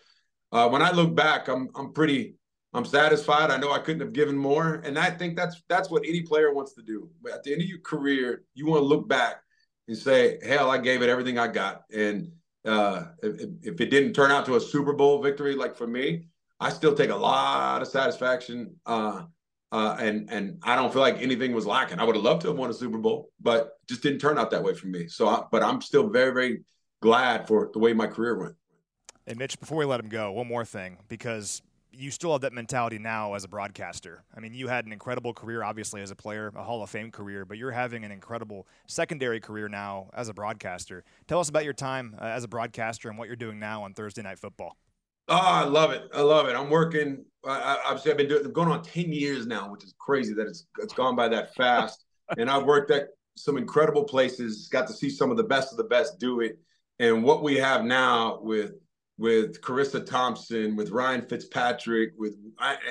uh, 0.51 0.67
when 0.67 0.81
I 0.81 0.91
look 0.91 1.15
back, 1.15 1.47
I'm 1.47 1.69
I'm 1.75 1.93
pretty 1.93 2.35
I'm 2.73 2.85
satisfied. 2.85 3.51
I 3.51 3.57
know 3.57 3.71
I 3.71 3.79
couldn't 3.79 4.01
have 4.01 4.13
given 4.13 4.37
more, 4.37 4.75
and 4.85 4.97
I 4.97 5.09
think 5.09 5.35
that's 5.35 5.61
that's 5.67 5.89
what 5.89 6.03
any 6.05 6.21
player 6.21 6.53
wants 6.53 6.73
to 6.73 6.81
do. 6.81 7.09
But 7.21 7.33
at 7.33 7.43
the 7.43 7.51
end 7.51 7.61
of 7.61 7.67
your 7.67 7.79
career, 7.79 8.43
you 8.53 8.65
want 8.65 8.81
to 8.81 8.85
look 8.85 9.07
back 9.07 9.41
and 9.87 9.97
say, 9.97 10.39
"Hell, 10.45 10.71
I 10.71 10.77
gave 10.77 11.01
it 11.01 11.09
everything 11.09 11.37
I 11.37 11.47
got." 11.47 11.83
And 11.93 12.31
uh, 12.65 13.07
if, 13.21 13.41
if, 13.61 13.81
it 13.81 13.89
didn't 13.89 14.13
turn 14.13 14.31
out 14.31 14.45
to 14.45 14.55
a 14.55 14.61
Super 14.61 14.93
Bowl 14.93 15.21
victory, 15.21 15.55
like 15.55 15.75
for 15.75 15.87
me, 15.87 16.27
I 16.59 16.69
still 16.69 16.95
take 16.95 17.09
a 17.09 17.15
lot 17.15 17.81
of 17.81 17.89
satisfaction. 17.89 18.75
Uh, 18.85 19.23
uh, 19.73 19.97
and 19.99 20.29
and 20.31 20.59
I 20.63 20.75
don't 20.75 20.93
feel 20.93 21.01
like 21.01 21.21
anything 21.21 21.53
was 21.53 21.65
lacking. 21.65 21.99
I 21.99 22.05
would 22.05 22.15
have 22.15 22.23
loved 22.23 22.41
to 22.43 22.49
have 22.49 22.57
won 22.57 22.69
a 22.69 22.73
Super 22.73 22.97
Bowl, 22.97 23.31
but 23.41 23.73
just 23.89 24.01
didn't 24.01 24.19
turn 24.19 24.37
out 24.37 24.51
that 24.51 24.63
way 24.63 24.73
for 24.73 24.87
me. 24.87 25.07
So, 25.07 25.27
I, 25.27 25.43
but 25.51 25.61
I'm 25.61 25.81
still 25.81 26.09
very 26.09 26.33
very 26.33 26.63
glad 27.01 27.47
for 27.47 27.69
the 27.73 27.79
way 27.79 27.93
my 27.93 28.07
career 28.07 28.37
went. 28.37 28.55
And 29.27 29.37
Mitch, 29.37 29.59
before 29.59 29.77
we 29.77 29.85
let 29.85 29.99
him 29.99 30.09
go, 30.09 30.31
one 30.31 30.47
more 30.47 30.65
thing 30.65 30.97
because 31.07 31.61
you 31.93 32.11
still 32.11 32.31
have 32.31 32.41
that 32.41 32.53
mentality 32.53 32.97
now 32.97 33.33
as 33.33 33.43
a 33.43 33.47
broadcaster. 33.47 34.23
I 34.35 34.39
mean, 34.39 34.53
you 34.53 34.67
had 34.67 34.85
an 34.85 34.91
incredible 34.91 35.33
career, 35.33 35.63
obviously, 35.63 36.01
as 36.01 36.11
a 36.11 36.15
player, 36.15 36.51
a 36.55 36.63
Hall 36.63 36.81
of 36.81 36.89
Fame 36.89 37.11
career, 37.11 37.45
but 37.45 37.57
you're 37.57 37.71
having 37.71 38.03
an 38.03 38.11
incredible 38.11 38.67
secondary 38.87 39.39
career 39.39 39.67
now 39.67 40.09
as 40.13 40.29
a 40.29 40.33
broadcaster. 40.33 41.03
Tell 41.27 41.39
us 41.39 41.49
about 41.49 41.65
your 41.65 41.73
time 41.73 42.15
uh, 42.19 42.25
as 42.25 42.43
a 42.43 42.47
broadcaster 42.47 43.09
and 43.09 43.17
what 43.17 43.27
you're 43.27 43.35
doing 43.35 43.59
now 43.59 43.83
on 43.83 43.93
Thursday 43.93 44.21
Night 44.21 44.39
Football. 44.39 44.77
Oh, 45.27 45.35
I 45.35 45.63
love 45.63 45.91
it. 45.91 46.09
I 46.13 46.21
love 46.21 46.47
it. 46.47 46.55
I'm 46.55 46.69
working. 46.69 47.25
I, 47.45 47.77
obviously, 47.85 48.11
I've 48.11 48.17
been 48.17 48.29
doing 48.29 48.45
it, 48.45 48.53
going 48.53 48.69
on 48.69 48.83
10 48.83 49.11
years 49.11 49.45
now, 49.45 49.71
which 49.71 49.83
is 49.83 49.93
crazy 49.99 50.33
that 50.33 50.47
it's 50.47 50.67
it's 50.79 50.93
gone 50.93 51.15
by 51.15 51.27
that 51.29 51.53
fast. 51.55 52.05
and 52.37 52.49
I've 52.49 52.63
worked 52.63 52.91
at 52.91 53.09
some 53.35 53.57
incredible 53.57 54.03
places, 54.03 54.67
got 54.69 54.87
to 54.87 54.93
see 54.93 55.09
some 55.09 55.31
of 55.31 55.37
the 55.37 55.43
best 55.43 55.71
of 55.71 55.77
the 55.77 55.83
best 55.83 56.19
do 56.19 56.41
it. 56.41 56.57
And 56.99 57.23
what 57.23 57.43
we 57.43 57.55
have 57.57 57.83
now 57.83 58.39
with 58.41 58.73
with 59.17 59.61
Charissa 59.61 60.05
Thompson, 60.05 60.75
with 60.75 60.89
Ryan 60.89 61.21
Fitzpatrick, 61.21 62.13
with 62.17 62.35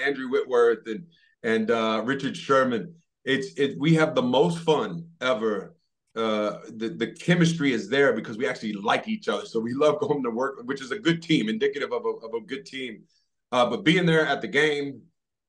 Andrew 0.04 0.28
Whitworth, 0.28 0.86
and 0.86 1.06
and 1.42 1.70
uh, 1.70 2.02
Richard 2.04 2.36
Sherman. 2.36 2.94
It's 3.24 3.54
it. 3.58 3.78
We 3.78 3.94
have 3.94 4.14
the 4.14 4.22
most 4.22 4.58
fun 4.58 5.06
ever. 5.20 5.76
Uh, 6.16 6.58
the 6.76 6.88
the 6.88 7.08
chemistry 7.08 7.72
is 7.72 7.88
there 7.88 8.12
because 8.12 8.36
we 8.36 8.46
actually 8.46 8.72
like 8.72 9.08
each 9.08 9.28
other, 9.28 9.46
so 9.46 9.60
we 9.60 9.74
love 9.74 10.00
going 10.00 10.22
to 10.22 10.30
work, 10.30 10.60
which 10.64 10.82
is 10.82 10.90
a 10.90 10.98
good 10.98 11.22
team, 11.22 11.48
indicative 11.48 11.92
of 11.92 12.04
a 12.04 12.26
of 12.26 12.34
a 12.34 12.40
good 12.40 12.66
team. 12.66 13.02
Uh, 13.52 13.68
but 13.68 13.84
being 13.84 14.06
there 14.06 14.26
at 14.26 14.40
the 14.40 14.48
game, 14.48 15.02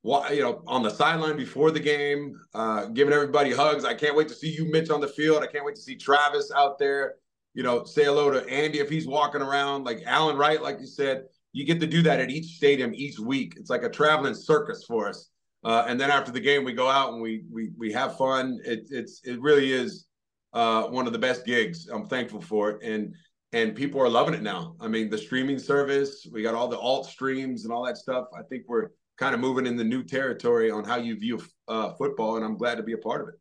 you 0.04 0.42
know, 0.42 0.64
on 0.66 0.82
the 0.82 0.90
sideline 0.90 1.38
before 1.38 1.72
the 1.72 1.80
game, 1.80 2.40
uh, 2.54 2.86
giving 2.86 3.14
everybody 3.14 3.52
hugs. 3.52 3.86
I 3.86 3.94
can't 3.94 4.16
wait 4.16 4.28
to 4.30 4.34
see 4.34 4.50
you, 4.50 4.66
Mitch, 4.66 4.90
on 4.90 5.02
the 5.02 5.08
field. 5.08 5.44
I 5.44 5.48
can't 5.48 5.66
wait 5.66 5.76
to 5.76 5.82
see 5.82 5.96
Travis 5.96 6.52
out 6.52 6.80
there 6.80 7.16
you 7.54 7.64
know, 7.64 7.84
say 7.84 8.06
hello 8.06 8.32
to 8.32 8.48
Andy 8.48 8.80
if 8.80 8.90
he's 8.90 9.08
walking 9.08 9.42
around, 9.42 9.84
like 9.84 10.04
Allen 10.06 10.38
Wright, 10.38 10.62
like 10.62 10.80
you 10.80 10.88
said. 10.88 11.24
You 11.54 11.66
get 11.66 11.82
to 11.82 11.88
do 11.88 12.02
that 12.04 12.22
at 12.22 12.30
each 12.30 12.56
stadium 12.56 12.94
each 12.96 13.20
week. 13.20 13.56
It's 13.58 13.70
like 13.70 13.84
a 13.84 13.90
traveling 13.90 14.36
circus 14.36 14.86
for 14.86 15.10
us. 15.10 15.30
Uh, 15.64 15.84
and 15.88 16.00
then 16.00 16.10
after 16.10 16.32
the 16.32 16.40
game, 16.40 16.64
we 16.64 16.74
go 16.74 16.90
out 16.90 17.14
and 17.14 17.22
we 17.22 17.44
we 17.52 17.72
we 17.78 17.92
have 17.92 18.18
fun. 18.18 18.60
It, 18.64 18.88
it's 18.90 19.22
it 19.26 19.40
really 19.42 19.74
is 19.74 20.08
uh, 20.54 20.84
one 20.84 21.08
of 21.08 21.14
the 21.14 21.20
best 21.20 21.46
gigs. 21.46 21.88
I'm 21.88 22.08
thankful 22.08 22.42
for 22.42 22.72
it, 22.72 22.84
and 22.84 23.14
and 23.54 23.76
people 23.76 24.02
are 24.02 24.10
loving 24.10 24.34
it 24.34 24.42
now. 24.42 24.76
I 24.80 24.88
mean, 24.88 25.10
the 25.10 25.18
streaming 25.18 25.60
service, 25.60 26.26
we 26.32 26.42
got 26.42 26.56
all 26.56 26.70
the 26.70 26.80
alt 26.80 27.06
streams 27.06 27.66
and 27.66 27.74
all 27.74 27.86
that 27.86 27.98
stuff. 27.98 28.28
I 28.38 28.44
think 28.44 28.64
we're 28.68 28.90
kind 29.18 29.36
of 29.36 29.42
moving 29.42 29.68
in 29.68 29.76
the 29.76 29.84
new 29.84 30.04
territory 30.04 30.72
on 30.72 30.86
how 30.86 30.96
you 30.96 31.20
view 31.20 31.42
uh, 31.68 31.94
football, 31.94 32.38
and 32.38 32.46
I'm 32.46 32.58
glad 32.58 32.76
to 32.76 32.84
be 32.84 32.94
a 32.94 32.98
part 32.98 33.22
of 33.22 33.28
it. 33.28 33.36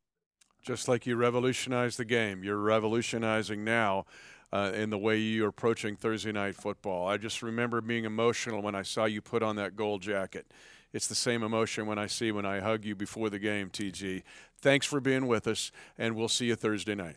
Just 0.63 0.89
like 0.89 1.07
you 1.07 1.17
revolutionized 1.17 1.99
the 1.99 2.05
game, 2.05 2.45
you're 2.45 2.59
revolutionizing 2.59 3.65
now 3.65 4.05
uh, 4.53 4.73
in 4.75 4.91
the 4.91 4.99
way 4.99 5.19
you're 5.19 5.49
approaching 5.49 5.97
Thursday 5.97 6.33
night 6.33 6.55
football. 6.55 7.09
I 7.09 7.17
just 7.17 7.43
remember 7.43 7.81
being 7.81 8.05
emotional 8.05 8.63
when 8.63 8.75
I 8.75 8.83
saw 8.83 9.05
you 9.07 9.21
put 9.21 9.43
on 9.43 9.57
that 9.57 9.77
gold 9.77 10.03
jacket. 10.03 10.47
It's 10.93 11.07
the 11.07 11.15
same 11.15 11.43
emotion 11.43 11.87
when 11.87 11.99
I 11.99 12.07
see 12.07 12.33
when 12.33 12.45
I 12.45 12.61
hug 12.61 12.85
you 12.85 12.97
before 12.97 13.31
the 13.31 13.39
game, 13.39 13.71
TG. 13.71 14.23
Thanks 14.61 14.87
for 14.87 15.01
being 15.01 15.27
with 15.27 15.47
us, 15.47 15.71
and 15.97 16.17
we'll 16.17 16.29
see 16.29 16.47
you 16.47 16.57
Thursday 16.57 16.95
night. 16.95 17.17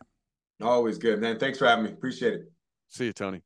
Always 0.61 0.97
good, 0.97 1.19
man. 1.19 1.39
Thanks 1.39 1.57
for 1.57 1.67
having 1.67 1.85
me. 1.85 1.91
Appreciate 1.91 2.33
it. 2.33 2.51
See 2.87 3.05
you, 3.05 3.13
Tony. 3.13 3.41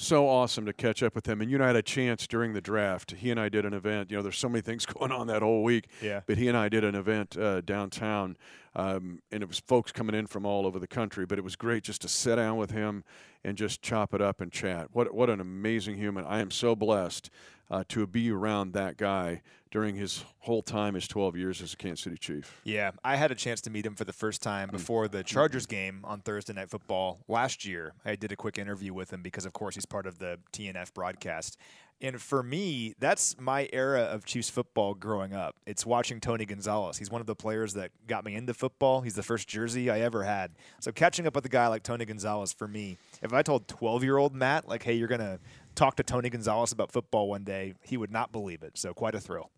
So 0.00 0.28
awesome 0.28 0.64
to 0.66 0.72
catch 0.72 1.02
up 1.02 1.16
with 1.16 1.26
him. 1.26 1.40
And 1.40 1.50
you 1.50 1.56
and 1.56 1.64
I 1.64 1.66
had 1.66 1.76
a 1.76 1.82
chance 1.82 2.28
during 2.28 2.52
the 2.52 2.60
draft. 2.60 3.16
He 3.18 3.32
and 3.32 3.40
I 3.40 3.48
did 3.48 3.64
an 3.64 3.74
event. 3.74 4.12
You 4.12 4.16
know, 4.16 4.22
there's 4.22 4.38
so 4.38 4.48
many 4.48 4.62
things 4.62 4.86
going 4.86 5.10
on 5.10 5.26
that 5.26 5.42
whole 5.42 5.64
week. 5.64 5.88
Yeah. 6.00 6.20
But 6.24 6.38
he 6.38 6.46
and 6.46 6.56
I 6.56 6.68
did 6.68 6.84
an 6.84 6.94
event 6.94 7.36
uh, 7.36 7.62
downtown, 7.62 8.36
um, 8.76 9.20
and 9.32 9.42
it 9.42 9.48
was 9.48 9.58
folks 9.58 9.90
coming 9.90 10.14
in 10.14 10.28
from 10.28 10.46
all 10.46 10.66
over 10.66 10.78
the 10.78 10.86
country. 10.86 11.26
But 11.26 11.38
it 11.38 11.42
was 11.42 11.56
great 11.56 11.82
just 11.82 12.00
to 12.02 12.08
sit 12.08 12.36
down 12.36 12.56
with 12.56 12.70
him 12.70 13.02
and 13.42 13.58
just 13.58 13.82
chop 13.82 14.14
it 14.14 14.22
up 14.22 14.40
and 14.40 14.52
chat. 14.52 14.86
What 14.92 15.12
what 15.12 15.28
an 15.30 15.40
amazing 15.40 15.96
human! 15.96 16.24
I 16.24 16.38
am 16.38 16.52
so 16.52 16.76
blessed 16.76 17.28
uh, 17.68 17.82
to 17.88 18.06
be 18.06 18.30
around 18.30 18.74
that 18.74 18.98
guy 18.98 19.42
during 19.70 19.96
his 19.96 20.24
whole 20.40 20.62
time, 20.62 20.94
his 20.94 21.06
12 21.08 21.36
years 21.36 21.62
as 21.62 21.74
a 21.74 21.76
Kansas 21.76 22.04
City 22.04 22.16
Chief. 22.16 22.60
Yeah, 22.64 22.92
I 23.04 23.16
had 23.16 23.30
a 23.30 23.34
chance 23.34 23.60
to 23.62 23.70
meet 23.70 23.84
him 23.84 23.94
for 23.94 24.04
the 24.04 24.12
first 24.12 24.42
time 24.42 24.68
hmm. 24.68 24.76
before 24.76 25.08
the 25.08 25.22
Chargers 25.22 25.66
game 25.66 26.00
on 26.04 26.20
Thursday 26.20 26.52
Night 26.52 26.70
Football 26.70 27.20
last 27.28 27.64
year. 27.64 27.94
I 28.04 28.16
did 28.16 28.32
a 28.32 28.36
quick 28.36 28.58
interview 28.58 28.94
with 28.94 29.12
him 29.12 29.22
because, 29.22 29.44
of 29.44 29.52
course, 29.52 29.74
he's 29.74 29.86
part 29.86 30.06
of 30.06 30.18
the 30.18 30.38
TNF 30.52 30.94
broadcast. 30.94 31.58
And 32.00 32.20
for 32.22 32.44
me, 32.44 32.94
that's 33.00 33.36
my 33.40 33.68
era 33.72 34.02
of 34.02 34.24
Chiefs 34.24 34.48
football 34.48 34.94
growing 34.94 35.34
up. 35.34 35.56
It's 35.66 35.84
watching 35.84 36.20
Tony 36.20 36.46
Gonzalez. 36.46 36.96
He's 36.96 37.10
one 37.10 37.20
of 37.20 37.26
the 37.26 37.34
players 37.34 37.74
that 37.74 37.90
got 38.06 38.24
me 38.24 38.36
into 38.36 38.54
football. 38.54 39.00
He's 39.00 39.16
the 39.16 39.22
first 39.22 39.48
jersey 39.48 39.90
I 39.90 40.00
ever 40.00 40.22
had. 40.22 40.52
So 40.78 40.92
catching 40.92 41.26
up 41.26 41.34
with 41.34 41.44
a 41.44 41.48
guy 41.48 41.66
like 41.66 41.82
Tony 41.82 42.04
Gonzalez 42.04 42.52
for 42.52 42.68
me, 42.68 42.98
if 43.20 43.32
I 43.32 43.42
told 43.42 43.66
12 43.66 44.04
year 44.04 44.16
old 44.16 44.32
Matt, 44.32 44.68
like, 44.68 44.84
hey, 44.84 44.94
you're 44.94 45.08
going 45.08 45.20
to 45.20 45.40
talk 45.74 45.96
to 45.96 46.04
Tony 46.04 46.30
Gonzalez 46.30 46.70
about 46.70 46.92
football 46.92 47.28
one 47.28 47.42
day, 47.42 47.74
he 47.82 47.96
would 47.96 48.12
not 48.12 48.30
believe 48.30 48.62
it. 48.62 48.78
So 48.78 48.94
quite 48.94 49.16
a 49.16 49.20
thrill. 49.20 49.50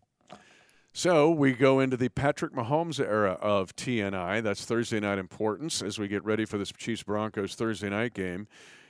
So 0.93 1.31
we 1.31 1.53
go 1.53 1.79
into 1.79 1.97
the 1.97 2.09
Patrick 2.09 2.53
Mahomes 2.53 2.99
era 2.99 3.39
of 3.41 3.77
TNI. 3.77 4.43
That's 4.43 4.65
Thursday 4.65 4.99
night 4.99 5.19
importance 5.19 5.83
as 5.83 6.01
we 6.01 6.09
get 6.09 6.25
ready 6.25 6.45
for 6.45 6.59
this 6.59 6.73
Chiefs 6.73 7.05
Broncos 7.05 7.55
Thursday 7.55 7.89
night 7.89 8.13
game. 8.13 8.49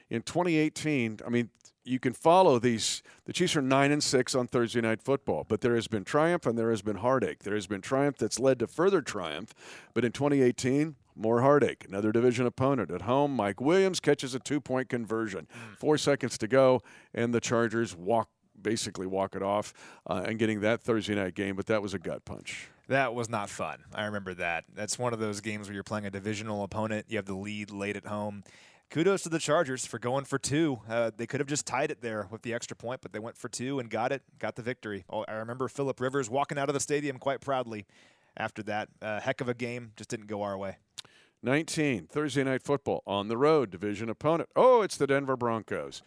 In 0.08 0.22
2018, 0.22 1.20
I 1.24 1.28
mean, 1.28 1.50
you 1.84 2.00
can 2.00 2.14
follow 2.14 2.58
these. 2.58 3.02
The 3.26 3.34
Chiefs 3.34 3.54
are 3.54 3.62
nine 3.62 3.92
and 3.92 4.02
six 4.02 4.34
on 4.34 4.46
Thursday 4.46 4.80
night 4.80 5.02
football, 5.02 5.44
but 5.46 5.60
there 5.60 5.74
has 5.74 5.88
been 5.88 6.04
triumph 6.04 6.46
and 6.46 6.58
there 6.58 6.70
has 6.70 6.80
been 6.80 6.96
heartache. 6.96 7.44
There 7.44 7.54
has 7.54 7.66
been 7.66 7.82
triumph 7.82 8.16
that's 8.16 8.40
led 8.40 8.58
to 8.60 8.66
further 8.66 9.02
triumph, 9.02 9.52
but 9.92 10.04
in 10.04 10.12
2018, 10.12 10.96
more 11.14 11.42
heartache. 11.42 11.84
Another 11.86 12.12
division 12.12 12.46
opponent 12.46 12.90
at 12.90 13.02
home. 13.02 13.36
Mike 13.36 13.60
Williams 13.60 14.00
catches 14.00 14.34
a 14.34 14.38
two-point 14.38 14.88
conversion. 14.88 15.46
Hmm. 15.52 15.74
Four 15.74 15.98
seconds 15.98 16.38
to 16.38 16.48
go, 16.48 16.80
and 17.12 17.34
the 17.34 17.40
Chargers 17.40 17.94
walk 17.94 18.30
basically 18.62 19.06
walk 19.06 19.34
it 19.34 19.42
off 19.42 19.72
uh, 20.06 20.22
and 20.26 20.38
getting 20.38 20.60
that 20.60 20.82
Thursday 20.82 21.14
night 21.14 21.34
game. 21.34 21.56
But 21.56 21.66
that 21.66 21.82
was 21.82 21.94
a 21.94 21.98
gut 21.98 22.24
punch. 22.24 22.68
That 22.88 23.14
was 23.14 23.28
not 23.28 23.48
fun. 23.48 23.84
I 23.94 24.04
remember 24.06 24.34
that. 24.34 24.64
That's 24.74 24.98
one 24.98 25.12
of 25.12 25.20
those 25.20 25.40
games 25.40 25.68
where 25.68 25.74
you're 25.74 25.84
playing 25.84 26.06
a 26.06 26.10
divisional 26.10 26.64
opponent. 26.64 27.06
You 27.08 27.18
have 27.18 27.26
the 27.26 27.36
lead 27.36 27.70
late 27.70 27.96
at 27.96 28.06
home. 28.06 28.42
Kudos 28.90 29.22
to 29.22 29.28
the 29.28 29.38
Chargers 29.38 29.86
for 29.86 30.00
going 30.00 30.24
for 30.24 30.36
two. 30.36 30.80
Uh, 30.88 31.12
they 31.16 31.24
could 31.24 31.38
have 31.38 31.46
just 31.46 31.64
tied 31.64 31.92
it 31.92 32.02
there 32.02 32.26
with 32.32 32.42
the 32.42 32.52
extra 32.52 32.76
point, 32.76 33.00
but 33.00 33.12
they 33.12 33.20
went 33.20 33.36
for 33.36 33.48
two 33.48 33.78
and 33.78 33.88
got 33.88 34.10
it, 34.10 34.22
got 34.40 34.56
the 34.56 34.62
victory. 34.62 35.04
Oh, 35.08 35.24
I 35.28 35.34
remember 35.34 35.68
Philip 35.68 36.00
Rivers 36.00 36.28
walking 36.28 36.58
out 36.58 36.68
of 36.68 36.74
the 36.74 36.80
stadium 36.80 37.18
quite 37.18 37.40
proudly 37.40 37.86
after 38.36 38.64
that. 38.64 38.88
Uh, 39.00 39.20
heck 39.20 39.40
of 39.40 39.48
a 39.48 39.54
game, 39.54 39.92
just 39.94 40.10
didn't 40.10 40.26
go 40.26 40.42
our 40.42 40.58
way. 40.58 40.78
19, 41.44 42.06
Thursday 42.06 42.42
night 42.42 42.64
football 42.64 43.04
on 43.06 43.28
the 43.28 43.36
road, 43.36 43.70
division 43.70 44.10
opponent. 44.10 44.48
Oh, 44.56 44.82
it's 44.82 44.96
the 44.96 45.06
Denver 45.06 45.36
Broncos. 45.36 46.02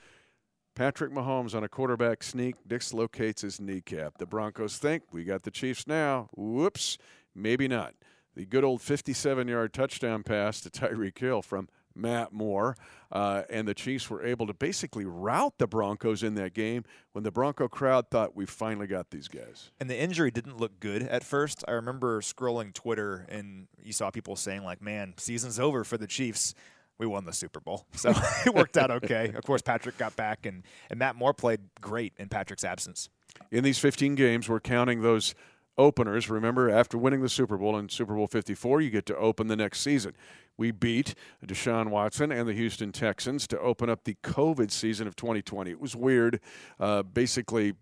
Patrick 0.75 1.11
Mahomes 1.11 1.53
on 1.53 1.63
a 1.63 1.69
quarterback 1.69 2.23
sneak 2.23 2.55
dislocates 2.67 3.43
his 3.43 3.61
kneecap. 3.61 4.17
The 4.17 4.25
Broncos 4.25 4.77
think 4.77 5.03
we 5.11 5.23
got 5.23 5.43
the 5.43 5.51
Chiefs 5.51 5.85
now. 5.85 6.29
Whoops, 6.35 6.97
maybe 7.35 7.67
not. 7.67 7.93
The 8.35 8.45
good 8.45 8.63
old 8.63 8.81
57 8.81 9.47
yard 9.47 9.73
touchdown 9.73 10.23
pass 10.23 10.61
to 10.61 10.69
Tyreek 10.71 11.19
Hill 11.19 11.43
from 11.43 11.69
Matt 11.95 12.33
Moore. 12.33 12.75
Uh, 13.11 13.43
and 13.51 13.67
the 13.67 13.75
Chiefs 13.75 14.09
were 14.09 14.25
able 14.25 14.47
to 14.47 14.53
basically 14.55 15.05
rout 15.05 15.59
the 15.59 15.67
Broncos 15.67 16.23
in 16.23 16.33
that 16.35 16.55
game 16.55 16.83
when 17.11 17.23
the 17.23 17.31
Bronco 17.31 17.67
crowd 17.67 18.09
thought 18.09 18.35
we 18.35 18.47
finally 18.47 18.87
got 18.87 19.11
these 19.11 19.27
guys. 19.27 19.69
And 19.79 19.87
the 19.87 19.99
injury 19.99 20.31
didn't 20.31 20.57
look 20.57 20.79
good 20.79 21.03
at 21.03 21.23
first. 21.23 21.63
I 21.67 21.73
remember 21.73 22.21
scrolling 22.21 22.73
Twitter 22.73 23.27
and 23.29 23.67
you 23.83 23.93
saw 23.93 24.09
people 24.09 24.35
saying, 24.35 24.63
like, 24.63 24.81
man, 24.81 25.13
season's 25.17 25.59
over 25.59 25.83
for 25.83 25.97
the 25.97 26.07
Chiefs. 26.07 26.55
We 26.99 27.07
won 27.07 27.25
the 27.25 27.33
Super 27.33 27.59
Bowl. 27.59 27.85
So 27.93 28.13
it 28.45 28.53
worked 28.53 28.77
out 28.77 28.91
okay. 28.91 29.31
Of 29.35 29.43
course, 29.43 29.61
Patrick 29.61 29.97
got 29.97 30.15
back, 30.15 30.45
and, 30.45 30.63
and 30.89 30.99
Matt 30.99 31.15
Moore 31.15 31.33
played 31.33 31.61
great 31.81 32.13
in 32.17 32.29
Patrick's 32.29 32.63
absence. 32.63 33.09
In 33.51 33.63
these 33.63 33.79
15 33.79 34.15
games, 34.15 34.47
we're 34.47 34.59
counting 34.59 35.01
those 35.01 35.33
openers. 35.77 36.29
Remember, 36.29 36.69
after 36.69 36.97
winning 36.97 37.21
the 37.21 37.29
Super 37.29 37.57
Bowl 37.57 37.77
in 37.77 37.89
Super 37.89 38.15
Bowl 38.15 38.27
54, 38.27 38.81
you 38.81 38.89
get 38.89 39.05
to 39.07 39.17
open 39.17 39.47
the 39.47 39.55
next 39.55 39.81
season. 39.81 40.13
We 40.55 40.71
beat 40.71 41.15
Deshaun 41.45 41.89
Watson 41.89 42.31
and 42.31 42.47
the 42.47 42.53
Houston 42.53 42.91
Texans 42.91 43.47
to 43.47 43.59
open 43.59 43.89
up 43.89 44.03
the 44.03 44.15
COVID 44.23 44.69
season 44.69 45.07
of 45.07 45.15
2020. 45.15 45.71
It 45.71 45.81
was 45.81 45.95
weird. 45.95 46.39
Uh, 46.79 47.01
basically, 47.01 47.73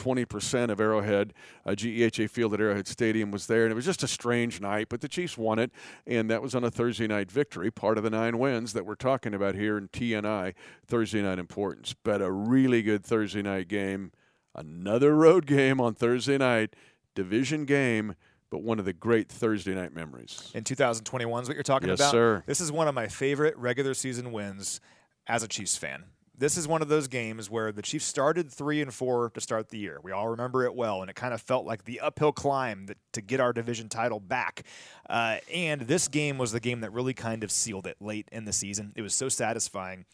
20% 0.00 0.70
of 0.70 0.80
Arrowhead, 0.80 1.34
uh, 1.66 1.72
GEHA 1.72 2.30
Field 2.30 2.54
at 2.54 2.60
Arrowhead 2.60 2.88
Stadium 2.88 3.30
was 3.30 3.46
there, 3.46 3.64
and 3.64 3.72
it 3.72 3.74
was 3.74 3.84
just 3.84 4.02
a 4.02 4.08
strange 4.08 4.60
night, 4.60 4.88
but 4.88 5.02
the 5.02 5.08
Chiefs 5.08 5.36
won 5.36 5.58
it, 5.58 5.70
and 6.06 6.30
that 6.30 6.40
was 6.40 6.54
on 6.54 6.64
a 6.64 6.70
Thursday 6.70 7.06
night 7.06 7.30
victory, 7.30 7.70
part 7.70 7.98
of 7.98 8.04
the 8.04 8.10
nine 8.10 8.38
wins 8.38 8.72
that 8.72 8.86
we're 8.86 8.94
talking 8.94 9.34
about 9.34 9.54
here 9.54 9.76
in 9.76 9.88
TNI, 9.88 10.54
Thursday 10.86 11.20
night 11.20 11.38
importance. 11.38 11.94
But 12.02 12.22
a 12.22 12.32
really 12.32 12.82
good 12.82 13.04
Thursday 13.04 13.42
night 13.42 13.68
game, 13.68 14.12
another 14.54 15.14
road 15.14 15.44
game 15.46 15.80
on 15.80 15.94
Thursday 15.94 16.38
night, 16.38 16.74
division 17.14 17.66
game 17.66 18.14
but 18.50 18.64
one 18.64 18.80
of 18.80 18.84
the 18.84 18.92
great 18.92 19.28
Thursday 19.28 19.76
night 19.76 19.94
memories. 19.94 20.50
In 20.54 20.64
2021 20.64 21.42
is 21.42 21.48
what 21.48 21.54
you're 21.54 21.62
talking 21.62 21.88
yes, 21.88 22.00
about? 22.00 22.10
sir. 22.10 22.42
This 22.46 22.60
is 22.60 22.72
one 22.72 22.88
of 22.88 22.96
my 22.96 23.06
favorite 23.06 23.56
regular 23.56 23.94
season 23.94 24.32
wins 24.32 24.80
as 25.28 25.44
a 25.44 25.48
Chiefs 25.48 25.76
fan. 25.76 26.02
This 26.40 26.56
is 26.56 26.66
one 26.66 26.80
of 26.80 26.88
those 26.88 27.06
games 27.06 27.50
where 27.50 27.70
the 27.70 27.82
Chiefs 27.82 28.06
started 28.06 28.50
three 28.50 28.80
and 28.80 28.94
four 28.94 29.28
to 29.34 29.42
start 29.42 29.68
the 29.68 29.76
year. 29.76 29.98
We 30.02 30.10
all 30.10 30.26
remember 30.26 30.64
it 30.64 30.74
well, 30.74 31.02
and 31.02 31.10
it 31.10 31.14
kind 31.14 31.34
of 31.34 31.42
felt 31.42 31.66
like 31.66 31.84
the 31.84 32.00
uphill 32.00 32.32
climb 32.32 32.86
that, 32.86 32.96
to 33.12 33.20
get 33.20 33.40
our 33.40 33.52
division 33.52 33.90
title 33.90 34.20
back. 34.20 34.62
Uh, 35.10 35.36
and 35.52 35.82
this 35.82 36.08
game 36.08 36.38
was 36.38 36.52
the 36.52 36.58
game 36.58 36.80
that 36.80 36.94
really 36.94 37.12
kind 37.12 37.44
of 37.44 37.50
sealed 37.50 37.86
it 37.86 37.98
late 38.00 38.26
in 38.32 38.46
the 38.46 38.54
season. 38.54 38.94
It 38.96 39.02
was 39.02 39.12
so 39.12 39.28
satisfying 39.28 40.06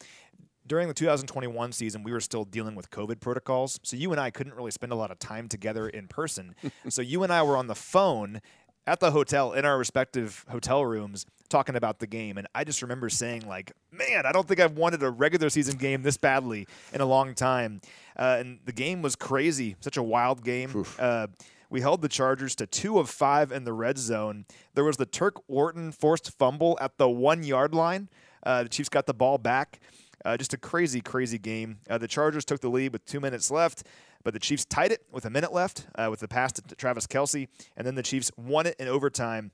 during 0.67 0.89
the 0.89 0.95
2021 0.95 1.71
season, 1.71 2.03
we 2.03 2.11
were 2.11 2.19
still 2.19 2.45
dealing 2.45 2.75
with 2.75 2.91
COVID 2.91 3.21
protocols. 3.21 3.79
So 3.85 3.97
you 3.97 4.11
and 4.11 4.21
I 4.21 4.33
couldn't 4.33 4.55
really 4.55 4.73
spend 4.73 4.91
a 4.91 4.97
lot 4.97 5.12
of 5.12 5.21
time 5.21 5.47
together 5.47 5.89
in 5.89 6.09
person. 6.09 6.57
so 6.89 7.03
you 7.03 7.23
and 7.23 7.33
I 7.33 7.45
were 7.45 7.57
on 7.57 7.69
the 7.69 7.77
phone 7.77 8.41
at 8.85 8.99
the 8.99 9.12
hotel 9.12 9.53
in 9.53 9.65
our 9.65 9.79
respective 9.79 10.45
hotel 10.49 10.85
rooms 10.85 11.25
talking 11.47 11.77
about 11.77 11.99
the 11.99 12.07
game. 12.07 12.39
And 12.39 12.47
I 12.55 12.65
just 12.65 12.83
remember 12.83 13.09
saying, 13.09 13.47
like, 13.49 13.73
man, 13.91 14.27
I 14.27 14.33
don't 14.33 14.47
think 14.47 14.61
I've 14.61 14.77
wanted 14.77 15.03
a 15.03 15.11
regular 15.11 15.49
season 15.51 15.77
game 15.77 16.03
this 16.03 16.17
badly 16.17 16.67
in 16.93 17.01
a 17.01 17.07
long 17.07 17.35
time. 17.35 17.81
Uh, 18.19 18.37
and 18.41 18.59
the 18.65 18.73
game 18.73 19.03
was 19.03 19.17
crazy, 19.17 19.77
such 19.81 19.97
a 19.97 20.03
wild 20.03 20.45
game. 20.45 20.85
Uh, 20.99 21.29
we 21.69 21.81
held 21.81 22.03
the 22.03 22.09
Chargers 22.09 22.55
to 22.57 22.67
two 22.67 22.99
of 22.99 23.11
five 23.11 23.51
in 23.51 23.65
the 23.65 23.73
red 23.73 23.99
zone. 23.99 24.47
There 24.75 24.85
was 24.85 24.97
the 24.97 25.07
Turk 25.07 25.37
Wharton 25.49 25.93
forced 25.93 26.37
fumble 26.39 26.79
at 26.81 26.97
the 26.97 27.09
one 27.09 27.43
yard 27.43 27.75
line. 27.75 28.09
Uh, 28.45 28.63
the 28.63 28.69
Chiefs 28.69 28.89
got 28.89 29.07
the 29.07 29.15
ball 29.15 29.39
back. 29.39 29.81
Uh, 30.25 30.37
just 30.37 30.55
a 30.55 30.57
crazy, 30.57 31.01
crazy 31.01 31.39
game. 31.39 31.79
Uh, 31.89 31.99
the 31.99 32.09
Chargers 32.09 32.45
took 32.45 32.61
the 32.61 32.69
lead 32.69 32.93
with 32.93 33.05
two 33.05 33.21
minutes 33.21 33.51
left, 33.51 33.85
but 34.25 34.35
the 34.35 34.41
Chiefs 34.41 34.65
tied 34.65 34.91
it 34.91 35.03
with 35.13 35.25
a 35.25 35.31
minute 35.31 35.53
left 35.53 35.87
uh, 35.97 36.09
with 36.11 36.21
the 36.21 36.29
pass 36.29 36.53
to 36.53 36.63
Travis 36.75 37.07
Kelce, 37.07 37.49
and 37.77 37.87
then 37.87 37.95
the 37.95 38.03
Chiefs 38.03 38.31
won 38.37 38.67
it 38.67 38.77
in 38.79 38.89
overtime 38.89 39.53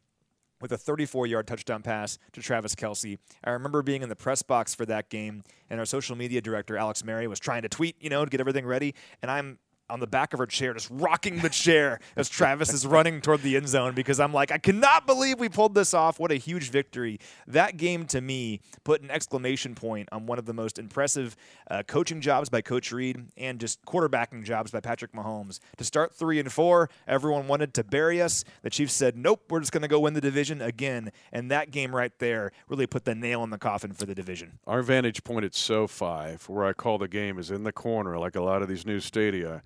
with 0.62 0.72
a 0.72 0.78
34 0.78 1.26
yard 1.26 1.46
touchdown 1.46 1.82
pass 1.82 2.18
to 2.32 2.40
Travis 2.40 2.74
Kelce. 2.74 3.18
I 3.44 3.50
remember 3.50 3.82
being 3.82 4.02
in 4.02 4.08
the 4.08 4.16
press 4.16 4.40
box 4.42 4.74
for 4.74 4.86
that 4.86 5.10
game, 5.10 5.42
and 5.68 5.78
our 5.78 5.84
social 5.84 6.16
media 6.16 6.40
director, 6.40 6.78
Alex 6.78 7.04
Mary, 7.04 7.26
was 7.26 7.40
trying 7.40 7.62
to 7.62 7.68
tweet, 7.68 7.96
you 8.00 8.08
know, 8.08 8.24
to 8.24 8.30
get 8.30 8.40
everything 8.40 8.64
ready. 8.64 8.94
And 9.20 9.30
I'm 9.30 9.58
on 9.92 10.00
the 10.00 10.06
back 10.06 10.32
of 10.32 10.38
her 10.38 10.46
chair, 10.46 10.72
just 10.72 10.88
rocking 10.90 11.40
the 11.40 11.50
chair 11.50 12.00
as 12.16 12.30
Travis 12.30 12.72
is 12.72 12.86
running 12.86 13.20
toward 13.20 13.42
the 13.42 13.56
end 13.56 13.68
zone 13.68 13.94
because 13.94 14.18
I'm 14.18 14.32
like, 14.32 14.50
I 14.50 14.56
cannot 14.56 15.06
believe 15.06 15.38
we 15.38 15.50
pulled 15.50 15.74
this 15.74 15.92
off. 15.92 16.18
What 16.18 16.32
a 16.32 16.36
huge 16.36 16.70
victory. 16.70 17.20
That 17.46 17.76
game 17.76 18.06
to 18.06 18.22
me 18.22 18.60
put 18.84 19.02
an 19.02 19.10
exclamation 19.10 19.74
point 19.74 20.08
on 20.10 20.24
one 20.24 20.38
of 20.38 20.46
the 20.46 20.54
most 20.54 20.78
impressive 20.78 21.36
uh, 21.70 21.82
coaching 21.86 22.22
jobs 22.22 22.48
by 22.48 22.62
Coach 22.62 22.90
Reid 22.90 23.26
and 23.36 23.60
just 23.60 23.84
quarterbacking 23.84 24.44
jobs 24.44 24.70
by 24.70 24.80
Patrick 24.80 25.12
Mahomes. 25.12 25.60
To 25.76 25.84
start 25.84 26.14
three 26.14 26.40
and 26.40 26.50
four, 26.50 26.88
everyone 27.06 27.46
wanted 27.46 27.74
to 27.74 27.84
bury 27.84 28.22
us. 28.22 28.44
The 28.62 28.70
Chiefs 28.70 28.94
said, 28.94 29.14
nope, 29.18 29.42
we're 29.50 29.60
just 29.60 29.72
going 29.72 29.82
to 29.82 29.88
go 29.88 30.00
win 30.00 30.14
the 30.14 30.22
division 30.22 30.62
again. 30.62 31.12
And 31.32 31.50
that 31.50 31.70
game 31.70 31.94
right 31.94 32.18
there 32.18 32.52
really 32.66 32.86
put 32.86 33.04
the 33.04 33.14
nail 33.14 33.44
in 33.44 33.50
the 33.50 33.58
coffin 33.58 33.92
for 33.92 34.06
the 34.06 34.14
division. 34.14 34.58
Our 34.66 34.80
vantage 34.80 35.22
point 35.22 35.44
at 35.44 35.54
SoFi, 35.54 36.38
where 36.46 36.64
I 36.64 36.72
call 36.72 36.96
the 36.96 37.08
game, 37.08 37.38
is 37.38 37.50
in 37.50 37.64
the 37.64 37.72
corner, 37.72 38.18
like 38.18 38.36
a 38.36 38.42
lot 38.42 38.62
of 38.62 38.68
these 38.68 38.86
new 38.86 38.98
stadia 38.98 39.62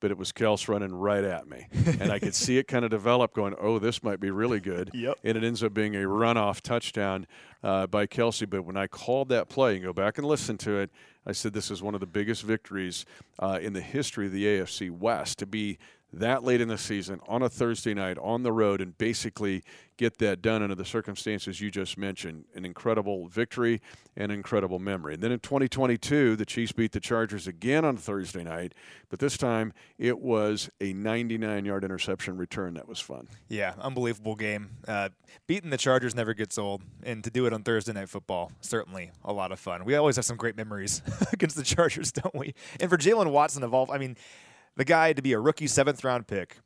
but 0.00 0.10
it 0.10 0.18
was 0.18 0.32
Kels 0.32 0.68
running 0.68 0.94
right 0.94 1.24
at 1.24 1.48
me. 1.48 1.66
and 2.00 2.12
I 2.12 2.18
could 2.18 2.34
see 2.34 2.58
it 2.58 2.68
kind 2.68 2.84
of 2.84 2.90
develop, 2.90 3.34
going, 3.34 3.54
oh, 3.58 3.78
this 3.78 4.02
might 4.02 4.20
be 4.20 4.30
really 4.30 4.60
good. 4.60 4.90
Yep. 4.94 5.18
And 5.24 5.36
it 5.36 5.44
ends 5.44 5.62
up 5.62 5.74
being 5.74 5.94
a 5.94 6.00
runoff 6.00 6.60
touchdown 6.60 7.26
uh, 7.62 7.86
by 7.86 8.06
Kelce. 8.06 8.48
But 8.48 8.64
when 8.64 8.76
I 8.76 8.86
called 8.86 9.28
that 9.30 9.48
play 9.48 9.74
and 9.76 9.84
go 9.84 9.92
back 9.92 10.18
and 10.18 10.26
listen 10.26 10.56
to 10.58 10.78
it, 10.78 10.90
I 11.26 11.32
said 11.32 11.52
this 11.52 11.70
is 11.70 11.82
one 11.82 11.94
of 11.94 12.00
the 12.00 12.06
biggest 12.06 12.42
victories 12.42 13.04
uh, 13.38 13.58
in 13.60 13.72
the 13.74 13.80
history 13.80 14.26
of 14.26 14.32
the 14.32 14.44
AFC 14.44 14.90
West 14.90 15.38
to 15.38 15.46
be 15.46 15.78
that 16.12 16.42
late 16.42 16.60
in 16.60 16.68
the 16.68 16.78
season 16.78 17.20
on 17.28 17.42
a 17.42 17.48
Thursday 17.48 17.94
night 17.94 18.18
on 18.18 18.42
the 18.42 18.52
road 18.52 18.80
and 18.80 18.96
basically 18.96 19.62
get 19.98 20.18
that 20.18 20.40
done 20.40 20.62
under 20.62 20.74
the 20.74 20.84
circumstances 20.84 21.60
you 21.60 21.70
just 21.70 21.98
mentioned. 21.98 22.44
An 22.54 22.64
incredible 22.64 23.26
victory 23.26 23.80
and 24.16 24.32
incredible 24.32 24.78
memory. 24.78 25.14
And 25.14 25.22
then 25.22 25.32
in 25.32 25.40
2022, 25.40 26.36
the 26.36 26.46
Chiefs 26.46 26.72
beat 26.72 26.92
the 26.92 27.00
Chargers 27.00 27.46
again 27.46 27.84
on 27.84 27.96
Thursday 27.96 28.44
night, 28.44 28.74
but 29.10 29.18
this 29.18 29.36
time 29.36 29.72
it 29.98 30.18
was 30.18 30.70
a 30.80 30.92
99 30.92 31.64
yard 31.64 31.84
interception 31.84 32.38
return. 32.38 32.74
That 32.74 32.88
was 32.88 33.00
fun. 33.00 33.28
Yeah, 33.48 33.74
unbelievable 33.78 34.36
game. 34.36 34.70
Uh, 34.86 35.10
beating 35.46 35.70
the 35.70 35.76
Chargers 35.76 36.14
never 36.14 36.32
gets 36.32 36.56
old, 36.58 36.82
and 37.02 37.22
to 37.24 37.30
do 37.30 37.46
it 37.46 37.52
on 37.52 37.62
Thursday 37.64 37.92
Night 37.92 38.08
Football, 38.08 38.52
certainly 38.60 39.10
a 39.24 39.32
lot 39.32 39.52
of 39.52 39.58
fun. 39.58 39.84
We 39.84 39.96
always 39.96 40.16
have 40.16 40.24
some 40.24 40.36
great 40.36 40.56
memories 40.56 41.02
against 41.32 41.56
the 41.56 41.64
Chargers, 41.64 42.12
don't 42.12 42.34
we? 42.34 42.54
And 42.80 42.88
for 42.88 42.96
Jaylen 42.96 43.30
Watson 43.30 43.62
of 43.62 43.74
all, 43.74 43.90
I 43.90 43.98
mean, 43.98 44.16
the 44.78 44.84
guy 44.84 45.12
to 45.12 45.20
be 45.20 45.32
a 45.32 45.40
rookie 45.40 45.66
seventh 45.66 46.04
round 46.04 46.28
pick. 46.28 46.58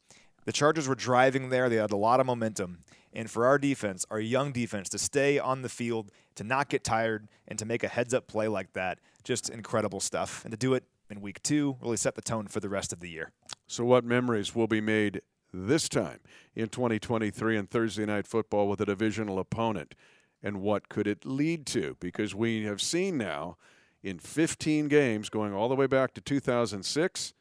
The 0.45 0.53
Chargers 0.53 0.87
were 0.87 0.95
driving 0.95 1.49
there. 1.49 1.69
They 1.69 1.77
had 1.77 1.93
a 1.93 1.97
lot 1.97 2.21
of 2.21 2.27
momentum. 2.27 2.81
And 3.15 3.31
for 3.31 3.47
our 3.47 3.59
defense, 3.59 4.05
our 4.11 4.21
young 4.21 4.53
defense, 4.53 4.91
to 4.91 4.99
stay 4.99 5.39
on 5.39 5.63
the 5.63 5.69
field, 5.69 6.13
to 6.35 6.45
not 6.45 6.69
get 6.69 6.85
tired, 6.85 7.29
and 7.49 7.59
to 7.59 7.65
make 7.65 7.83
a 7.83 7.89
heads 7.89 8.13
up 8.13 8.27
play 8.27 8.49
like 8.49 8.75
that, 8.75 8.99
just 9.25 9.49
incredible 9.49 9.99
stuff. 9.99 10.45
And 10.45 10.53
to 10.53 10.59
do 10.59 10.75
it 10.75 10.85
in 11.11 11.23
week 11.23 11.43
two 11.43 11.79
really 11.81 11.97
set 11.97 12.15
the 12.15 12.21
tone 12.21 12.49
for 12.49 12.61
the 12.61 12.69
rest 12.69 12.93
of 12.93 13.01
the 13.01 13.09
year. 13.09 13.33
So, 13.67 13.85
what 13.85 14.05
memories 14.05 14.55
will 14.55 14.67
be 14.67 14.81
made 14.83 15.23
this 15.53 15.89
time 15.89 16.21
in 16.55 16.69
2023 16.69 17.57
in 17.57 17.67
Thursday 17.67 18.05
Night 18.05 18.27
Football 18.27 18.69
with 18.69 18.81
a 18.83 18.87
divisional 18.87 19.39
opponent? 19.39 19.95
And 20.43 20.61
what 20.61 20.91
could 20.91 21.07
it 21.07 21.25
lead 21.25 21.65
to? 21.69 21.97
Because 21.99 22.35
we 22.35 22.65
have 22.65 22.83
seen 22.83 23.17
now 23.17 23.57
in 24.03 24.19
15 24.19 24.89
games 24.89 25.31
going 25.31 25.55
all 25.55 25.71
the 25.71 25.77
way 25.77 25.87
back 25.87 26.13
to 26.15 26.21
2006 26.21 27.33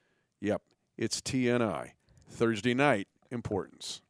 Yep, 0.42 0.64
it's 0.98 1.22
TNI. 1.22 1.92
Thursday 2.28 2.74
night 2.74 3.08
importance. 3.30 4.02